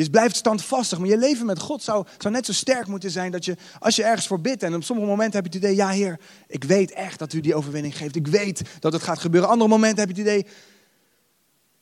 Je 0.05 0.11
blijft 0.11 0.37
standvastig, 0.37 0.99
maar 0.99 1.09
je 1.09 1.19
leven 1.19 1.47
met 1.47 1.59
God 1.59 1.83
zou, 1.83 2.07
zou 2.19 2.35
net 2.35 2.47
zo 2.47 2.53
sterk 2.53 2.87
moeten 2.87 3.11
zijn 3.11 3.33
dat 3.33 3.45
je, 3.45 3.57
als 3.79 3.97
je 3.97 4.05
ergens 4.05 4.27
voor 4.27 4.41
bidt 4.41 4.63
en 4.63 4.75
op 4.75 4.85
sommige 4.85 5.09
momenten 5.09 5.43
heb 5.43 5.53
je 5.53 5.59
het 5.59 5.67
idee, 5.67 5.77
ja 5.77 5.89
Heer, 5.89 6.21
ik 6.47 6.65
weet 6.65 6.93
echt 6.93 7.19
dat 7.19 7.33
u 7.33 7.41
die 7.41 7.55
overwinning 7.55 7.97
geeft. 7.97 8.17
Ik 8.17 8.27
weet 8.27 8.63
dat 8.79 8.93
het 8.93 9.03
gaat 9.03 9.19
gebeuren. 9.19 9.51
Andere 9.51 9.71
momenten 9.71 9.99
heb 9.99 10.17
je 10.17 10.23
het 10.23 10.31
idee, 10.31 10.47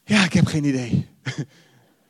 ja, 0.04 0.24
ik 0.24 0.32
heb 0.32 0.46
geen 0.46 0.64
idee. 0.64 1.08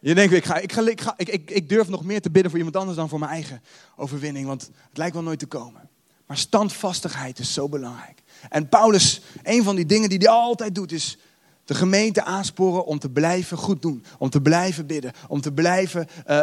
Je 0.01 0.15
denkt, 0.15 0.35
ik, 0.35 0.45
ga, 0.45 0.57
ik, 0.57 0.73
ga, 0.73 0.89
ik, 0.89 1.01
ga, 1.01 1.15
ik, 1.17 1.29
ik, 1.29 1.51
ik 1.51 1.69
durf 1.69 1.89
nog 1.89 2.05
meer 2.05 2.21
te 2.21 2.31
bidden 2.31 2.51
voor 2.51 2.59
iemand 2.59 2.77
anders 2.77 2.97
dan 2.97 3.09
voor 3.09 3.19
mijn 3.19 3.31
eigen 3.31 3.63
overwinning, 3.97 4.47
want 4.47 4.63
het 4.63 4.99
lijkt 4.99 5.15
wel 5.15 5.23
nooit 5.23 5.39
te 5.39 5.47
komen. 5.47 5.89
Maar 6.27 6.37
standvastigheid 6.37 7.39
is 7.39 7.53
zo 7.53 7.69
belangrijk. 7.69 8.23
En 8.49 8.69
Paulus, 8.69 9.21
een 9.43 9.63
van 9.63 9.77
die 9.77 9.87
dingen 9.87 10.09
die 10.09 10.19
hij 10.19 10.29
altijd 10.29 10.75
doet, 10.75 10.93
is 10.93 11.19
de 11.69 11.75
gemeente 11.75 12.25
aansporen 12.25 12.85
om 12.85 12.99
te 12.99 13.11
blijven 13.11 13.57
goed 13.57 13.83
doen. 13.83 14.05
Om 14.19 14.31
te 14.31 14.41
blijven 14.41 14.87
bidden. 14.87 15.13
Om 15.27 15.41
te 15.41 15.53
blijven 15.53 16.09
uh, 16.29 16.37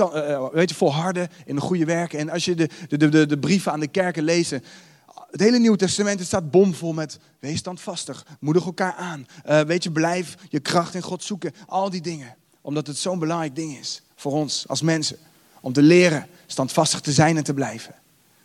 uh, 0.00 0.48
weet 0.52 0.68
je, 0.68 0.74
volharden 0.74 1.28
in 1.44 1.54
de 1.54 1.60
goede 1.60 1.84
werken. 1.84 2.18
En 2.18 2.30
als 2.30 2.44
je 2.44 2.54
de, 2.54 2.68
de, 2.88 3.08
de, 3.08 3.26
de 3.26 3.38
brieven 3.38 3.72
aan 3.72 3.80
de 3.80 3.88
kerken 3.88 4.22
leest. 4.22 4.50
Het 4.50 5.40
hele 5.40 5.58
Nieuwe 5.58 5.76
Testament 5.76 6.20
staat 6.20 6.50
bomvol 6.50 6.92
met 6.92 7.18
wees 7.38 7.58
standvastig. 7.58 8.26
Moedig 8.40 8.64
elkaar 8.64 8.94
aan. 8.94 9.26
weet 9.66 9.82
je, 9.82 9.92
blijf 9.92 10.36
je 10.48 10.60
kracht 10.60 10.94
in 10.94 11.02
God 11.02 11.22
zoeken. 11.22 11.52
Al 11.66 11.90
die 11.90 12.00
dingen. 12.02 12.36
Omdat 12.60 12.86
het 12.86 12.96
zo'n 12.96 13.18
belangrijk 13.18 13.56
ding 13.56 13.78
is 13.78 14.02
voor 14.16 14.32
ons 14.32 14.68
als 14.68 14.82
mensen. 14.82 15.16
Om 15.60 15.72
te 15.72 15.82
leren 15.82 16.26
standvastig 16.46 17.00
te 17.00 17.12
zijn 17.12 17.36
en 17.36 17.44
te 17.44 17.54
blijven. 17.54 17.94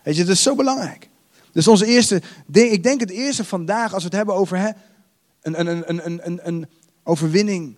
Weet 0.04 0.16
je, 0.16 0.24
dat 0.24 0.36
is 0.36 0.42
zo 0.42 0.56
belangrijk. 0.56 1.10
Dus 1.52 1.68
onze 1.68 1.86
eerste 1.86 2.22
ding, 2.48 2.72
ik 2.72 2.84
denk 2.84 3.00
het 3.00 3.10
eerste 3.10 3.44
vandaag 3.44 3.94
als 3.94 4.04
we 4.04 4.10
het 4.10 4.18
hebben 4.18 4.36
over 4.36 4.58
hè, 4.58 4.70
een, 5.56 6.68
overwinning. 7.04 7.78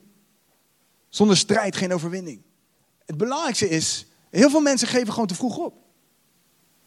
Zonder 1.10 1.38
strijd 1.38 1.76
geen 1.76 1.94
overwinning. 1.94 2.42
Het 3.06 3.18
belangrijkste 3.18 3.70
is, 3.70 4.06
heel 4.30 4.50
veel 4.50 4.62
mensen 4.62 4.88
geven 4.88 5.14
gewoon 5.14 5.28
te 5.28 5.36
vroeg 5.36 5.58
op. 5.58 5.74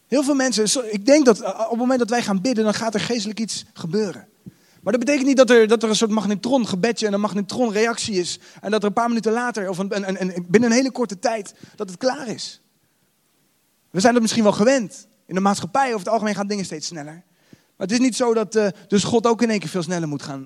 Heel 0.07 0.23
veel 0.23 0.35
mensen, 0.35 0.93
ik 0.93 1.05
denk 1.05 1.25
dat 1.25 1.39
eh, 1.39 1.59
op 1.59 1.69
het 1.69 1.79
moment 1.79 1.99
dat 1.99 2.09
wij 2.09 2.21
gaan 2.21 2.41
bidden, 2.41 2.63
dan 2.63 2.73
gaat 2.73 2.93
er 2.93 2.99
geestelijk 2.99 3.39
iets 3.39 3.65
gebeuren. 3.73 4.27
Maar 4.81 4.93
dat 4.93 4.99
betekent 5.03 5.27
niet 5.27 5.37
dat 5.37 5.49
er, 5.49 5.67
dat 5.67 5.83
er 5.83 5.89
een 5.89 5.95
soort 5.95 6.11
magnetron 6.11 6.67
gebedje 6.67 7.07
en 7.07 7.13
een 7.13 7.19
magnetron 7.19 7.71
reactie 7.71 8.15
is. 8.15 8.39
En 8.61 8.71
dat 8.71 8.81
er 8.81 8.87
een 8.87 8.93
paar 8.93 9.07
minuten 9.07 9.31
later, 9.31 9.69
of 9.69 9.77
een, 9.77 9.87
binnen 10.47 10.69
een 10.69 10.75
hele 10.75 10.91
korte 10.91 11.19
tijd, 11.19 11.53
dat 11.75 11.89
het 11.89 11.97
klaar 11.97 12.27
is. 12.27 12.61
We 13.89 13.99
zijn 13.99 14.13
dat 14.13 14.21
misschien 14.21 14.43
wel 14.43 14.51
gewend. 14.51 15.07
In 15.25 15.35
de 15.35 15.41
maatschappij 15.41 15.87
over 15.87 15.99
het 15.99 16.07
algemeen 16.07 16.35
gaan 16.35 16.47
dingen 16.47 16.65
steeds 16.65 16.87
sneller. 16.87 17.23
Maar 17.77 17.87
het 17.87 17.91
is 17.91 17.99
niet 17.99 18.15
zo 18.15 18.33
dat 18.33 18.55
uh, 18.55 18.67
dus 18.87 19.03
God 19.03 19.27
ook 19.27 19.41
in 19.41 19.49
één 19.49 19.59
keer 19.59 19.69
veel 19.69 19.83
sneller 19.83 20.07
moet 20.07 20.21
gaan, 20.23 20.45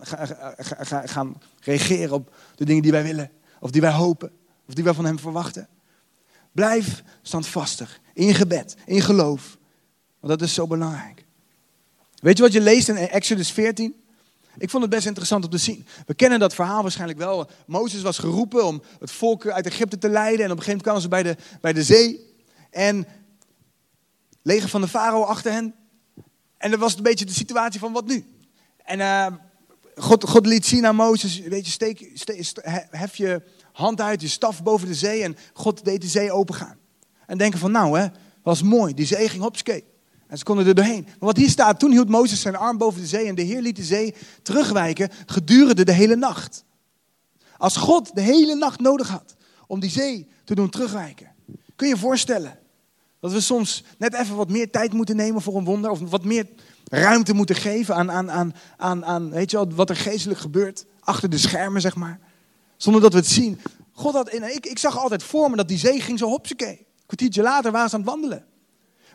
gaan 1.05 1.41
reageren 1.59 2.13
op 2.13 2.35
de 2.55 2.65
dingen 2.65 2.81
die 2.81 2.91
wij 2.91 3.03
willen. 3.03 3.31
Of 3.59 3.71
die 3.71 3.81
wij 3.81 3.91
hopen. 3.91 4.31
Of 4.67 4.73
die 4.73 4.83
wij 4.83 4.93
van 4.93 5.05
hem 5.05 5.19
verwachten. 5.19 5.67
Blijf 6.51 7.03
standvastig 7.21 7.99
in 8.13 8.35
gebed, 8.35 8.75
in 8.85 9.01
geloof. 9.01 9.57
Want 10.19 10.39
dat 10.39 10.47
is 10.47 10.53
zo 10.53 10.67
belangrijk. 10.67 11.25
Weet 12.19 12.37
je 12.37 12.43
wat 12.43 12.53
je 12.53 12.61
leest 12.61 12.89
in 12.89 12.95
Exodus 12.95 13.51
14? 13.51 13.95
Ik 14.57 14.69
vond 14.69 14.83
het 14.83 14.91
best 14.91 15.05
interessant 15.05 15.43
om 15.43 15.49
te 15.49 15.57
zien. 15.57 15.85
We 16.05 16.13
kennen 16.13 16.39
dat 16.39 16.53
verhaal 16.53 16.81
waarschijnlijk 16.81 17.19
wel. 17.19 17.49
Mozes 17.65 18.01
was 18.01 18.17
geroepen 18.17 18.65
om 18.65 18.81
het 18.99 19.11
volk 19.11 19.47
uit 19.47 19.65
Egypte 19.65 19.97
te 19.97 20.09
leiden. 20.09 20.45
En 20.45 20.51
op 20.51 20.57
een 20.57 20.63
gegeven 20.63 20.83
moment 20.83 20.83
kwamen 20.83 21.01
ze 21.01 21.07
bij 21.07 21.23
de, 21.23 21.59
bij 21.61 21.73
de 21.73 21.83
zee. 21.83 22.35
En 22.69 23.07
leger 24.41 24.69
van 24.69 24.81
de 24.81 24.87
farao 24.87 25.23
achter 25.23 25.51
hen. 25.51 25.75
En 26.57 26.71
dat 26.71 26.79
was 26.79 26.95
een 26.95 27.03
beetje 27.03 27.25
de 27.25 27.33
situatie 27.33 27.79
van 27.79 27.93
wat 27.93 28.05
nu. 28.05 28.25
En 28.83 28.99
uh, 28.99 29.27
God, 29.95 30.23
God 30.23 30.45
liet 30.45 30.65
zien 30.65 30.85
aan 30.85 30.95
Mozes, 30.95 31.39
weet 31.39 31.65
je, 31.65 31.71
steek, 31.71 32.11
steek, 32.13 32.53
hef 32.89 33.15
je 33.15 33.41
hand 33.71 34.01
uit, 34.01 34.21
je 34.21 34.27
staf 34.27 34.63
boven 34.63 34.87
de 34.87 34.95
zee 34.95 35.23
en 35.23 35.37
God 35.53 35.85
deed 35.85 36.01
de 36.01 36.07
zee 36.07 36.31
opengaan. 36.31 36.77
En 37.25 37.37
denken 37.37 37.59
van 37.59 37.71
nou 37.71 37.99
hè, 37.99 38.07
was 38.43 38.61
mooi, 38.61 38.93
die 38.93 39.05
zee 39.05 39.29
ging 39.29 39.43
hopskee. 39.43 39.83
En 40.27 40.37
ze 40.37 40.43
konden 40.43 40.67
er 40.67 40.75
doorheen. 40.75 41.03
Maar 41.03 41.15
wat 41.19 41.37
hier 41.37 41.49
staat, 41.49 41.79
toen 41.79 41.91
hield 41.91 42.09
Mozes 42.09 42.41
zijn 42.41 42.55
arm 42.55 42.77
boven 42.77 43.01
de 43.01 43.07
zee 43.07 43.27
en 43.27 43.35
de 43.35 43.41
Heer 43.41 43.61
liet 43.61 43.75
de 43.75 43.83
zee 43.83 44.15
terugwijken 44.41 45.09
gedurende 45.25 45.85
de 45.85 45.91
hele 45.91 46.15
nacht. 46.15 46.63
Als 47.57 47.77
God 47.77 48.15
de 48.15 48.21
hele 48.21 48.55
nacht 48.55 48.79
nodig 48.79 49.09
had 49.09 49.35
om 49.67 49.79
die 49.79 49.89
zee 49.89 50.27
te 50.43 50.55
doen 50.55 50.69
terugwijken. 50.69 51.31
Kun 51.75 51.87
je 51.87 51.93
je 51.93 51.99
voorstellen 51.99 52.59
dat 53.19 53.31
we 53.31 53.41
soms 53.41 53.83
net 53.97 54.13
even 54.13 54.35
wat 54.35 54.49
meer 54.49 54.71
tijd 54.71 54.93
moeten 54.93 55.15
nemen 55.15 55.41
voor 55.41 55.55
een 55.55 55.65
wonder 55.65 55.91
of 55.91 55.99
wat 55.99 56.23
meer 56.23 56.47
ruimte 56.83 57.33
moeten 57.33 57.55
geven 57.55 57.95
aan, 57.95 58.11
aan, 58.11 58.31
aan, 58.31 58.53
aan, 58.77 59.05
aan 59.05 59.29
weet 59.29 59.51
je 59.51 59.57
wel, 59.57 59.71
wat 59.73 59.89
er 59.89 59.95
geestelijk 59.95 60.39
gebeurt 60.39 60.85
achter 60.99 61.29
de 61.29 61.37
schermen, 61.37 61.81
zeg 61.81 61.95
maar. 61.95 62.19
Zonder 62.77 63.01
dat 63.01 63.11
we 63.11 63.17
het 63.17 63.27
zien. 63.27 63.61
God 63.91 64.13
had, 64.13 64.33
ik, 64.33 64.65
ik 64.65 64.79
zag 64.79 64.97
altijd 64.97 65.23
voor 65.23 65.49
me 65.49 65.55
dat 65.55 65.67
die 65.67 65.77
zee 65.77 66.01
ging 66.01 66.19
zo 66.19 66.27
hopsakee. 66.27 66.77
Een 66.77 67.05
kwartiertje 67.05 67.41
later 67.41 67.71
waren 67.71 67.89
ze 67.89 67.95
aan 67.95 68.01
het 68.01 68.09
wandelen. 68.09 68.45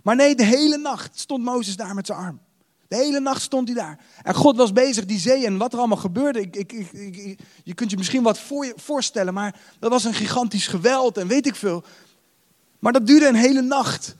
Maar 0.03 0.17
nee, 0.17 0.35
de 0.35 0.45
hele 0.45 0.77
nacht 0.77 1.19
stond 1.19 1.45
Mozes 1.45 1.77
daar 1.77 1.95
met 1.95 2.07
zijn 2.07 2.19
arm. 2.19 2.41
De 2.89 2.97
hele 2.97 3.21
nacht 3.21 3.43
stond 3.43 3.69
hij 3.69 3.77
daar. 3.77 3.99
En 4.23 4.35
God 4.35 4.57
was 4.57 4.73
bezig, 4.73 5.05
die 5.05 5.19
zee 5.19 5.47
en 5.47 5.57
wat 5.57 5.73
er 5.73 5.79
allemaal 5.79 5.97
gebeurde. 5.97 6.41
Ik, 6.41 6.57
ik, 6.57 6.87
je 7.65 7.75
kunt 7.75 7.91
je 7.91 7.97
misschien 7.97 8.23
wat 8.23 8.39
voor 8.39 8.73
voorstellen, 8.77 9.35
maar 9.35 9.61
dat 9.79 9.91
was 9.91 10.05
een 10.05 10.15
gigantisch 10.15 10.67
geweld 10.67 11.17
en 11.17 11.27
weet 11.27 11.47
ik 11.47 11.55
veel. 11.55 11.85
Maar 12.83 12.93
dat 12.93 13.07
duurde 13.07 13.27
een 13.27 13.35
hele 13.35 13.63
nacht. 13.63 14.15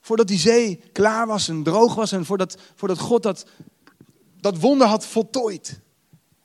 Voordat 0.00 0.28
die 0.28 0.38
zee 0.38 0.80
klaar 0.92 1.26
was 1.26 1.48
en 1.48 1.62
droog 1.62 1.94
was 1.94 2.12
en 2.12 2.24
voordat, 2.24 2.56
voordat 2.74 2.98
God 2.98 3.22
dat, 3.22 3.46
dat 4.40 4.58
wonder 4.58 4.86
had 4.86 5.06
voltooid. 5.06 5.80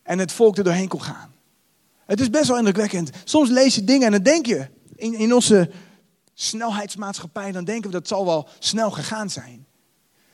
En 0.04 0.20
het 0.20 0.32
volk 0.32 0.58
er 0.58 0.64
doorheen 0.64 0.88
kon 0.88 1.02
gaan. 1.02 1.34
Het 2.06 2.20
is 2.20 2.30
best 2.30 2.48
wel 2.48 2.58
indrukwekkend. 2.58 3.10
Soms 3.24 3.50
lees 3.50 3.76
je 3.76 3.84
dingen 3.84 4.06
en 4.06 4.12
dan 4.12 4.24
denk 4.24 4.46
je, 4.46 4.68
in, 4.96 5.14
in 5.14 5.34
onze 5.34 5.72
snelheidsmaatschappij, 6.34 7.52
dan 7.52 7.64
denken 7.64 7.92
we 7.92 7.98
dat 7.98 8.08
zal 8.08 8.26
wel 8.26 8.48
snel 8.60 8.92
gegaan 8.92 9.30
zijn. 9.30 9.66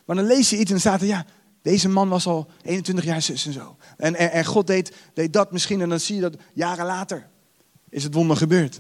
Maar 0.06 0.16
dan 0.16 0.26
lees 0.26 0.50
je 0.50 0.58
iets 0.58 0.72
en 0.72 0.80
staat 0.80 1.02
er, 1.02 1.08
ja, 1.08 1.26
deze 1.62 1.90
man 1.90 2.10
was 2.10 2.28
al 2.28 2.48
21 2.62 3.06
jaar 3.06 3.22
zus 3.22 3.46
en 3.46 3.54
zo. 3.54 3.78
En, 3.98 4.16
en, 4.16 4.32
en 4.32 4.46
God 4.46 4.68
deed, 4.68 4.96
deed 5.14 5.34
dat 5.34 5.52
misschien 5.52 5.82
en 5.82 5.90
dan 5.90 6.00
zie 6.00 6.16
je 6.16 6.22
dat 6.22 6.36
jaren 6.54 6.86
later 6.86 7.30
is 7.90 8.04
het 8.04 8.14
wonder 8.14 8.38
gebeurd. 8.38 8.80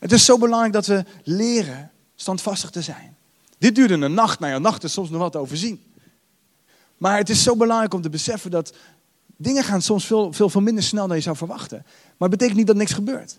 Het 0.00 0.12
is 0.12 0.24
zo 0.24 0.38
belangrijk 0.38 0.72
dat 0.72 0.86
we 0.86 1.04
leren 1.24 1.90
standvastig 2.14 2.70
te 2.70 2.82
zijn. 2.82 3.16
Dit 3.58 3.74
duurde 3.74 3.94
een 3.94 4.14
nacht, 4.14 4.40
nou 4.40 4.52
ja, 4.52 4.58
nacht 4.58 4.84
is 4.84 4.92
soms 4.92 5.10
nog 5.10 5.20
wat 5.20 5.32
te 5.32 5.38
overzien. 5.38 5.82
Maar 6.96 7.16
het 7.16 7.28
is 7.28 7.42
zo 7.42 7.56
belangrijk 7.56 7.94
om 7.94 8.02
te 8.02 8.10
beseffen 8.10 8.50
dat 8.50 8.72
dingen 9.36 9.64
gaan 9.64 9.82
soms 9.82 10.06
veel, 10.06 10.32
veel, 10.32 10.48
veel 10.50 10.60
minder 10.60 10.84
snel 10.84 11.06
dan 11.06 11.16
je 11.16 11.22
zou 11.22 11.36
verwachten. 11.36 11.82
Maar 11.86 12.28
het 12.28 12.30
betekent 12.30 12.56
niet 12.56 12.66
dat 12.66 12.76
niks 12.76 12.92
gebeurt. 12.92 13.38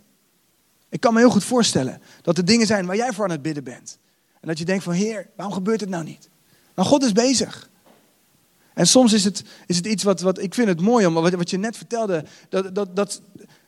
Ik 0.89 0.99
kan 0.99 1.13
me 1.13 1.19
heel 1.19 1.29
goed 1.29 1.43
voorstellen 1.43 2.01
dat 2.21 2.37
er 2.37 2.45
dingen 2.45 2.67
zijn 2.67 2.85
waar 2.85 2.95
jij 2.95 3.13
voor 3.13 3.23
aan 3.23 3.31
het 3.31 3.41
bidden 3.41 3.63
bent. 3.63 3.97
En 4.39 4.47
dat 4.47 4.57
je 4.57 4.65
denkt 4.65 4.83
van, 4.83 4.93
Heer, 4.93 5.29
waarom 5.35 5.55
gebeurt 5.55 5.79
het 5.79 5.89
nou 5.89 6.03
niet? 6.03 6.29
Maar 6.73 6.85
God 6.85 7.03
is 7.03 7.11
bezig. 7.11 7.69
En 8.73 8.87
soms 8.87 9.13
is 9.13 9.23
het, 9.23 9.43
is 9.65 9.77
het 9.77 9.85
iets 9.85 10.03
wat, 10.03 10.21
wat 10.21 10.39
ik 10.39 10.53
vind 10.53 10.67
het 10.67 10.81
mooi 10.81 11.05
om, 11.05 11.13
wat, 11.13 11.33
wat 11.33 11.49
je 11.49 11.57
net 11.57 11.77
vertelde, 11.77 12.25
dat, 12.49 12.75
dat, 12.75 12.95
dat, 12.95 13.21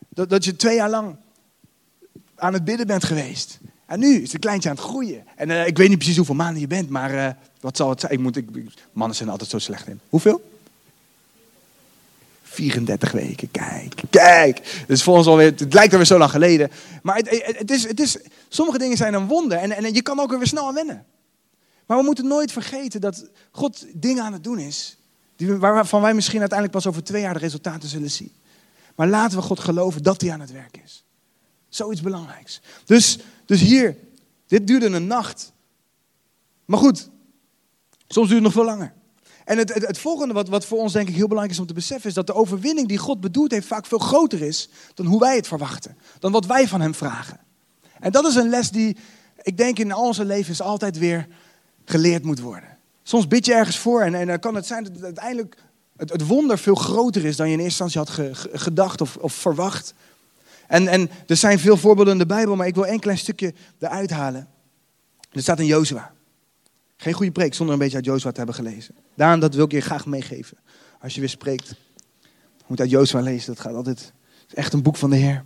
dat, 0.10 0.30
dat 0.30 0.46
je 0.46 0.56
twee 0.56 0.76
jaar 0.76 0.90
lang 0.90 1.16
aan 2.36 2.54
het 2.54 2.64
bidden 2.64 2.88
bent 2.88 3.04
geweest. 3.04 3.60
En 3.86 4.00
nu 4.00 4.22
is 4.22 4.32
het 4.32 4.42
kleintje 4.42 4.70
aan 4.70 4.76
het 4.76 4.84
groeien. 4.84 5.24
En 5.36 5.50
uh, 5.50 5.68
ik 5.68 5.78
weet 5.78 5.90
niet 5.90 5.98
precies 5.98 6.18
hoeveel 6.18 6.36
maanden 6.36 6.62
je 6.62 6.68
bent, 6.68 6.90
maar 6.90 7.14
uh, 7.14 7.28
wat 7.60 7.78
zal 7.78 7.90
het 7.90 8.00
zijn? 8.00 8.12
Ik 8.12 8.20
moet, 8.20 8.38
ik, 8.38 8.48
mannen 8.94 9.18
zijn 9.18 9.30
altijd 9.30 9.50
zo 9.50 9.60
slecht 9.60 9.88
in. 9.88 10.00
Hoeveel? 10.10 10.52
34 12.44 13.12
weken, 13.12 13.52
kijk, 13.52 14.02
kijk. 14.10 14.84
Dus 14.88 15.04
voor 15.04 15.18
ons 15.18 15.28
alweer, 15.28 15.46
het 15.46 15.74
lijkt 15.74 15.92
alweer 15.92 16.08
zo 16.08 16.18
lang 16.18 16.32
geleden. 16.32 16.72
Maar 17.04 17.16
het, 17.16 17.56
het, 17.58 17.72
is, 17.72 17.88
het 17.88 18.00
is, 18.00 18.18
sommige 18.50 18.78
dingen 18.78 18.98
zijn 18.98 19.14
een 19.14 19.28
wonder 19.28 19.58
en, 19.58 19.72
en 19.72 19.94
je 19.94 20.02
kan 20.02 20.20
ook 20.20 20.38
weer 20.38 20.48
snel 20.48 20.68
aan 20.68 20.74
wennen. 20.74 21.06
Maar 21.86 21.98
we 21.98 22.04
moeten 22.04 22.28
nooit 22.28 22.52
vergeten 22.52 23.02
dat 23.02 23.30
God 23.52 23.86
dingen 23.94 24.24
aan 24.24 24.34
het 24.34 24.44
doen 24.44 24.60
is. 24.60 24.98
Die, 25.36 25.54
waarvan 25.54 26.02
wij 26.02 26.14
misschien 26.14 26.40
uiteindelijk 26.40 26.80
pas 26.80 26.88
over 26.88 27.04
twee 27.04 27.22
jaar 27.22 27.34
de 27.34 27.40
resultaten 27.40 27.90
zullen 27.90 28.12
zien. 28.12 28.32
Maar 28.96 29.08
laten 29.08 29.38
we 29.38 29.44
God 29.44 29.60
geloven 29.60 30.04
dat 30.04 30.22
hij 30.22 30.32
aan 30.32 30.40
het 30.40 30.52
werk 30.52 30.80
is. 30.84 31.04
Zoiets 31.76 32.02
belangrijks. 32.02 32.62
Dus, 32.86 33.20
dus 33.46 33.62
hier, 33.62 33.98
dit 34.48 34.68
duurde 34.68 34.86
een 34.86 35.08
nacht. 35.08 35.54
Maar 36.66 36.80
goed, 36.80 37.10
soms 38.08 38.28
duurt 38.28 38.44
het 38.44 38.54
nog 38.54 38.54
veel 38.54 38.66
langer. 38.66 38.94
En 39.46 39.58
het, 39.58 39.74
het, 39.74 39.98
volgende 39.98 40.34
wat, 40.34 40.48
wat 40.48 40.66
voor 40.66 40.78
ons 40.78 40.94
denk 40.94 41.08
ik 41.08 41.16
heel 41.16 41.28
belangrijk 41.28 41.54
is 41.54 41.60
om 41.62 41.68
te 41.68 41.74
beseffen, 41.74 42.10
is 42.10 42.16
dat 42.16 42.28
de 42.28 42.34
overwinning 42.34 42.88
die 42.88 42.98
God 42.98 43.22
bedoelt 43.22 43.52
heeft 43.52 43.68
vaak 43.68 43.86
veel 43.86 43.98
groter 43.98 44.42
is 44.42 44.70
dan 44.94 45.06
hoe 45.06 45.20
wij 45.20 45.36
het 45.36 45.48
verwachten. 45.48 45.98
Dan 46.20 46.32
wat 46.32 46.46
wij 46.46 46.68
van 46.68 46.82
hem 46.82 46.94
vragen. 46.94 47.40
En 48.00 48.12
dat 48.12 48.26
is 48.26 48.36
een 48.36 48.50
les 48.50 48.70
die 48.70 48.98
ik 49.42 49.58
denk 49.58 49.80
in 49.80 49.92
al 49.92 50.06
onze 50.06 50.26
levens 50.26 50.62
altijd 50.62 50.98
weer 50.98 51.28
geleerd 51.86 52.24
moet 52.24 52.40
worden. 52.40 52.78
Soms 53.04 53.28
bid 53.28 53.46
je 53.46 53.54
ergens 53.54 53.78
voor 53.78 54.02
en, 54.02 54.16
en 54.16 54.28
dan 54.28 54.40
kan 54.40 54.56
het 54.56 54.66
zijn 54.66 54.84
dat 54.84 54.94
het 54.94 55.04
uiteindelijk 55.04 55.58
het, 55.98 56.10
het 56.10 56.28
wonder 56.28 56.58
veel 56.58 56.76
groter 56.76 57.26
is 57.26 57.36
dan 57.36 57.48
je 57.48 57.54
in 57.54 57.60
eerste 57.60 57.84
instantie 57.84 58.20
had 58.20 58.38
gedacht 58.54 59.02
of, 59.02 59.18
of 59.18 59.34
verwacht. 59.34 59.94
En, 60.74 60.88
en 60.88 61.10
er 61.28 61.36
zijn 61.36 61.60
veel 61.60 61.78
voorbeelden 61.78 62.14
in 62.14 62.20
de 62.20 62.26
Bijbel, 62.26 62.56
maar 62.56 62.68
ik 62.68 62.76
wil 62.76 62.86
één 62.86 63.00
klein 63.00 63.18
stukje 63.18 63.54
eruit 63.80 64.10
halen. 64.10 64.48
Er 65.32 65.42
staat 65.42 65.60
in 65.60 65.66
Jozua. 65.66 66.12
Geen 66.98 67.14
goede 67.14 67.32
preek 67.32 67.54
zonder 67.54 67.74
een 67.74 67.82
beetje 67.82 67.96
uit 67.96 68.06
Jozua 68.06 68.32
te 68.32 68.38
hebben 68.38 68.56
gelezen. 68.56 68.96
Daarom 69.16 69.40
dat 69.40 69.56
wil 69.56 69.66
ik 69.66 69.72
je 69.72 69.82
graag 69.82 70.06
meegeven. 70.06 70.58
Als 71.00 71.14
je 71.14 71.20
weer 71.20 71.30
spreekt, 71.30 71.76
moet 72.68 72.80
uit 72.80 72.90
Jozua 72.90 73.20
lezen. 73.20 73.54
Dat 73.54 73.64
gaat 73.64 73.74
altijd. 73.74 74.00
Het 74.00 74.48
is 74.48 74.54
echt 74.54 74.74
een 74.74 74.82
boek 74.82 74.98
van 74.98 75.10
de 75.10 75.16
Heer. 75.16 75.44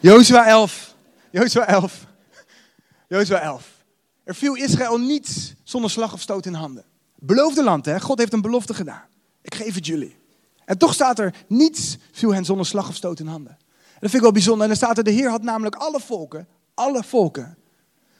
Jozua 0.00 0.46
11. 0.46 0.94
Jozua 1.30 1.66
11. 1.66 2.06
Jozua 3.08 3.40
11. 3.40 3.84
Er 4.24 4.34
viel 4.34 4.54
Israël 4.54 4.98
niets 4.98 5.54
zonder 5.62 5.90
slag 5.90 6.12
of 6.12 6.20
stoot 6.20 6.46
in 6.46 6.54
handen. 6.54 6.84
Beloofde 7.14 7.62
land, 7.62 7.84
hè? 7.84 8.00
God 8.00 8.18
heeft 8.18 8.32
een 8.32 8.40
belofte 8.42 8.74
gedaan. 8.74 9.04
Ik 9.42 9.54
geef 9.54 9.74
het 9.74 9.86
jullie. 9.86 10.16
En 10.64 10.78
toch 10.78 10.94
staat 10.94 11.18
er 11.18 11.34
niets 11.48 11.96
viel 12.12 12.34
hen 12.34 12.44
zonder 12.44 12.66
slag 12.66 12.88
of 12.88 12.94
stoot 12.94 13.20
in 13.20 13.26
handen. 13.26 13.58
Dat 14.00 14.10
vind 14.10 14.14
ik 14.14 14.20
wel 14.20 14.32
bijzonder. 14.32 14.62
En 14.62 14.68
dan 14.68 14.76
staat 14.76 14.98
er, 14.98 15.04
de 15.04 15.10
Heer 15.10 15.30
had 15.30 15.42
namelijk 15.42 15.74
alle 15.74 16.00
volken, 16.00 16.48
alle 16.74 17.04
volken, 17.04 17.56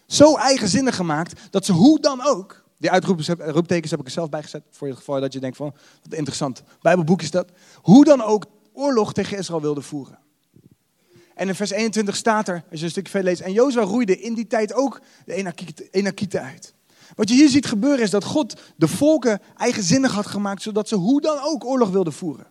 zo 0.06 0.36
eigenzinnig 0.36 0.96
gemaakt 0.96 1.40
dat 1.50 1.64
ze 1.64 1.72
hoe 1.72 2.00
dan 2.00 2.26
ook, 2.26 2.64
die 2.78 2.90
uitroeptekens 2.90 3.90
heb 3.90 4.00
ik 4.00 4.06
er 4.06 4.12
zelf 4.12 4.28
bij 4.28 4.42
gezet, 4.42 4.62
voor 4.70 4.88
het 4.88 4.96
geval 4.96 5.20
dat 5.20 5.32
je 5.32 5.40
denkt 5.40 5.56
van, 5.56 5.74
wat 6.02 6.12
interessant, 6.12 6.62
Bijbelboek 6.80 7.22
is 7.22 7.30
dat, 7.30 7.50
hoe 7.82 8.04
dan 8.04 8.22
ook 8.22 8.44
oorlog 8.72 9.12
tegen 9.12 9.38
Israël 9.38 9.60
wilde 9.60 9.82
voeren. 9.82 10.18
En 11.34 11.48
in 11.48 11.54
vers 11.54 11.70
21 11.70 12.16
staat 12.16 12.48
er, 12.48 12.64
als 12.70 12.78
je 12.78 12.84
een 12.84 12.90
stukje 12.90 13.10
verder 13.10 13.30
leest, 13.30 13.42
en 13.42 13.52
Jozua 13.52 13.82
roeide 13.82 14.20
in 14.20 14.34
die 14.34 14.46
tijd 14.46 14.72
ook 14.72 15.00
de 15.24 15.56
Enakieten 15.90 16.42
uit. 16.42 16.74
Wat 17.14 17.28
je 17.28 17.34
hier 17.34 17.48
ziet 17.48 17.66
gebeuren 17.66 18.00
is 18.00 18.10
dat 18.10 18.24
God 18.24 18.60
de 18.76 18.88
volken 18.88 19.40
eigenzinnig 19.56 20.12
had 20.12 20.26
gemaakt, 20.26 20.62
zodat 20.62 20.88
ze 20.88 20.94
hoe 20.94 21.20
dan 21.20 21.38
ook 21.40 21.64
oorlog 21.64 21.90
wilden 21.90 22.12
voeren. 22.12 22.46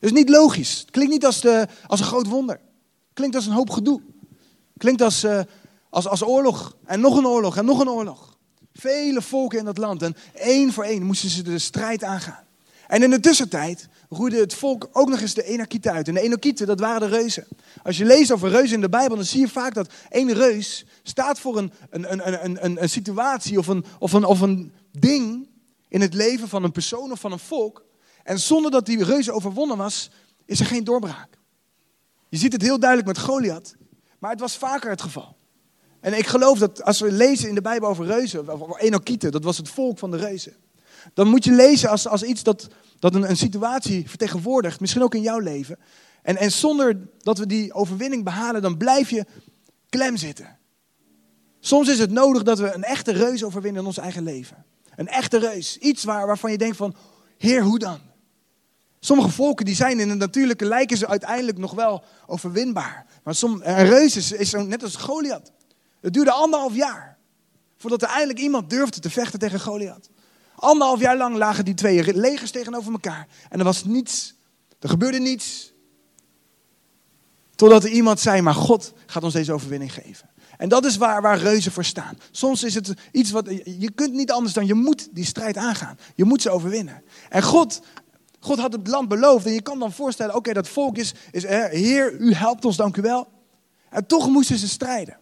Dat 0.00 0.10
is 0.10 0.16
niet 0.16 0.28
logisch. 0.28 0.80
Het 0.80 0.90
klinkt 0.90 1.12
niet 1.12 1.24
als, 1.24 1.40
de, 1.40 1.68
als 1.86 2.00
een 2.00 2.06
groot 2.06 2.26
wonder. 2.26 2.54
Het 2.54 3.14
klinkt 3.14 3.36
als 3.36 3.46
een 3.46 3.52
hoop 3.52 3.70
gedoe. 3.70 4.00
Het 4.72 4.82
klinkt 4.82 5.02
als, 5.02 5.24
uh, 5.24 5.40
als, 5.90 6.06
als 6.08 6.22
oorlog 6.22 6.76
en 6.84 7.00
nog 7.00 7.16
een 7.16 7.26
oorlog 7.26 7.56
en 7.56 7.64
nog 7.64 7.80
een 7.80 7.90
oorlog. 7.90 8.36
Vele 8.72 9.22
volken 9.22 9.58
in 9.58 9.64
dat 9.64 9.78
land 9.78 10.02
en 10.02 10.16
één 10.34 10.72
voor 10.72 10.84
één 10.84 11.02
moesten 11.02 11.30
ze 11.30 11.42
de 11.42 11.58
strijd 11.58 12.04
aangaan. 12.04 12.46
En 12.86 13.02
in 13.02 13.10
de 13.10 13.20
tussentijd 13.20 13.88
roeide 14.08 14.36
het 14.36 14.54
volk 14.54 14.88
ook 14.92 15.08
nog 15.08 15.20
eens 15.20 15.34
de 15.34 15.44
Enakieten 15.44 15.92
uit. 15.92 16.08
En 16.08 16.14
de 16.14 16.20
Enakieten, 16.20 16.66
dat 16.66 16.80
waren 16.80 17.10
de 17.10 17.16
reuzen. 17.16 17.46
Als 17.82 17.96
je 17.96 18.04
leest 18.04 18.32
over 18.32 18.50
reuzen 18.50 18.74
in 18.74 18.80
de 18.80 18.88
Bijbel, 18.88 19.16
dan 19.16 19.24
zie 19.24 19.40
je 19.40 19.48
vaak 19.48 19.74
dat 19.74 19.92
één 20.08 20.32
reus 20.32 20.84
staat 21.02 21.40
voor 21.40 21.58
een, 21.58 21.72
een, 21.90 22.12
een, 22.12 22.44
een, 22.44 22.64
een, 22.64 22.82
een 22.82 22.88
situatie 22.88 23.58
of 23.58 23.66
een, 23.66 23.84
of, 23.98 24.12
een, 24.12 24.24
of 24.24 24.40
een 24.40 24.72
ding 24.92 25.48
in 25.88 26.00
het 26.00 26.14
leven 26.14 26.48
van 26.48 26.64
een 26.64 26.72
persoon 26.72 27.12
of 27.12 27.20
van 27.20 27.32
een 27.32 27.38
volk. 27.38 27.84
En 28.22 28.38
zonder 28.38 28.70
dat 28.70 28.86
die 28.86 29.04
reuze 29.04 29.32
overwonnen 29.32 29.76
was, 29.76 30.10
is 30.44 30.60
er 30.60 30.66
geen 30.66 30.84
doorbraak. 30.84 31.38
Je 32.28 32.36
ziet 32.36 32.52
het 32.52 32.62
heel 32.62 32.78
duidelijk 32.78 33.08
met 33.08 33.18
Goliath, 33.18 33.74
maar 34.18 34.30
het 34.30 34.40
was 34.40 34.56
vaker 34.56 34.90
het 34.90 35.02
geval. 35.02 35.36
En 36.00 36.18
ik 36.18 36.26
geloof 36.26 36.58
dat 36.58 36.82
als 36.82 37.00
we 37.00 37.12
lezen 37.12 37.48
in 37.48 37.54
de 37.54 37.60
Bijbel 37.60 37.88
over 37.88 38.06
reuzen, 38.06 38.48
over 38.48 38.78
Enokieten, 38.78 39.32
dat 39.32 39.44
was 39.44 39.56
het 39.56 39.68
volk 39.68 39.98
van 39.98 40.10
de 40.10 40.16
reuzen. 40.16 40.56
Dan 41.14 41.28
moet 41.28 41.44
je 41.44 41.52
lezen 41.52 41.90
als, 41.90 42.06
als 42.06 42.22
iets 42.22 42.42
dat, 42.42 42.68
dat 42.98 43.14
een, 43.14 43.30
een 43.30 43.36
situatie 43.36 44.08
vertegenwoordigt, 44.08 44.80
misschien 44.80 45.02
ook 45.02 45.14
in 45.14 45.22
jouw 45.22 45.38
leven. 45.38 45.78
En, 46.22 46.36
en 46.36 46.52
zonder 46.52 47.08
dat 47.18 47.38
we 47.38 47.46
die 47.46 47.72
overwinning 47.72 48.24
behalen, 48.24 48.62
dan 48.62 48.76
blijf 48.76 49.10
je 49.10 49.26
klem 49.88 50.16
zitten. 50.16 50.58
Soms 51.60 51.88
is 51.88 51.98
het 51.98 52.10
nodig 52.10 52.42
dat 52.42 52.58
we 52.58 52.72
een 52.72 52.84
echte 52.84 53.12
reus 53.12 53.44
overwinnen 53.44 53.80
in 53.80 53.86
ons 53.86 53.98
eigen 53.98 54.22
leven. 54.22 54.64
Een 54.96 55.08
echte 55.08 55.38
reus. 55.38 55.78
Iets 55.78 56.04
waar, 56.04 56.26
waarvan 56.26 56.50
je 56.50 56.58
denkt 56.58 56.76
van, 56.76 56.94
Heer, 57.38 57.62
hoe 57.62 57.78
dan? 57.78 58.00
Sommige 59.00 59.30
volken 59.30 59.64
die 59.64 59.74
zijn 59.74 60.00
in 60.00 60.08
het 60.08 60.18
natuurlijke 60.18 60.64
lijken 60.64 60.96
ze 60.96 61.08
uiteindelijk 61.08 61.58
nog 61.58 61.72
wel 61.72 62.04
overwinbaar. 62.26 63.06
Maar 63.24 63.34
som, 63.34 63.60
een 63.62 63.86
reus 63.86 64.16
is, 64.16 64.32
is 64.32 64.52
net 64.52 64.82
als 64.82 64.96
Goliath. 64.96 65.52
Het 66.00 66.12
duurde 66.12 66.32
anderhalf 66.32 66.74
jaar 66.74 67.18
voordat 67.76 68.02
er 68.02 68.08
eindelijk 68.08 68.38
iemand 68.38 68.70
durfde 68.70 69.00
te 69.00 69.10
vechten 69.10 69.38
tegen 69.38 69.60
Goliath. 69.60 70.08
Anderhalf 70.54 71.00
jaar 71.00 71.16
lang 71.16 71.36
lagen 71.36 71.64
die 71.64 71.74
twee 71.74 72.16
legers 72.16 72.50
tegenover 72.50 72.92
elkaar. 72.92 73.26
En 73.48 73.58
er 73.58 73.64
was 73.64 73.84
niets. 73.84 74.34
Er 74.80 74.88
gebeurde 74.88 75.18
niets. 75.18 75.72
Totdat 77.54 77.84
er 77.84 77.90
iemand 77.90 78.20
zei, 78.20 78.40
maar 78.40 78.54
God 78.54 78.92
gaat 79.06 79.22
ons 79.22 79.32
deze 79.32 79.52
overwinning 79.52 79.92
geven. 79.92 80.30
En 80.56 80.68
dat 80.68 80.84
is 80.84 80.96
waar, 80.96 81.22
waar 81.22 81.38
reuzen 81.38 81.72
voor 81.72 81.84
staan. 81.84 82.18
Soms 82.30 82.62
is 82.62 82.74
het 82.74 82.92
iets 83.12 83.30
wat, 83.30 83.46
je 83.64 83.90
kunt 83.94 84.12
niet 84.12 84.30
anders 84.30 84.54
dan, 84.54 84.66
je 84.66 84.74
moet 84.74 85.08
die 85.10 85.24
strijd 85.24 85.56
aangaan. 85.56 85.98
Je 86.14 86.24
moet 86.24 86.42
ze 86.42 86.50
overwinnen. 86.50 87.02
En 87.28 87.42
God, 87.42 87.80
God 88.40 88.58
had 88.58 88.72
het 88.72 88.86
land 88.86 89.08
beloofd. 89.08 89.46
En 89.46 89.52
je 89.52 89.62
kan 89.62 89.78
dan 89.78 89.92
voorstellen, 89.92 90.34
oké, 90.34 90.52
dat 90.52 90.68
volk 90.68 90.96
is, 90.96 91.14
Heer, 91.70 92.16
u 92.18 92.32
helpt 92.32 92.64
ons, 92.64 92.76
dank 92.76 92.96
u 92.96 93.02
wel. 93.02 93.28
En 93.90 94.06
toch 94.06 94.28
moesten 94.28 94.58
ze 94.58 94.68
strijden. 94.68 95.18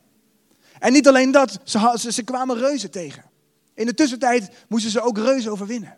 En 0.78 0.92
niet 0.92 1.08
alleen 1.08 1.30
dat, 1.30 1.58
ze, 1.64 1.94
ze, 1.98 2.12
ze 2.12 2.22
kwamen 2.22 2.58
reuzen 2.58 2.90
tegen. 2.90 3.24
In 3.74 3.86
de 3.86 3.94
tussentijd 3.94 4.50
moesten 4.68 4.90
ze 4.90 5.00
ook 5.00 5.18
reuzen 5.18 5.50
overwinnen. 5.50 5.96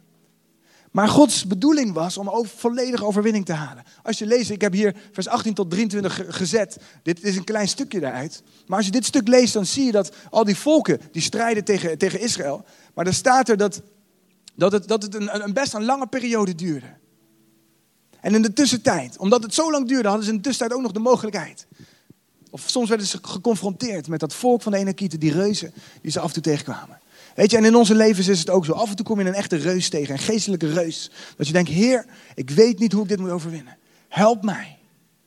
Maar 0.90 1.08
Gods 1.08 1.46
bedoeling 1.46 1.92
was 1.92 2.16
om 2.16 2.28
over, 2.28 2.56
volledige 2.56 3.04
overwinning 3.04 3.44
te 3.44 3.52
halen. 3.52 3.84
Als 4.02 4.18
je 4.18 4.26
leest, 4.26 4.50
ik 4.50 4.60
heb 4.60 4.72
hier 4.72 4.96
vers 5.12 5.28
18 5.28 5.54
tot 5.54 5.70
23 5.70 6.22
gezet. 6.28 6.76
Dit 7.02 7.24
is 7.24 7.36
een 7.36 7.44
klein 7.44 7.68
stukje 7.68 8.00
daaruit. 8.00 8.42
Maar 8.66 8.76
als 8.76 8.86
je 8.86 8.92
dit 8.92 9.04
stuk 9.04 9.28
leest, 9.28 9.52
dan 9.52 9.66
zie 9.66 9.84
je 9.84 9.92
dat 9.92 10.12
al 10.30 10.44
die 10.44 10.56
volken 10.56 11.00
die 11.12 11.22
strijden 11.22 11.64
tegen, 11.64 11.98
tegen 11.98 12.20
Israël. 12.20 12.64
Maar 12.94 13.04
dan 13.04 13.14
staat 13.14 13.48
er 13.48 13.56
dat, 13.56 13.82
dat 14.54 14.72
het, 14.72 14.88
dat 14.88 15.02
het 15.02 15.14
een, 15.14 15.44
een 15.44 15.52
best 15.52 15.74
een 15.74 15.84
lange 15.84 16.06
periode 16.06 16.54
duurde. 16.54 16.96
En 18.28 18.34
in 18.34 18.42
de 18.42 18.52
tussentijd, 18.52 19.18
omdat 19.18 19.42
het 19.42 19.54
zo 19.54 19.70
lang 19.70 19.88
duurde, 19.88 20.08
hadden 20.08 20.26
ze 20.26 20.30
in 20.30 20.36
de 20.36 20.42
tussentijd 20.42 20.78
ook 20.78 20.82
nog 20.82 20.92
de 20.92 20.98
mogelijkheid. 20.98 21.66
Of 22.50 22.62
soms 22.66 22.88
werden 22.88 23.06
ze 23.06 23.18
geconfronteerd 23.22 24.08
met 24.08 24.20
dat 24.20 24.34
volk 24.34 24.62
van 24.62 24.72
de 24.72 24.78
Enakieten, 24.78 25.20
die 25.20 25.32
reuzen, 25.32 25.72
die 26.02 26.10
ze 26.10 26.20
af 26.20 26.26
en 26.26 26.32
toe 26.32 26.42
tegenkwamen. 26.42 26.98
Weet 27.34 27.50
je, 27.50 27.56
en 27.56 27.64
in 27.64 27.74
onze 27.74 27.94
levens 27.94 28.28
is 28.28 28.38
het 28.38 28.50
ook 28.50 28.64
zo. 28.64 28.72
Af 28.72 28.90
en 28.90 28.96
toe 28.96 29.06
kom 29.06 29.20
je 29.20 29.26
een 29.26 29.34
echte 29.34 29.56
reus 29.56 29.88
tegen, 29.88 30.12
een 30.12 30.18
geestelijke 30.20 30.72
reus. 30.72 31.10
Dat 31.36 31.46
je 31.46 31.52
denkt, 31.52 31.70
Heer, 31.70 32.06
ik 32.34 32.50
weet 32.50 32.78
niet 32.78 32.92
hoe 32.92 33.02
ik 33.02 33.08
dit 33.08 33.18
moet 33.18 33.30
overwinnen. 33.30 33.78
Help 34.08 34.42
mij. 34.42 34.78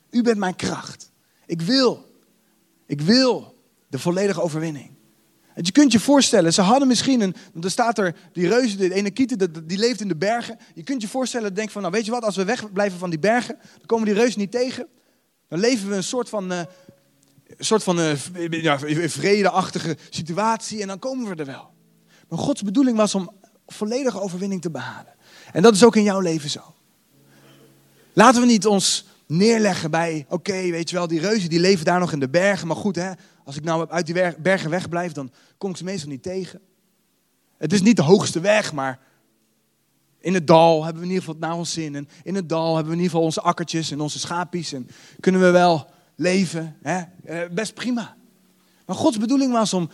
U 0.10 0.22
bent 0.22 0.38
mijn 0.38 0.56
kracht. 0.56 1.12
Ik 1.46 1.62
wil. 1.62 2.06
Ik 2.86 3.02
wil 3.02 3.56
de 3.88 4.00
volledige 4.00 4.42
overwinning. 4.42 4.90
Je 5.56 5.72
kunt 5.72 5.92
je 5.92 6.00
voorstellen, 6.00 6.54
ze 6.54 6.62
hadden 6.62 6.88
misschien 6.88 7.22
een, 7.22 7.36
er 7.62 7.72
staat 7.72 7.98
er, 7.98 8.16
die 8.34 8.48
reuzen, 8.48 8.78
de 8.78 8.94
ene 8.94 9.12
kieten, 9.12 9.68
die 9.68 9.78
leeft 9.78 10.02
in 10.02 10.08
de 10.08 10.16
bergen. 10.16 10.60
Je 10.76 10.84
kunt 10.84 11.02
je 11.02 11.08
voorstellen, 11.08 11.54
denk 11.54 11.70
van, 11.70 11.82
nou 11.82 11.94
weet 11.94 12.06
je 12.06 12.12
wat, 12.12 12.24
als 12.24 12.36
we 12.36 12.46
wegblijven 12.46 13.00
van 13.00 13.10
die 13.10 13.20
bergen, 13.20 13.56
dan 13.78 13.86
komen 13.86 14.06
die 14.06 14.14
reuzen 14.14 14.40
niet 14.40 14.52
tegen. 14.52 14.88
Dan 15.48 15.60
leven 15.60 15.90
we 15.90 15.96
een 15.96 16.04
soort 16.04 16.30
van, 16.30 16.52
uh, 16.52 16.62
soort 17.60 17.84
van 17.84 18.00
uh, 18.00 18.14
ja, 18.50 18.80
vredeachtige 19.10 19.98
situatie 20.10 20.82
en 20.82 20.88
dan 20.88 21.00
komen 21.00 21.30
we 21.30 21.36
er 21.36 21.46
wel. 21.46 21.70
Maar 22.30 22.40
Gods 22.40 22.62
bedoeling 22.62 22.98
was 22.98 23.16
om 23.16 23.32
volledige 23.68 24.22
overwinning 24.22 24.62
te 24.62 24.72
behalen. 24.72 25.14
En 25.54 25.62
dat 25.62 25.74
is 25.74 25.84
ook 25.84 25.96
in 25.96 26.04
jouw 26.04 26.20
leven 26.20 26.50
zo. 26.50 26.62
Laten 28.14 28.42
we 28.42 28.48
niet 28.48 28.66
ons 28.66 29.06
neerleggen 29.38 29.92
bij, 29.92 30.26
oké, 30.30 30.70
weet 30.70 30.90
je 30.90 30.96
wel, 30.96 31.08
die 31.08 31.20
reuzen 31.20 31.50
die 31.50 31.60
leven 31.60 31.86
daar 31.86 32.00
nog 32.00 32.12
in 32.12 32.20
de 32.20 32.30
bergen. 32.30 32.68
Maar 32.68 32.76
goed, 32.76 32.96
hè, 32.96 33.12
als 33.44 33.56
ik 33.56 33.64
nou 33.64 33.90
uit 33.90 34.06
die 34.06 34.36
bergen 34.38 34.70
wegblijf, 34.70 35.12
dan 35.12 35.32
kom 35.58 35.70
ik 35.70 35.78
ze 35.78 35.84
meestal 35.84 36.10
niet 36.10 36.24
tegen. 36.24 36.60
Het 37.58 37.74
is 37.74 37.82
niet 37.82 37.96
de 37.96 38.02
hoogste 38.02 38.40
weg, 38.40 38.74
maar 38.74 39.00
in 40.20 40.34
het 40.34 40.48
dal 40.48 40.84
hebben 40.84 41.02
we 41.02 41.08
in 41.08 41.14
ieder 41.14 41.26
geval 41.26 41.50
naar 41.50 41.58
ons 41.58 41.74
zin. 41.74 41.96
En 41.96 42.10
in 42.24 42.36
het 42.36 42.50
dal 42.50 42.76
hebben 42.76 42.86
we 42.86 42.98
in 42.98 43.04
ieder 43.04 43.10
geval 43.10 43.26
onze 43.26 43.42
akkertjes 43.42 43.92
en 43.92 44.00
onze 44.00 44.20
schapies. 44.20 44.74
En 44.74 44.90
kunnen 45.20 45.42
we 45.42 45.50
wel 45.50 45.90
leven. 46.16 46.78
Hè? 46.82 47.02
Eh, 47.24 47.50
best 47.52 47.74
prima. 47.74 48.18
Maar 48.86 48.96
Gods 48.96 49.18
bedoeling 49.18 49.52
was 49.52 49.74
om 49.74 49.90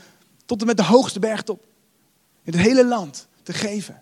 tot 0.45 0.62
en 0.62 0.67
met 0.67 0.78
de 0.78 0.84
hoogste 0.84 1.19
bergtop 1.19 1.65
in 2.43 2.54
het 2.54 2.62
hele 2.62 2.86
land 2.86 3.28
te 3.43 3.54
geven. 3.54 4.02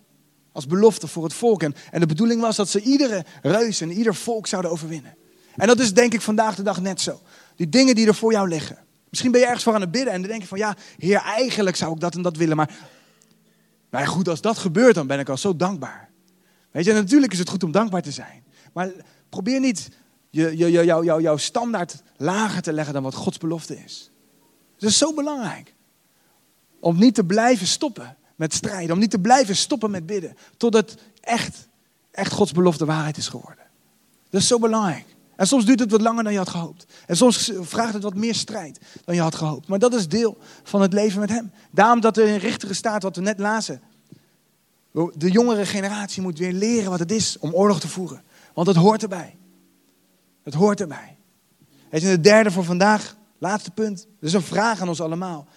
Als 0.52 0.67
belofte 0.67 1.08
voor 1.08 1.24
het 1.24 1.34
volk. 1.34 1.63
En, 1.63 1.76
en 1.91 2.00
de 2.00 2.06
bedoeling 2.06 2.41
was 2.41 2.56
dat 2.56 2.69
ze 2.69 2.82
iedere 2.82 3.26
reus 3.41 3.82
en 3.82 3.91
ieder 3.91 4.15
volk 4.15 4.48
zouden 4.48 4.71
overwinnen. 4.71 5.15
En 5.56 5.68
dat 5.68 5.80
is 5.80 5.94
denk 5.94 6.13
ik 6.13 6.22
vandaag 6.22 6.56
de 6.56 6.63
dag 6.63 6.82
net 6.82 7.02
zo. 7.02 7.22
Die 7.56 7.70
dingen 7.70 7.96
die 7.96 8.08
er 8.08 8.15
voor 8.15 8.32
jou 8.32 8.48
liggen. 8.48 8.78
Misschien 9.10 9.32
ben 9.32 9.39
je 9.39 9.46
ergens 9.46 9.63
voor 9.63 9.74
aan 9.74 9.82
het 9.82 9.91
bidden 9.91 10.13
en 10.13 10.22
dan 10.22 10.30
denk 10.30 10.41
je 10.41 10.48
van 10.48 10.58
ja, 10.58 10.76
heer, 10.98 11.22
eigenlijk 11.22 11.76
zou 11.76 11.94
ik 11.94 12.00
dat 12.00 12.15
en 12.15 12.22
dat 12.22 12.38
willen. 12.38 12.56
Maar, 12.56 12.76
maar 13.89 14.08
goed, 14.08 14.28
als 14.28 14.41
dat 14.41 14.58
gebeurt, 14.58 14.96
dan 14.96 15.08
ben 15.08 15.20
ik 15.20 15.30
al 15.30 15.38
zo 15.38 15.56
dankbaar. 15.56 16.10
Weet 16.72 16.86
je, 16.86 16.94
natuurlijk 16.94 17.34
is 17.34 17.39
het 17.39 17.50
goed 17.50 17.63
om 17.63 17.72
dankbaar 17.72 18.02
te 18.02 18.12
zijn. 18.12 18.44
Maar 18.74 18.91
probeer 19.30 19.60
niet 19.60 19.89
je, 20.30 20.58
je, 20.58 20.72
je, 20.72 20.84
jou, 20.86 21.22
jouw 21.22 21.38
standaard 21.38 22.02
lager 22.18 22.62
te 22.62 22.74
leggen 22.74 22.94
dan 22.94 23.04
wat 23.04 23.13
Gods 23.13 23.38
belofte 23.38 23.84
is. 23.84 24.12
Het 24.76 24.89
is 24.89 24.98
zo 24.98 25.13
belangrijk. 25.13 25.74
Om 26.80 26.98
niet 26.98 27.15
te 27.15 27.24
blijven 27.24 27.68
stoppen 27.68 28.18
met 28.36 28.54
strijden. 28.54 28.94
Om 28.94 29.00
niet 29.00 29.12
te 29.12 29.20
blijven 29.20 29.56
stoppen 29.56 29.91
met 29.91 30.06
bidden. 30.06 30.38
Totdat 30.58 30.96
echt, 31.22 31.68
echt 32.12 32.32
Gods 32.32 32.52
belofte 32.52 32.86
waarheid 32.86 33.18
is 33.18 33.28
geworden. 33.28 33.63
Dat 34.30 34.41
is 34.41 34.48
zo 34.48 34.60
belangrijk. 34.60 35.14
En 35.36 35.48
soms 35.48 35.65
duurt 35.65 35.80
het 35.80 35.91
wat 35.91 36.02
langer 36.02 36.24
dan 36.24 36.32
je 36.32 36.38
had 36.38 36.50
gehoopt. 36.50 36.86
En 37.06 37.17
soms 37.17 37.52
vraagt 37.60 37.93
het 37.93 38.04
wat 38.04 38.15
meer 38.15 38.36
strijd 38.36 38.80
dan 39.06 39.15
je 39.15 39.21
had 39.21 39.36
gehoopt. 39.36 39.67
Maar 39.67 39.80
dat 39.80 39.93
is 39.93 40.08
deel 40.08 40.38
van 40.63 40.82
het 40.82 40.93
leven 40.93 41.19
met 41.19 41.30
Hem. 41.30 41.52
Daarom 41.71 42.00
dat 42.00 42.17
er 42.17 42.28
in 42.28 42.38
richtere 42.38 42.74
staat, 42.74 43.04
wat 43.04 43.15
we 43.15 43.21
net 43.21 43.39
lazen. 43.39 43.82
De 45.13 45.32
jongere 45.32 45.65
generatie 45.65 46.21
moet 46.21 46.38
weer 46.38 46.54
leren 46.54 46.89
wat 46.89 47.00
het 47.00 47.12
is 47.12 47.38
om 47.39 47.54
oorlog 47.54 47.80
te 47.80 47.88
voeren. 47.88 48.24
Want 48.54 48.67
het 48.67 48.76
hoort 48.76 49.02
erbij. 49.02 49.38
Het 50.43 50.54
hoort 50.54 50.82
erbij. 50.82 51.17
Het 51.89 52.04
is 52.04 52.10
de 52.10 52.21
derde 52.21 52.52
voor 52.52 52.63
vandaag, 52.63 53.15
laatste 53.38 53.71
punt. 53.71 53.98
Dat 53.98 54.30
is 54.30 54.34
een 54.34 54.41
vraag 54.41 54.82
aan 54.82 54.89
ons 54.89 55.02
allemaal. 55.02 55.48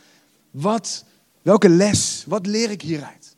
Wat 0.50 1.04
Welke 1.48 1.68
les, 1.68 2.24
wat 2.26 2.46
leer 2.46 2.70
ik 2.70 2.82
hieruit? 2.82 3.36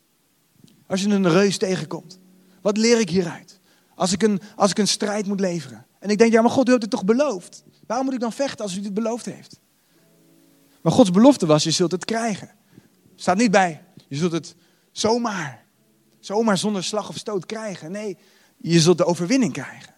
Als 0.87 1.03
je 1.03 1.09
een 1.09 1.29
reus 1.29 1.59
tegenkomt, 1.59 2.18
wat 2.61 2.76
leer 2.76 3.00
ik 3.00 3.11
hieruit? 3.11 3.61
Als 3.94 4.12
ik 4.12 4.22
een, 4.22 4.40
als 4.57 4.70
ik 4.70 4.79
een 4.79 4.88
strijd 4.88 5.26
moet 5.26 5.40
leveren. 5.40 5.87
En 6.01 6.11
ik 6.11 6.19
denk, 6.19 6.33
ja, 6.33 6.43
maar 6.43 6.51
God, 6.51 6.69
u 6.69 6.71
hebt 6.71 6.83
het 6.83 6.91
toch 6.91 7.05
beloofd? 7.05 7.65
Waarom 7.87 8.07
moet 8.07 8.15
ik 8.15 8.21
dan 8.21 8.33
vechten 8.33 8.65
als 8.65 8.77
u 8.77 8.81
dit 8.81 8.95
beloofd 8.95 9.25
heeft? 9.25 9.61
Maar 10.81 10.93
Gods 10.93 11.11
belofte 11.11 11.47
was, 11.47 11.65
je 11.65 11.71
zult 11.71 11.91
het 11.91 12.05
krijgen. 12.05 12.51
Staat 13.17 13.37
niet 13.37 13.51
bij, 13.51 13.83
je 14.09 14.17
zult 14.17 14.33
het 14.33 14.55
zomaar, 14.93 15.65
zomaar 16.21 16.59
zonder 16.59 16.85
slag 16.85 17.09
of 17.09 17.17
stoot 17.17 17.47
krijgen. 17.47 17.93
Nee, 17.93 18.17
je 18.57 18.81
zult 18.81 18.99
de 18.99 19.05
overwinning 19.05 19.53
krijgen. 19.53 19.95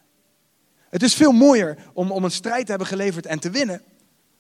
Het 0.89 1.03
is 1.03 1.15
veel 1.15 1.33
mooier 1.33 1.79
om, 1.93 2.11
om 2.11 2.25
een 2.25 2.31
strijd 2.31 2.65
te 2.65 2.71
hebben 2.71 2.89
geleverd 2.89 3.27
en 3.27 3.39
te 3.39 3.51
winnen, 3.51 3.83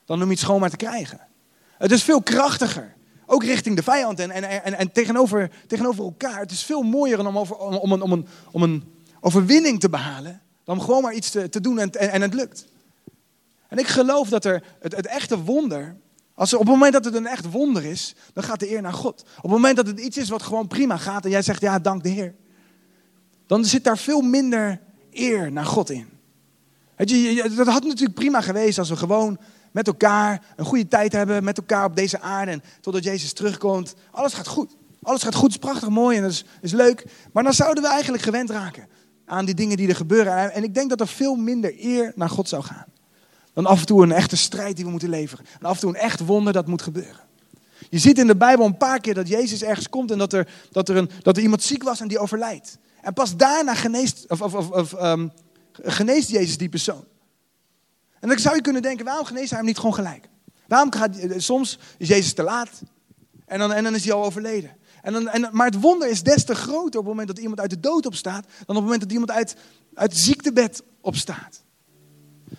dan 0.04 0.22
om 0.22 0.30
iets 0.30 0.42
gewoon 0.42 0.60
maar 0.60 0.70
te 0.70 0.76
krijgen. 0.76 1.20
Het 1.78 1.92
is 1.92 2.02
veel 2.02 2.22
krachtiger 2.22 2.94
ook 3.32 3.44
richting 3.44 3.76
de 3.76 3.82
vijand 3.82 4.20
en, 4.20 4.30
en, 4.30 4.64
en, 4.64 4.78
en 4.78 4.92
tegenover, 4.92 5.50
tegenover 5.66 6.04
elkaar. 6.04 6.40
Het 6.40 6.50
is 6.50 6.62
veel 6.62 6.82
mooier 6.82 7.26
om, 7.26 7.36
om, 7.36 7.46
om, 7.58 7.92
een, 7.92 8.02
om, 8.02 8.12
een, 8.12 8.26
om 8.50 8.62
een 8.62 8.84
overwinning 9.20 9.80
te 9.80 9.88
behalen. 9.88 10.41
Dan 10.64 10.82
gewoon 10.82 11.02
maar 11.02 11.14
iets 11.14 11.30
te, 11.30 11.48
te 11.48 11.60
doen 11.60 11.78
en, 11.78 11.90
en, 11.90 12.10
en 12.10 12.22
het 12.22 12.34
lukt. 12.34 12.66
En 13.68 13.78
ik 13.78 13.86
geloof 13.86 14.28
dat 14.28 14.44
er 14.44 14.62
het, 14.80 14.96
het 14.96 15.06
echte 15.06 15.38
wonder. 15.38 15.96
Als 16.34 16.52
er, 16.52 16.58
op 16.58 16.64
het 16.64 16.72
moment 16.72 16.92
dat 16.92 17.04
het 17.04 17.14
een 17.14 17.26
echt 17.26 17.50
wonder 17.50 17.84
is, 17.84 18.14
dan 18.32 18.44
gaat 18.44 18.60
de 18.60 18.70
eer 18.70 18.82
naar 18.82 18.92
God. 18.92 19.24
Op 19.36 19.42
het 19.42 19.50
moment 19.50 19.76
dat 19.76 19.86
het 19.86 20.00
iets 20.00 20.16
is 20.16 20.28
wat 20.28 20.42
gewoon 20.42 20.66
prima 20.66 20.96
gaat 20.96 21.24
en 21.24 21.30
jij 21.30 21.42
zegt 21.42 21.60
ja, 21.60 21.78
dank 21.78 22.02
de 22.02 22.08
Heer. 22.08 22.34
Dan 23.46 23.64
zit 23.64 23.84
daar 23.84 23.98
veel 23.98 24.20
minder 24.20 24.80
eer 25.10 25.52
naar 25.52 25.64
God 25.64 25.90
in. 25.90 26.08
Weet 26.96 27.10
je, 27.10 27.52
dat 27.56 27.66
had 27.66 27.84
natuurlijk 27.84 28.14
prima 28.14 28.40
geweest 28.40 28.78
als 28.78 28.88
we 28.88 28.96
gewoon 28.96 29.38
met 29.70 29.86
elkaar 29.86 30.42
een 30.56 30.64
goede 30.64 30.88
tijd 30.88 31.12
hebben, 31.12 31.44
met 31.44 31.58
elkaar 31.58 31.84
op 31.84 31.96
deze 31.96 32.20
aarde. 32.20 32.50
En 32.50 32.62
totdat 32.80 33.04
Jezus 33.04 33.32
terugkomt. 33.32 33.94
Alles 34.10 34.34
gaat 34.34 34.46
goed. 34.46 34.76
Alles 35.02 35.22
gaat 35.22 35.34
goed, 35.34 35.50
is 35.50 35.56
prachtig, 35.56 35.88
mooi 35.88 36.16
en 36.16 36.22
dat 36.22 36.30
is, 36.30 36.44
is 36.60 36.72
leuk. 36.72 37.04
Maar 37.32 37.42
dan 37.42 37.52
zouden 37.52 37.82
we 37.82 37.88
eigenlijk 37.88 38.22
gewend 38.22 38.50
raken 38.50 38.88
aan 39.26 39.44
die 39.44 39.54
dingen 39.54 39.76
die 39.76 39.88
er 39.88 39.96
gebeuren. 39.96 40.52
En 40.52 40.62
ik 40.62 40.74
denk 40.74 40.90
dat 40.90 41.00
er 41.00 41.08
veel 41.08 41.34
minder 41.34 41.74
eer 41.78 42.12
naar 42.14 42.30
God 42.30 42.48
zou 42.48 42.62
gaan. 42.62 42.86
Dan 43.52 43.66
af 43.66 43.80
en 43.80 43.86
toe 43.86 44.02
een 44.02 44.12
echte 44.12 44.36
strijd 44.36 44.76
die 44.76 44.84
we 44.84 44.90
moeten 44.90 45.08
leveren. 45.08 45.44
En 45.60 45.66
af 45.66 45.74
en 45.74 45.80
toe 45.80 45.90
een 45.90 46.00
echt 46.00 46.20
wonder 46.20 46.52
dat 46.52 46.66
moet 46.66 46.82
gebeuren. 46.82 47.20
Je 47.90 47.98
ziet 47.98 48.18
in 48.18 48.26
de 48.26 48.36
Bijbel 48.36 48.66
een 48.66 48.76
paar 48.76 49.00
keer 49.00 49.14
dat 49.14 49.28
Jezus 49.28 49.62
ergens 49.62 49.88
komt 49.88 50.10
en 50.10 50.18
dat 50.18 50.32
er, 50.32 50.48
dat 50.70 50.88
er, 50.88 50.96
een, 50.96 51.10
dat 51.22 51.36
er 51.36 51.42
iemand 51.42 51.62
ziek 51.62 51.82
was 51.82 52.00
en 52.00 52.08
die 52.08 52.18
overlijdt. 52.18 52.78
En 53.00 53.12
pas 53.12 53.36
daarna 53.36 53.74
geneest, 53.74 54.24
of, 54.28 54.40
of, 54.42 54.70
of, 54.70 54.92
um, 55.02 55.32
geneest 55.72 56.28
Jezus 56.28 56.58
die 56.58 56.68
persoon. 56.68 57.04
En 58.20 58.28
dan 58.28 58.38
zou 58.38 58.56
je 58.56 58.62
kunnen 58.62 58.82
denken, 58.82 59.04
waarom 59.04 59.24
geneest 59.24 59.48
hij 59.48 59.58
hem 59.58 59.66
niet 59.66 59.76
gewoon 59.76 59.94
gelijk? 59.94 60.28
Waarom 60.66 60.92
gaat, 60.92 61.16
eh, 61.16 61.38
soms 61.38 61.78
is 61.98 62.08
Jezus 62.08 62.32
te 62.32 62.42
laat 62.42 62.82
en 63.46 63.58
dan, 63.58 63.72
en 63.72 63.84
dan 63.84 63.94
is 63.94 64.04
hij 64.04 64.12
al 64.12 64.24
overleden. 64.24 64.76
En 65.02 65.12
dan, 65.12 65.28
en, 65.28 65.48
maar 65.52 65.66
het 65.66 65.80
wonder 65.80 66.08
is 66.08 66.22
des 66.22 66.44
te 66.44 66.54
groter 66.54 67.00
op 67.00 67.06
het 67.06 67.14
moment 67.14 67.28
dat 67.28 67.38
iemand 67.38 67.60
uit 67.60 67.70
de 67.70 67.80
dood 67.80 68.06
opstaat, 68.06 68.44
dan 68.44 68.52
op 68.66 68.74
het 68.74 68.84
moment 68.84 69.00
dat 69.00 69.12
iemand 69.12 69.30
uit, 69.30 69.56
uit 69.94 70.12
het 70.12 70.20
ziektebed 70.20 70.82
opstaat. 71.00 71.62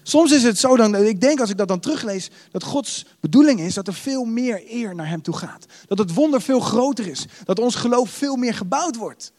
Soms 0.03 0.31
is 0.31 0.43
het 0.43 0.59
zo, 0.59 0.75
dan, 0.75 0.95
ik 0.95 1.21
denk 1.21 1.39
als 1.39 1.49
ik 1.49 1.57
dat 1.57 1.67
dan 1.67 1.79
teruglees, 1.79 2.29
dat 2.51 2.63
Gods 2.63 3.05
bedoeling 3.19 3.59
is 3.59 3.73
dat 3.73 3.87
er 3.87 3.93
veel 3.93 4.23
meer 4.23 4.63
eer 4.67 4.95
naar 4.95 5.07
Hem 5.07 5.21
toe 5.21 5.35
gaat. 5.35 5.65
Dat 5.87 5.97
het 5.97 6.13
wonder 6.13 6.41
veel 6.41 6.59
groter 6.59 7.07
is. 7.07 7.25
Dat 7.43 7.59
ons 7.59 7.75
geloof 7.75 8.09
veel 8.09 8.35
meer 8.35 8.53
gebouwd 8.53 8.95
wordt. 8.95 9.31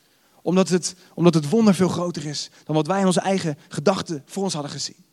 Omdat 0.42 0.68
het, 0.68 0.94
omdat 1.14 1.34
het 1.34 1.48
wonder 1.48 1.74
veel 1.74 1.88
groter 1.88 2.26
is 2.26 2.50
dan 2.64 2.74
wat 2.74 2.86
wij 2.86 3.00
in 3.00 3.06
onze 3.06 3.20
eigen 3.20 3.58
gedachten 3.68 4.22
voor 4.26 4.42
ons 4.42 4.52
hadden 4.52 4.72
gezien. 4.72 5.04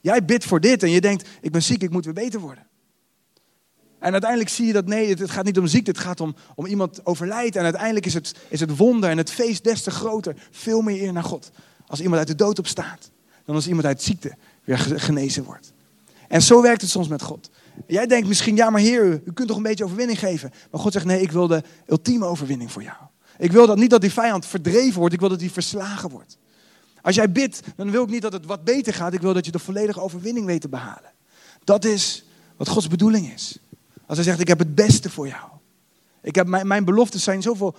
Jij 0.00 0.24
bidt 0.24 0.44
voor 0.44 0.60
dit 0.60 0.82
en 0.82 0.90
je 0.90 1.00
denkt, 1.00 1.28
ik 1.40 1.52
ben 1.52 1.62
ziek, 1.62 1.82
ik 1.82 1.90
moet 1.90 2.04
weer 2.04 2.14
beter 2.14 2.40
worden. 2.40 2.65
En 4.06 4.12
uiteindelijk 4.12 4.50
zie 4.50 4.66
je 4.66 4.72
dat 4.72 4.86
nee, 4.86 5.08
het, 5.08 5.30
gaat 5.30 5.44
niet 5.44 5.58
om 5.58 5.66
ziekte, 5.66 5.90
het 5.90 6.00
gaat 6.00 6.20
om, 6.20 6.34
om 6.54 6.66
iemand 6.66 7.06
overlijdt. 7.06 7.56
En 7.56 7.62
uiteindelijk 7.62 8.06
is 8.06 8.14
het, 8.14 8.34
is 8.48 8.60
het 8.60 8.76
wonder 8.76 9.10
en 9.10 9.16
het 9.16 9.30
feest 9.30 9.64
des 9.64 9.82
te 9.82 9.90
groter. 9.90 10.34
Veel 10.50 10.80
meer 10.80 11.02
eer 11.02 11.12
naar 11.12 11.24
God. 11.24 11.50
Als 11.86 12.00
iemand 12.00 12.18
uit 12.18 12.28
de 12.28 12.34
dood 12.34 12.58
opstaat, 12.58 13.10
dan 13.44 13.54
als 13.54 13.66
iemand 13.66 13.86
uit 13.86 14.02
ziekte 14.02 14.36
weer 14.64 14.78
genezen 14.78 15.44
wordt. 15.44 15.72
En 16.28 16.42
zo 16.42 16.62
werkt 16.62 16.80
het 16.80 16.90
soms 16.90 17.08
met 17.08 17.22
God. 17.22 17.50
Jij 17.86 18.06
denkt 18.06 18.28
misschien, 18.28 18.56
ja 18.56 18.70
maar 18.70 18.80
Heer, 18.80 19.20
u 19.24 19.32
kunt 19.32 19.48
toch 19.48 19.56
een 19.56 19.62
beetje 19.62 19.84
overwinning 19.84 20.18
geven. 20.18 20.52
Maar 20.70 20.80
God 20.80 20.92
zegt, 20.92 21.04
nee, 21.04 21.20
ik 21.20 21.32
wil 21.32 21.46
de 21.46 21.62
ultieme 21.86 22.24
overwinning 22.24 22.72
voor 22.72 22.82
jou. 22.82 22.96
Ik 23.38 23.52
wil 23.52 23.66
dat 23.66 23.76
niet 23.76 23.90
dat 23.90 24.00
die 24.00 24.12
vijand 24.12 24.46
verdreven 24.46 24.98
wordt, 24.98 25.14
ik 25.14 25.20
wil 25.20 25.28
dat 25.28 25.38
die 25.38 25.52
verslagen 25.52 26.10
wordt. 26.10 26.38
Als 27.02 27.14
jij 27.14 27.32
bidt, 27.32 27.60
dan 27.76 27.90
wil 27.90 28.02
ik 28.02 28.10
niet 28.10 28.22
dat 28.22 28.32
het 28.32 28.46
wat 28.46 28.64
beter 28.64 28.94
gaat. 28.94 29.12
Ik 29.12 29.20
wil 29.20 29.34
dat 29.34 29.44
je 29.44 29.52
de 29.52 29.58
volledige 29.58 30.00
overwinning 30.00 30.46
weet 30.46 30.60
te 30.60 30.68
behalen. 30.68 31.12
Dat 31.64 31.84
is 31.84 32.24
wat 32.56 32.68
Gods 32.68 32.88
bedoeling 32.88 33.32
is. 33.32 33.58
Als 34.06 34.16
hij 34.16 34.26
zegt, 34.26 34.40
ik 34.40 34.48
heb 34.48 34.58
het 34.58 34.74
beste 34.74 35.10
voor 35.10 35.28
jou. 35.28 35.50
Ik 36.22 36.34
heb, 36.34 36.46
mijn, 36.46 36.66
mijn 36.66 36.84
beloftes 36.84 37.22
zijn 37.22 37.42
zoveel, 37.42 37.76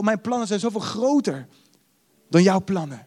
mijn 0.00 0.20
plannen 0.20 0.46
zijn 0.46 0.60
zoveel 0.60 0.80
groter 0.80 1.46
dan 2.30 2.42
jouw 2.42 2.64
plannen. 2.64 3.06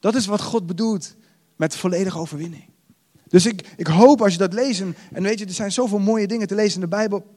Dat 0.00 0.14
is 0.14 0.26
wat 0.26 0.40
God 0.40 0.66
bedoelt 0.66 1.14
met 1.56 1.76
volledige 1.76 2.18
overwinning. 2.18 2.64
Dus 3.28 3.46
ik, 3.46 3.74
ik 3.76 3.86
hoop 3.86 4.22
als 4.22 4.32
je 4.32 4.38
dat 4.38 4.52
leest, 4.52 4.80
en, 4.80 5.22
weet 5.22 5.38
je, 5.38 5.44
er 5.44 5.52
zijn 5.52 5.72
zoveel 5.72 5.98
mooie 5.98 6.26
dingen 6.26 6.46
te 6.46 6.54
lezen 6.54 6.74
in 6.74 6.80
de 6.80 6.96
Bijbel. 6.96 7.36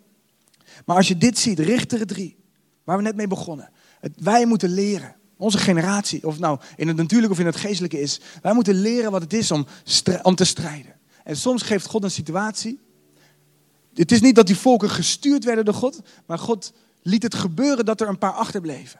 Maar 0.85 0.95
als 0.95 1.07
je 1.07 1.17
dit 1.17 1.37
ziet, 1.37 1.59
Richteren 1.59 2.07
3, 2.07 2.37
waar 2.83 2.97
we 2.97 3.03
net 3.03 3.15
mee 3.15 3.27
begonnen. 3.27 3.69
Het, 3.99 4.11
wij 4.15 4.45
moeten 4.45 4.69
leren, 4.69 5.15
onze 5.37 5.57
generatie, 5.57 6.27
of 6.27 6.39
nou 6.39 6.59
in 6.75 6.87
het 6.87 6.97
natuurlijke 6.97 7.33
of 7.33 7.39
in 7.39 7.45
het 7.45 7.55
geestelijke 7.55 7.99
is. 7.99 8.21
Wij 8.41 8.53
moeten 8.53 8.75
leren 8.75 9.11
wat 9.11 9.21
het 9.21 9.33
is 9.33 9.51
om, 9.51 9.65
om 10.21 10.35
te 10.35 10.45
strijden. 10.45 10.93
En 11.23 11.37
soms 11.37 11.61
geeft 11.61 11.85
God 11.85 12.03
een 12.03 12.11
situatie. 12.11 12.79
Het 14.01 14.11
is 14.11 14.21
niet 14.21 14.35
dat 14.35 14.47
die 14.47 14.57
volken 14.57 14.89
gestuurd 14.89 15.43
werden 15.43 15.65
door 15.65 15.73
God, 15.73 16.01
maar 16.25 16.39
God 16.39 16.73
liet 17.01 17.23
het 17.23 17.35
gebeuren 17.35 17.85
dat 17.85 18.01
er 18.01 18.07
een 18.07 18.17
paar 18.17 18.33
achterbleven. 18.33 18.99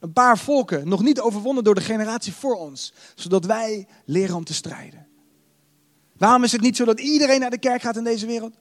Een 0.00 0.12
paar 0.12 0.38
volken, 0.38 0.88
nog 0.88 1.02
niet 1.02 1.20
overwonnen 1.20 1.64
door 1.64 1.74
de 1.74 1.80
generatie 1.80 2.32
voor 2.32 2.54
ons, 2.54 2.92
zodat 3.14 3.44
wij 3.44 3.86
leren 4.04 4.36
om 4.36 4.44
te 4.44 4.54
strijden. 4.54 5.06
Waarom 6.16 6.44
is 6.44 6.52
het 6.52 6.60
niet 6.60 6.76
zo 6.76 6.84
dat 6.84 7.00
iedereen 7.00 7.40
naar 7.40 7.50
de 7.50 7.58
kerk 7.58 7.82
gaat 7.82 7.96
in 7.96 8.04
deze 8.04 8.26
wereld? 8.26 8.54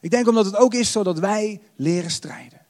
Ik 0.00 0.10
denk 0.10 0.28
omdat 0.28 0.44
het 0.44 0.56
ook 0.56 0.74
is 0.74 0.92
zodat 0.92 1.18
wij 1.18 1.60
leren 1.76 2.10
strijden. 2.10 2.60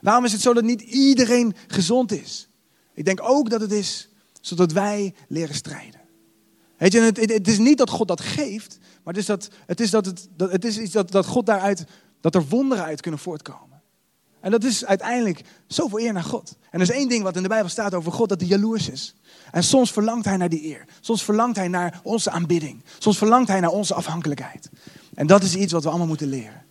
Waarom 0.00 0.24
is 0.24 0.32
het 0.32 0.40
zo 0.40 0.54
dat 0.54 0.64
niet 0.64 0.80
iedereen 0.80 1.54
gezond 1.66 2.12
is? 2.12 2.48
Ik 2.94 3.04
denk 3.04 3.22
ook 3.22 3.50
dat 3.50 3.60
het 3.60 3.72
is 3.72 4.08
zodat 4.40 4.72
wij 4.72 5.14
leren 5.28 5.54
strijden. 5.54 6.00
Weet 6.76 6.92
je, 6.92 7.00
het, 7.00 7.16
het, 7.16 7.48
is 7.48 7.58
niet 7.58 7.78
dat 7.78 7.90
God 7.90 8.08
dat 8.08 8.20
geeft, 8.20 8.78
maar 9.10 9.18
het 9.18 9.28
is, 9.28 9.36
dat, 9.36 9.50
het 9.66 9.80
is, 9.80 9.90
dat, 9.90 10.06
het, 10.06 10.28
dat, 10.36 10.50
het 10.50 10.64
is 10.64 10.78
iets 10.78 10.92
dat, 10.92 11.10
dat 11.10 11.26
God 11.26 11.46
daaruit, 11.46 11.84
dat 12.20 12.34
er 12.34 12.48
wonderen 12.48 12.84
uit 12.84 13.00
kunnen 13.00 13.20
voortkomen. 13.20 13.82
En 14.40 14.50
dat 14.50 14.64
is 14.64 14.84
uiteindelijk 14.84 15.42
zoveel 15.66 16.00
eer 16.00 16.12
naar 16.12 16.24
God. 16.24 16.56
En 16.70 16.80
er 16.80 16.88
is 16.88 16.94
één 16.94 17.08
ding 17.08 17.22
wat 17.22 17.36
in 17.36 17.42
de 17.42 17.48
Bijbel 17.48 17.68
staat 17.68 17.94
over 17.94 18.12
God, 18.12 18.28
dat 18.28 18.40
hij 18.40 18.48
jaloers 18.48 18.88
is. 18.88 19.14
En 19.50 19.64
soms 19.64 19.92
verlangt 19.92 20.24
hij 20.24 20.36
naar 20.36 20.48
die 20.48 20.64
eer. 20.64 20.84
Soms 21.00 21.24
verlangt 21.24 21.56
hij 21.56 21.68
naar 21.68 22.00
onze 22.02 22.30
aanbidding. 22.30 22.82
Soms 22.98 23.18
verlangt 23.18 23.48
hij 23.48 23.60
naar 23.60 23.70
onze 23.70 23.94
afhankelijkheid. 23.94 24.70
En 25.14 25.26
dat 25.26 25.42
is 25.42 25.54
iets 25.54 25.72
wat 25.72 25.82
we 25.82 25.88
allemaal 25.88 26.06
moeten 26.06 26.28
leren. 26.28 26.64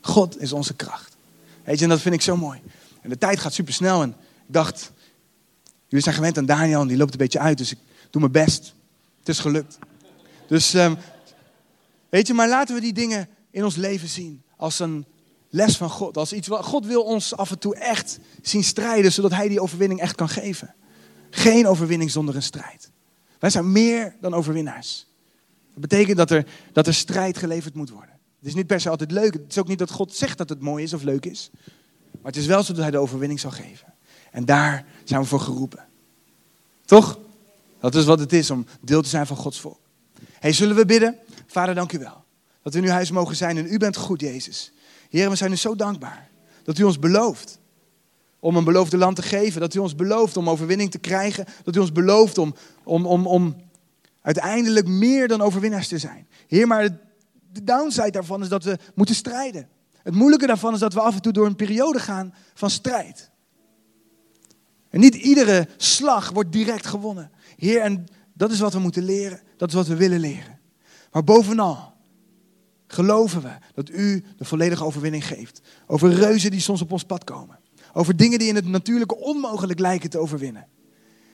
God 0.00 0.40
is 0.40 0.52
onze 0.52 0.74
kracht. 0.74 1.16
Weet 1.64 1.78
je, 1.78 1.84
en 1.84 1.90
dat 1.90 2.00
vind 2.00 2.14
ik 2.14 2.22
zo 2.22 2.36
mooi. 2.36 2.60
En 3.00 3.10
de 3.10 3.18
tijd 3.18 3.40
gaat 3.40 3.52
super 3.52 3.74
snel. 3.74 4.02
En 4.02 4.08
ik 4.08 4.16
dacht, 4.46 4.92
jullie 5.86 6.04
zijn 6.04 6.14
gewend 6.14 6.38
aan 6.38 6.46
Daniel 6.46 6.80
en 6.80 6.88
die 6.88 6.96
loopt 6.96 7.12
een 7.12 7.18
beetje 7.18 7.38
uit. 7.38 7.58
Dus 7.58 7.72
ik 7.72 7.78
doe 8.10 8.20
mijn 8.20 8.32
best. 8.32 8.74
Het 9.18 9.28
is 9.28 9.38
gelukt. 9.38 9.78
Dus, 10.48 10.74
um, 10.74 10.96
weet 12.08 12.26
je, 12.26 12.34
maar 12.34 12.48
laten 12.48 12.74
we 12.74 12.80
die 12.80 12.92
dingen 12.92 13.28
in 13.50 13.64
ons 13.64 13.76
leven 13.76 14.08
zien 14.08 14.42
als 14.56 14.78
een 14.78 15.06
les 15.50 15.76
van 15.76 15.90
God. 15.90 16.16
Als 16.16 16.32
iets 16.32 16.48
wat 16.48 16.64
God 16.64 16.86
wil 16.86 17.02
ons 17.02 17.36
af 17.36 17.50
en 17.50 17.58
toe 17.58 17.76
echt 17.76 18.18
zien 18.42 18.64
strijden, 18.64 19.12
zodat 19.12 19.32
Hij 19.32 19.48
die 19.48 19.60
overwinning 19.60 20.00
echt 20.00 20.14
kan 20.14 20.28
geven. 20.28 20.74
Geen 21.30 21.66
overwinning 21.66 22.10
zonder 22.10 22.34
een 22.34 22.42
strijd. 22.42 22.90
Wij 23.38 23.50
zijn 23.50 23.72
meer 23.72 24.16
dan 24.20 24.34
overwinnaars. 24.34 25.06
Dat 25.72 25.80
betekent 25.80 26.16
dat 26.16 26.30
er, 26.30 26.46
dat 26.72 26.86
er 26.86 26.94
strijd 26.94 27.38
geleverd 27.38 27.74
moet 27.74 27.90
worden. 27.90 28.18
Het 28.38 28.48
is 28.48 28.54
niet 28.54 28.66
per 28.66 28.80
se 28.80 28.90
altijd 28.90 29.10
leuk. 29.10 29.32
Het 29.32 29.44
is 29.48 29.58
ook 29.58 29.68
niet 29.68 29.78
dat 29.78 29.90
God 29.90 30.14
zegt 30.14 30.38
dat 30.38 30.48
het 30.48 30.60
mooi 30.60 30.84
is 30.84 30.92
of 30.92 31.02
leuk 31.02 31.26
is. 31.26 31.50
Maar 32.10 32.32
het 32.32 32.36
is 32.36 32.46
wel 32.46 32.62
zo 32.62 32.72
dat 32.72 32.82
Hij 32.82 32.90
de 32.90 32.98
overwinning 32.98 33.40
zal 33.40 33.50
geven. 33.50 33.94
En 34.30 34.44
daar 34.44 34.86
zijn 35.04 35.20
we 35.20 35.26
voor 35.26 35.40
geroepen. 35.40 35.84
Toch? 36.84 37.18
Dat 37.80 37.94
is 37.94 38.04
wat 38.04 38.18
het 38.18 38.32
is 38.32 38.50
om 38.50 38.66
deel 38.80 39.02
te 39.02 39.08
zijn 39.08 39.26
van 39.26 39.36
Gods 39.36 39.60
volk. 39.60 39.80
Hey, 40.38 40.52
zullen 40.52 40.76
we 40.76 40.84
bidden? 40.84 41.18
Vader, 41.56 41.74
dank 41.74 41.92
u 41.92 41.98
wel. 41.98 42.24
Dat 42.62 42.72
we 42.72 42.78
in 42.78 42.84
uw 42.84 42.90
huis 42.90 43.10
mogen 43.10 43.36
zijn 43.36 43.56
en 43.56 43.72
u 43.72 43.78
bent 43.78 43.96
goed, 43.96 44.20
Jezus. 44.20 44.72
Heer, 45.10 45.30
we 45.30 45.36
zijn 45.36 45.52
u 45.52 45.56
zo 45.56 45.74
dankbaar 45.74 46.28
dat 46.62 46.78
u 46.78 46.82
ons 46.82 46.98
belooft 46.98 47.58
om 48.40 48.56
een 48.56 48.64
beloofde 48.64 48.96
land 48.96 49.16
te 49.16 49.22
geven. 49.22 49.60
Dat 49.60 49.74
u 49.74 49.78
ons 49.78 49.94
belooft 49.94 50.36
om 50.36 50.50
overwinning 50.50 50.90
te 50.90 50.98
krijgen. 50.98 51.44
Dat 51.64 51.76
u 51.76 51.78
ons 51.78 51.92
belooft 51.92 52.38
om, 52.38 52.54
om, 52.84 53.06
om, 53.06 53.26
om 53.26 53.56
uiteindelijk 54.22 54.86
meer 54.86 55.28
dan 55.28 55.40
overwinnaars 55.40 55.88
te 55.88 55.98
zijn. 55.98 56.28
Heer, 56.46 56.66
maar 56.66 56.88
de 57.52 57.64
downside 57.64 58.10
daarvan 58.10 58.42
is 58.42 58.48
dat 58.48 58.64
we 58.64 58.78
moeten 58.94 59.14
strijden. 59.14 59.68
Het 60.02 60.14
moeilijke 60.14 60.46
daarvan 60.46 60.74
is 60.74 60.80
dat 60.80 60.94
we 60.94 61.00
af 61.00 61.14
en 61.14 61.22
toe 61.22 61.32
door 61.32 61.46
een 61.46 61.56
periode 61.56 61.98
gaan 61.98 62.34
van 62.54 62.70
strijd. 62.70 63.30
En 64.90 65.00
niet 65.00 65.14
iedere 65.14 65.68
slag 65.76 66.30
wordt 66.30 66.52
direct 66.52 66.86
gewonnen. 66.86 67.30
Heer, 67.56 67.80
en 67.80 68.06
dat 68.32 68.50
is 68.50 68.60
wat 68.60 68.72
we 68.72 68.78
moeten 68.78 69.02
leren. 69.02 69.40
Dat 69.56 69.68
is 69.68 69.74
wat 69.74 69.86
we 69.86 69.96
willen 69.96 70.20
leren. 70.20 70.55
Maar 71.16 71.24
bovenal 71.24 71.94
geloven 72.86 73.42
we 73.42 73.50
dat 73.74 73.90
u 73.90 74.24
de 74.36 74.44
volledige 74.44 74.84
overwinning 74.84 75.26
geeft. 75.26 75.60
Over 75.86 76.12
reuzen 76.12 76.50
die 76.50 76.60
soms 76.60 76.82
op 76.82 76.92
ons 76.92 77.04
pad 77.04 77.24
komen. 77.24 77.58
Over 77.92 78.16
dingen 78.16 78.38
die 78.38 78.48
in 78.48 78.54
het 78.54 78.66
natuurlijke 78.66 79.16
onmogelijk 79.16 79.78
lijken 79.78 80.10
te 80.10 80.18
overwinnen. 80.18 80.66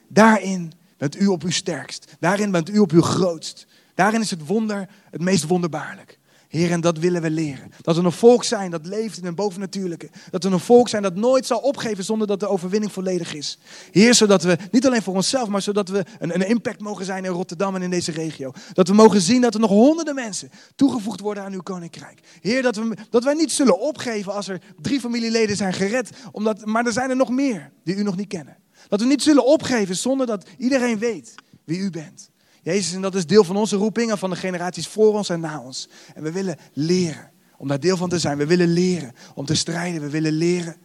Daarin 0.07 0.71
bent 0.97 1.21
u 1.21 1.27
op 1.27 1.43
uw 1.43 1.51
sterkst. 1.51 2.15
Daarin 2.19 2.51
bent 2.51 2.69
u 2.69 2.79
op 2.79 2.91
uw 2.91 3.01
grootst. 3.01 3.67
Daarin 3.93 4.21
is 4.21 4.29
het 4.29 4.45
wonder 4.45 4.89
het 5.09 5.21
meest 5.21 5.47
wonderbaarlijk. 5.47 6.19
Heer, 6.53 6.71
en 6.71 6.81
dat 6.81 6.97
willen 6.97 7.21
we 7.21 7.29
leren. 7.29 7.71
Dat 7.81 7.95
we 7.95 8.03
een 8.03 8.11
volk 8.11 8.43
zijn 8.43 8.71
dat 8.71 8.85
leeft 8.85 9.17
in 9.17 9.25
een 9.25 9.35
bovennatuurlijke. 9.35 10.09
Dat 10.29 10.43
we 10.43 10.49
een 10.49 10.59
volk 10.59 10.89
zijn 10.89 11.01
dat 11.01 11.15
nooit 11.15 11.45
zal 11.45 11.57
opgeven 11.57 12.03
zonder 12.03 12.27
dat 12.27 12.39
de 12.39 12.47
overwinning 12.47 12.91
volledig 12.91 13.33
is. 13.33 13.59
Heer, 13.91 14.13
zodat 14.13 14.43
we 14.43 14.57
niet 14.71 14.85
alleen 14.85 15.01
voor 15.01 15.15
onszelf, 15.15 15.47
maar 15.47 15.61
zodat 15.61 15.89
we 15.89 16.05
een, 16.19 16.33
een 16.33 16.47
impact 16.47 16.79
mogen 16.79 17.05
zijn 17.05 17.25
in 17.25 17.31
Rotterdam 17.31 17.75
en 17.75 17.81
in 17.81 17.89
deze 17.89 18.11
regio. 18.11 18.51
Dat 18.73 18.87
we 18.87 18.93
mogen 18.93 19.21
zien 19.21 19.41
dat 19.41 19.53
er 19.53 19.59
nog 19.59 19.69
honderden 19.69 20.15
mensen 20.15 20.49
toegevoegd 20.75 21.19
worden 21.19 21.43
aan 21.43 21.53
uw 21.53 21.61
koninkrijk. 21.61 22.19
Heer, 22.41 22.61
dat, 22.61 22.75
we, 22.75 22.97
dat 23.09 23.23
wij 23.23 23.33
niet 23.33 23.51
zullen 23.51 23.79
opgeven 23.79 24.33
als 24.33 24.47
er 24.47 24.61
drie 24.81 24.99
familieleden 24.99 25.55
zijn 25.55 25.73
gered. 25.73 26.09
Omdat, 26.31 26.65
maar 26.65 26.85
er 26.85 26.93
zijn 26.93 27.09
er 27.09 27.15
nog 27.15 27.29
meer 27.29 27.71
die 27.83 27.95
u 27.95 28.03
nog 28.03 28.15
niet 28.15 28.27
kennen. 28.27 28.57
Dat 28.87 28.99
we 28.99 29.05
niet 29.05 29.23
zullen 29.23 29.45
opgeven 29.45 29.95
zonder 29.95 30.27
dat 30.27 30.45
iedereen 30.57 30.99
weet 30.99 31.35
wie 31.65 31.79
u 31.79 31.89
bent. 31.89 32.31
Jezus, 32.63 32.93
en 32.93 33.01
dat 33.01 33.15
is 33.15 33.25
deel 33.25 33.43
van 33.43 33.55
onze 33.55 33.75
roeping 33.75 34.11
en 34.11 34.17
van 34.17 34.29
de 34.29 34.35
generaties 34.35 34.87
voor 34.87 35.13
ons 35.13 35.29
en 35.29 35.39
na 35.39 35.59
ons. 35.59 35.87
En 36.15 36.23
we 36.23 36.31
willen 36.31 36.57
leren 36.73 37.31
om 37.57 37.67
daar 37.67 37.79
deel 37.79 37.97
van 37.97 38.09
te 38.09 38.19
zijn. 38.19 38.37
We 38.37 38.45
willen 38.45 38.67
leren 38.67 39.15
om 39.35 39.45
te 39.45 39.55
strijden. 39.55 40.01
We 40.01 40.09
willen 40.09 40.31
leren 40.31 40.75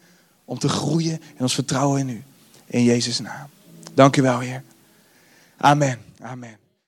om 0.45 0.59
te 0.59 0.68
groeien 0.68 1.20
en 1.37 1.41
ons 1.41 1.55
vertrouwen 1.55 2.01
in 2.01 2.09
u. 2.09 2.22
In 2.66 2.85
Jezus' 2.85 3.20
naam. 3.20 3.49
Dank 3.95 4.16
u 4.16 4.22
wel, 4.22 4.39
Heer. 4.39 4.62
Amen. 5.57 5.99
Amen. 6.20 6.67